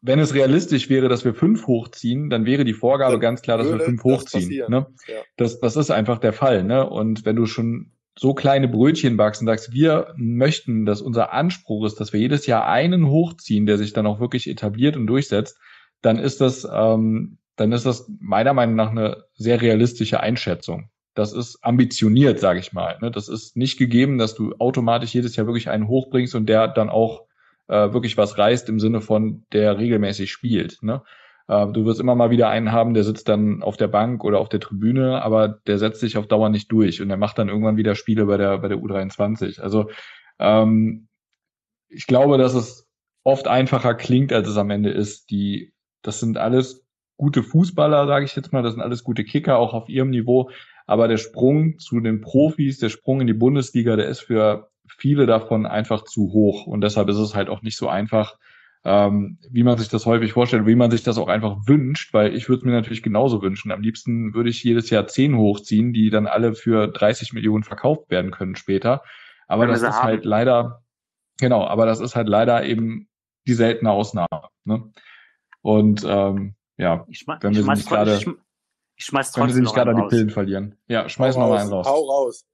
[0.02, 3.58] Wenn es realistisch wäre, dass wir fünf hochziehen, dann wäre die Vorgabe dann ganz klar,
[3.58, 4.70] dass wir fünf hochziehen.
[4.70, 4.88] Ne?
[5.08, 5.22] Ja.
[5.38, 6.64] Das, das ist einfach der Fall.
[6.64, 6.88] Ne?
[6.88, 11.86] Und wenn du schon so kleine Brötchen backst und sagst, wir möchten, dass unser Anspruch
[11.86, 15.58] ist, dass wir jedes Jahr einen hochziehen, der sich dann auch wirklich etabliert und durchsetzt,
[16.02, 20.90] dann ist das ähm, dann ist das meiner Meinung nach eine sehr realistische Einschätzung.
[21.14, 22.98] Das ist ambitioniert, sage ich mal.
[23.02, 23.12] Ne?
[23.12, 26.90] Das ist nicht gegeben, dass du automatisch jedes Jahr wirklich einen hochbringst und der dann
[26.90, 27.26] auch
[27.68, 30.82] äh, wirklich was reißt im Sinne von, der regelmäßig spielt.
[30.82, 31.04] Ne?
[31.48, 34.40] Äh, du wirst immer mal wieder einen haben, der sitzt dann auf der Bank oder
[34.40, 37.50] auf der Tribüne, aber der setzt sich auf Dauer nicht durch und der macht dann
[37.50, 39.62] irgendwann wieder Spiele bei der, bei der U23.
[39.62, 39.90] Also
[40.40, 41.08] ähm,
[41.90, 42.88] ich glaube, dass es
[43.24, 45.30] oft einfacher klingt, als es am Ende ist.
[45.32, 46.86] Die, das sind alles
[47.18, 50.50] gute Fußballer, sage ich jetzt mal, das sind alles gute Kicker, auch auf ihrem Niveau.
[50.86, 55.26] Aber der Sprung zu den Profis, der Sprung in die Bundesliga, der ist für viele
[55.26, 56.68] davon einfach zu hoch.
[56.68, 58.38] Und deshalb ist es halt auch nicht so einfach,
[58.86, 62.36] ähm, wie man sich das häufig vorstellt, wie man sich das auch einfach wünscht, weil
[62.36, 63.72] ich würde es mir natürlich genauso wünschen.
[63.72, 68.10] Am liebsten würde ich jedes Jahr zehn hochziehen, die dann alle für 30 Millionen verkauft
[68.10, 69.04] werden können später.
[69.48, 70.04] Aber das ist haben.
[70.04, 70.84] halt leider,
[71.40, 73.08] genau, aber das ist halt leider eben
[73.48, 74.50] die seltene Ausnahme.
[74.66, 74.92] Ne?
[75.62, 78.28] Und ähm, ja, ich schmeiß, wenn wir ich nicht gerade, ich,
[78.98, 80.78] ich schmeiß wenn wir nicht gerade die Pillen verlieren.
[80.88, 81.88] Ja, schmeiß noch mal einen raus.
[81.88, 82.46] Hau raus.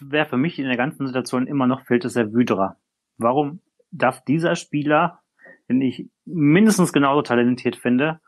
[0.00, 2.76] Wer für mich in der ganzen Situation immer noch fehlt, ist der Wydra.
[3.16, 3.60] Warum
[3.90, 5.20] darf dieser Spieler,
[5.68, 8.20] den ich mindestens genauso talentiert finde,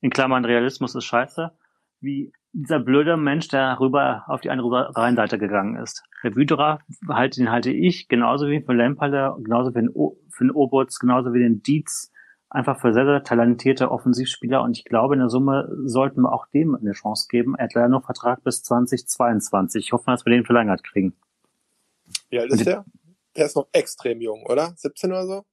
[0.00, 1.52] in Klammern Realismus ist scheiße,
[2.00, 6.04] wie dieser blöde Mensch, der rüber auf die andere Rheinseite gegangen ist.
[6.22, 6.78] Der Wüderer,
[7.08, 10.98] halt, den halte ich genauso wie für Lemperle, genauso wie den, o für den Oberts,
[11.00, 12.12] genauso wie den Dietz,
[12.50, 14.62] einfach für sehr, sehr talentierte Offensivspieler.
[14.62, 17.56] Und ich glaube, in der Summe sollten wir auch dem eine Chance geben.
[17.56, 19.86] Er hat leider nur Vertrag bis 2022.
[19.86, 21.14] Ich hoffe, dass wir den verlängert kriegen.
[22.30, 22.84] Wie alt ist der?
[23.36, 24.72] Der ist noch extrem jung, oder?
[24.76, 25.44] 17 oder so?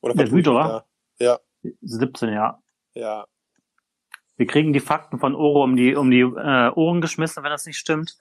[0.00, 0.86] Oder der Wüderer?
[1.18, 1.38] Ja.
[1.82, 2.60] 17, ja.
[2.94, 3.26] Ja.
[4.36, 7.66] Wir kriegen die Fakten von Oro um die, um die äh, Ohren geschmissen, wenn das
[7.66, 8.16] nicht stimmt.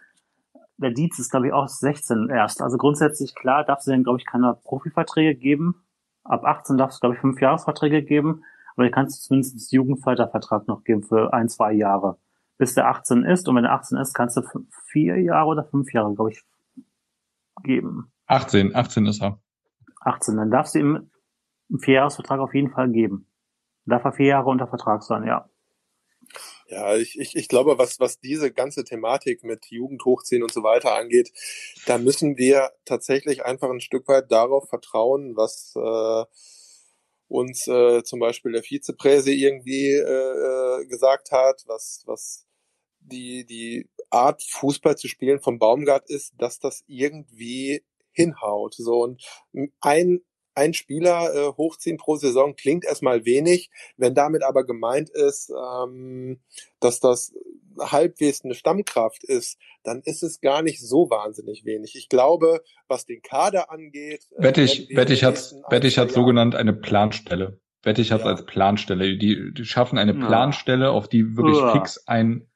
[0.78, 2.61] Der Dietz ist, glaube ich, auch 16 erst.
[2.61, 5.86] Also grundsätzlich klar, darf es dann, glaube ich, keine Profiverträge geben.
[6.24, 8.43] Ab 18 darf es, glaube ich, fünf Jahresverträge geben.
[8.76, 12.18] Aber du kannst zumindest einen Jugendfördervertrag noch geben für ein, zwei Jahre.
[12.57, 13.47] Bis der 18 ist.
[13.47, 14.41] Und wenn er 18 ist, kannst du
[14.91, 16.43] vier Jahre oder fünf Jahre, glaube ich,
[17.66, 18.11] geben.
[18.28, 19.41] 18, 18 ist er.
[20.01, 21.11] 18, dann darfst du ihm
[21.70, 23.28] einen Vierjahresvertrag auf jeden Fall geben.
[23.86, 25.49] Darf er vier Jahre unter Vertrag sein, ja.
[26.68, 30.63] Ja, ich, ich, ich glaube, was, was diese ganze Thematik mit Jugend hochziehen und so
[30.63, 31.32] weiter angeht,
[31.86, 36.26] da müssen wir tatsächlich einfach ein Stück weit darauf vertrauen, was äh,
[37.28, 42.47] uns äh, zum Beispiel der Vizepräse irgendwie äh, äh, gesagt hat, was, was
[42.99, 48.76] die, die Art Fußball zu spielen vom Baumgart ist, dass das irgendwie hinhaut.
[48.76, 49.24] So und
[49.82, 50.22] ein
[50.56, 53.70] ein Spieler äh, hochziehen pro Saison klingt erstmal wenig.
[53.97, 56.39] Wenn damit aber gemeint ist, ähm,
[56.80, 57.34] dass das
[57.78, 61.95] halbwegs eine Stammkraft ist, dann ist es gar nicht so wahnsinnig wenig.
[61.95, 64.26] Ich glaube, was den Kader angeht.
[64.38, 67.60] Äh, Wettig, Wettig hat, Wettig hat so genannt eine Planstelle.
[67.84, 68.28] Wettig hat ja.
[68.28, 69.18] als Planstelle.
[69.18, 71.74] Die, die schaffen eine Planstelle, auf die wirklich Uah.
[71.74, 72.47] fix ein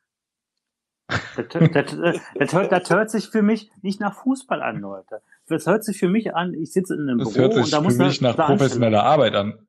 [1.36, 5.22] das, das, das, hört, das hört sich für mich nicht nach Fußball an, Leute.
[5.48, 7.74] Das hört sich für mich an, ich sitze in einem das Büro hört sich und
[7.74, 9.68] da muss für mich nach professioneller Arbeit an.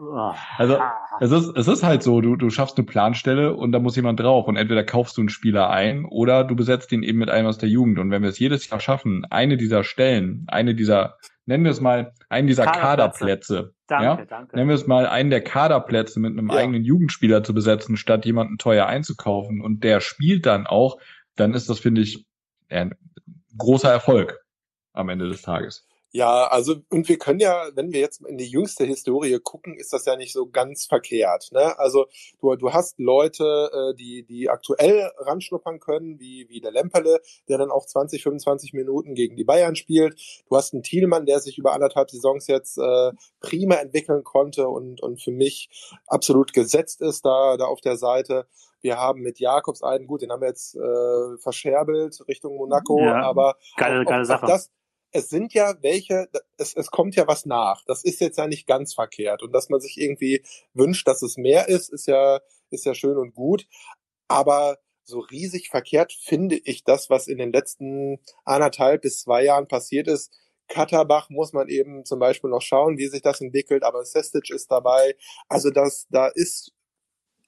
[0.00, 0.32] Oh.
[0.56, 0.78] Also
[1.20, 4.20] es ist, es ist halt so, du, du schaffst eine Planstelle und da muss jemand
[4.20, 7.48] drauf und entweder kaufst du einen Spieler ein oder du besetzt ihn eben mit einem
[7.48, 7.98] aus der Jugend.
[7.98, 11.16] Und wenn wir es jedes Jahr schaffen, eine dieser Stellen, eine dieser,
[11.48, 14.26] nennen wir es mal, einen dieser Kaderplätze, Kaderplätze danke, ja?
[14.26, 14.56] danke.
[14.56, 16.56] nennen wir es mal, einen der Kaderplätze mit einem ja.
[16.58, 20.98] eigenen Jugendspieler zu besetzen, statt jemanden teuer einzukaufen und der spielt dann auch,
[21.36, 22.26] dann ist das, finde ich,
[22.68, 22.94] ein
[23.56, 24.38] großer Erfolg
[24.92, 25.87] am Ende des Tages.
[26.10, 29.92] Ja, also und wir können ja, wenn wir jetzt in die jüngste Historie gucken, ist
[29.92, 31.50] das ja nicht so ganz verkehrt.
[31.52, 31.78] Ne?
[31.78, 32.06] Also
[32.40, 37.58] du, du hast Leute, äh, die die aktuell ranschnuppern können, wie wie der Lemperle, der
[37.58, 40.18] dann auch 20, 25 Minuten gegen die Bayern spielt.
[40.48, 45.02] Du hast einen Thielmann, der sich über anderthalb Saisons jetzt äh, prima entwickeln konnte und
[45.02, 45.68] und für mich
[46.06, 48.46] absolut gesetzt ist da da auf der Seite.
[48.80, 53.22] Wir haben mit Jakobs einen, gut, den haben wir jetzt äh, verscherbelt Richtung Monaco, ja,
[53.22, 54.46] aber geile, geile Sache.
[54.46, 54.70] das
[55.10, 57.84] es sind ja welche, es, es kommt ja was nach.
[57.86, 59.42] Das ist jetzt ja nicht ganz verkehrt.
[59.42, 60.42] Und dass man sich irgendwie
[60.74, 62.40] wünscht, dass es mehr ist, ist ja,
[62.70, 63.66] ist ja schön und gut.
[64.28, 69.66] Aber so riesig verkehrt finde ich das, was in den letzten anderthalb bis zwei Jahren
[69.66, 70.32] passiert ist.
[70.68, 74.70] Katterbach muss man eben zum Beispiel noch schauen, wie sich das entwickelt, aber Sestic ist
[74.70, 75.16] dabei.
[75.48, 76.72] Also das, da ist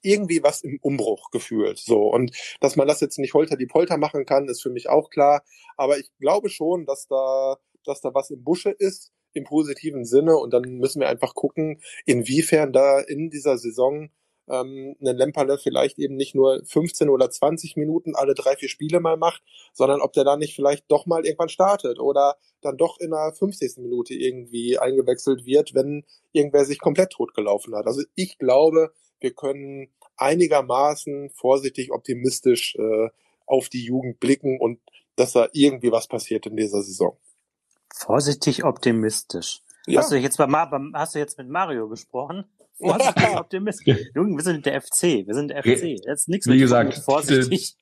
[0.02, 1.78] irgendwie was im Umbruch gefühlt.
[1.78, 2.02] So.
[2.08, 5.10] Und dass man das jetzt nicht holter die Polter machen kann, ist für mich auch
[5.10, 5.42] klar.
[5.76, 10.36] Aber ich glaube schon, dass da, dass da was im Busche ist, im positiven Sinne.
[10.36, 14.10] Und dann müssen wir einfach gucken, inwiefern da in dieser Saison
[14.50, 19.00] ähm, ein Lemperle vielleicht eben nicht nur 15 oder 20 Minuten alle drei, vier Spiele
[19.00, 22.98] mal macht, sondern ob der dann nicht vielleicht doch mal irgendwann startet oder dann doch
[22.98, 23.78] in der 50.
[23.78, 27.86] Minute irgendwie eingewechselt wird, wenn irgendwer sich komplett totgelaufen hat.
[27.86, 33.08] Also ich glaube, wir können einigermaßen vorsichtig optimistisch äh,
[33.46, 34.80] auf die Jugend blicken und
[35.16, 37.16] dass da irgendwie was passiert in dieser Saison.
[37.94, 39.60] Vorsichtig optimistisch.
[39.86, 40.00] Ja.
[40.00, 42.44] Hast du jetzt bei Ma beim- hast du jetzt mit Mario gesprochen?
[42.78, 43.98] Vorsichtig optimistisch.
[44.14, 45.02] Jungen, wir sind der FC.
[45.26, 45.82] Wir sind der FC.
[46.06, 47.76] Jetzt nichts Wie mit gesagt, vorsichtig.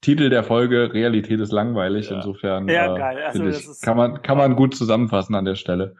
[0.00, 2.08] Titel der Folge, Realität ist langweilig.
[2.10, 2.16] Ja.
[2.16, 3.22] Insofern Ja, äh, geil.
[3.22, 5.96] Also, ich, ist- kann man kann man gut zusammenfassen an der Stelle.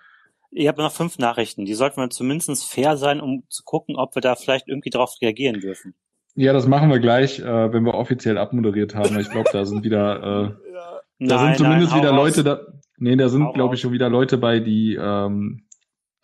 [0.54, 1.64] Ich habe noch fünf Nachrichten.
[1.64, 5.14] Die sollten wir zumindest fair sein, um zu gucken, ob wir da vielleicht irgendwie drauf
[5.22, 5.94] reagieren dürfen.
[6.34, 9.18] Ja, das machen wir gleich, äh, wenn wir offiziell abmoderiert haben.
[9.18, 11.00] Ich glaube, da sind wieder äh, Ja.
[11.18, 12.12] da sind zumindest hau wieder.
[12.12, 12.60] Leute da.
[12.98, 15.66] Nee, da sind glaube ich schon wieder Leute bei, die ähm,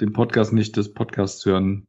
[0.01, 1.89] den Podcast nicht des Podcasts hören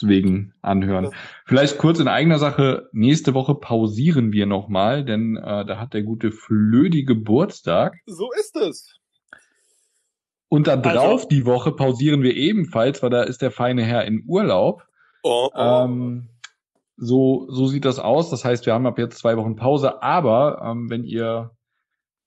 [0.00, 1.10] wegen anhören.
[1.44, 6.02] Vielleicht kurz in eigener Sache, nächste Woche pausieren wir nochmal, denn äh, da hat der
[6.02, 7.94] gute Flödi Geburtstag.
[8.06, 8.98] So ist es.
[10.48, 14.04] Und da Also- drauf die Woche pausieren wir ebenfalls, weil da ist der feine Herr
[14.04, 14.84] in Urlaub.
[15.22, 15.58] Oh, oh.
[15.58, 16.28] Ähm,
[16.96, 18.30] so, so sieht das aus.
[18.30, 20.02] Das heißt, wir haben ab jetzt zwei Wochen Pause.
[20.02, 21.50] Aber ähm, wenn ihr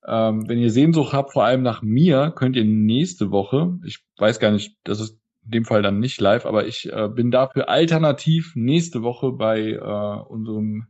[0.07, 4.39] ähm, wenn ihr Sehnsucht habt, vor allem nach mir, könnt ihr nächste Woche, ich weiß
[4.39, 7.67] gar nicht, das ist in dem Fall dann nicht live, aber ich äh, bin dafür
[7.67, 10.87] alternativ nächste Woche bei äh, unserem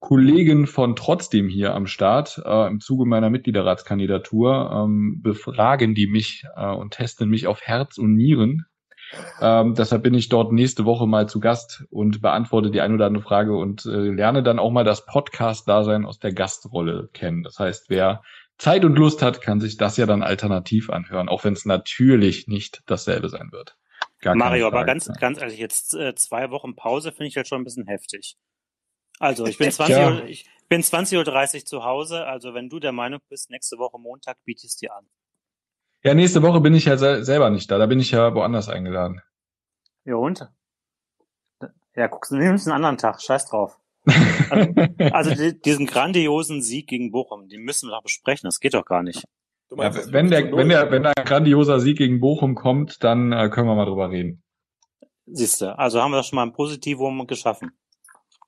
[0.00, 2.40] Kollegen von trotzdem hier am Start.
[2.44, 7.98] Äh, Im Zuge meiner Mitgliederratskandidatur ähm, befragen die mich äh, und testen mich auf Herz
[7.98, 8.66] und Nieren.
[9.40, 13.06] Ähm, deshalb bin ich dort nächste Woche mal zu Gast und beantworte die ein oder
[13.06, 17.42] andere Frage und äh, lerne dann auch mal das Podcast-Dasein aus der Gastrolle kennen.
[17.42, 18.22] Das heißt, wer
[18.58, 22.48] Zeit und Lust hat, kann sich das ja dann alternativ anhören, auch wenn es natürlich
[22.48, 23.76] nicht dasselbe sein wird.
[24.24, 27.64] Mario, aber ganz, ganz ehrlich, jetzt äh, zwei Wochen Pause finde ich jetzt schon ein
[27.64, 28.36] bisschen heftig.
[29.18, 29.72] Also, ich bin Ja.
[29.72, 33.78] 20 Uhr, ich bin 20.30 Uhr zu Hause, also wenn du der Meinung bist, nächste
[33.78, 35.06] Woche Montag biete ich es dir an.
[36.04, 37.78] Ja, nächste Woche bin ich ja sel selber nicht da.
[37.78, 39.20] Da bin ich ja woanders eingeladen.
[40.04, 40.48] Ja, und?
[41.96, 43.78] Ja, guckst du, nimmst einen anderen Tag, scheiß drauf.
[45.12, 48.84] Also die, diesen grandiosen Sieg gegen Bochum, den müssen wir doch besprechen, das geht doch
[48.84, 49.24] gar nicht.
[49.68, 50.76] Du ja, meinst das wenn der, 5 zu wenn 0?
[50.76, 54.42] der, wenn der grandioser Sieg gegen Bochum kommt, dann äh, können wir mal drüber reden.
[55.26, 57.72] Siehst du, also haben wir schon mal ein Positivum geschaffen.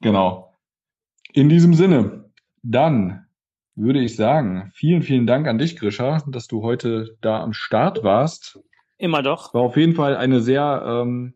[0.00, 0.49] Genau.
[1.32, 2.30] In diesem Sinne,
[2.62, 3.26] dann
[3.74, 8.02] würde ich sagen, vielen, vielen Dank an dich, Grisha, dass du heute da am Start
[8.02, 8.60] warst.
[8.98, 9.54] Immer doch.
[9.54, 11.34] War auf jeden Fall eine sehr, ähm,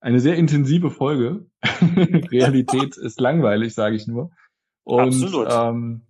[0.00, 1.46] eine sehr intensive Folge.
[2.30, 4.30] Realität ist langweilig, sage ich nur.
[4.82, 5.48] Und Absolut.
[5.50, 6.02] Ähm,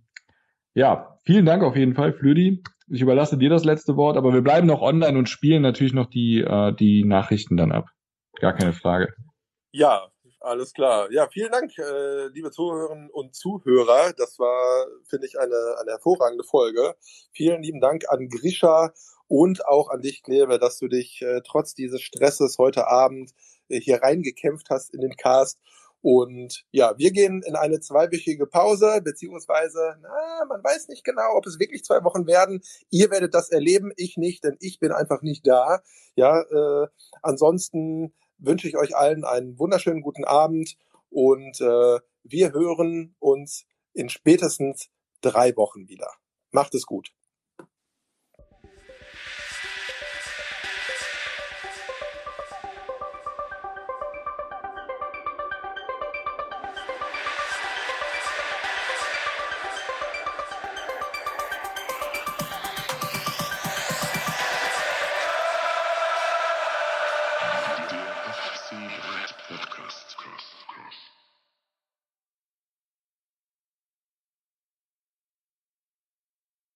[0.73, 2.61] ja, vielen Dank auf jeden Fall, Flödi.
[2.89, 6.07] Ich überlasse dir das letzte Wort, aber wir bleiben noch online und spielen natürlich noch
[6.07, 7.87] die, äh, die Nachrichten dann ab.
[8.39, 9.13] Gar keine Frage.
[9.71, 10.09] Ja,
[10.45, 11.11] alles klar.
[11.11, 14.13] Ja, vielen Dank, äh, liebe Zuhörerinnen und Zuhörer.
[14.13, 16.95] Das war, finde ich, eine, eine hervorragende Folge.
[17.31, 18.93] Vielen lieben Dank an Grisha
[19.27, 23.31] und auch an dich, Kleve, dass du dich äh, trotz dieses Stresses heute Abend
[23.69, 25.59] äh, hier reingekämpft hast in den Cast.
[26.01, 31.47] Und ja, wir gehen in eine zweiwöchige Pause, beziehungsweise, na, man weiß nicht genau, ob
[31.47, 32.61] es wirklich zwei Wochen werden.
[32.91, 35.81] Ihr werdet das erleben, ich nicht, denn ich bin einfach nicht da.
[36.13, 36.87] Ja, äh,
[37.23, 40.77] ansonsten wünsche ich euch allen einen wunderschönen guten Abend
[41.09, 44.89] und äh, wir hören uns in spätestens
[45.21, 46.11] drei Wochen wieder.
[46.51, 47.11] Macht es gut.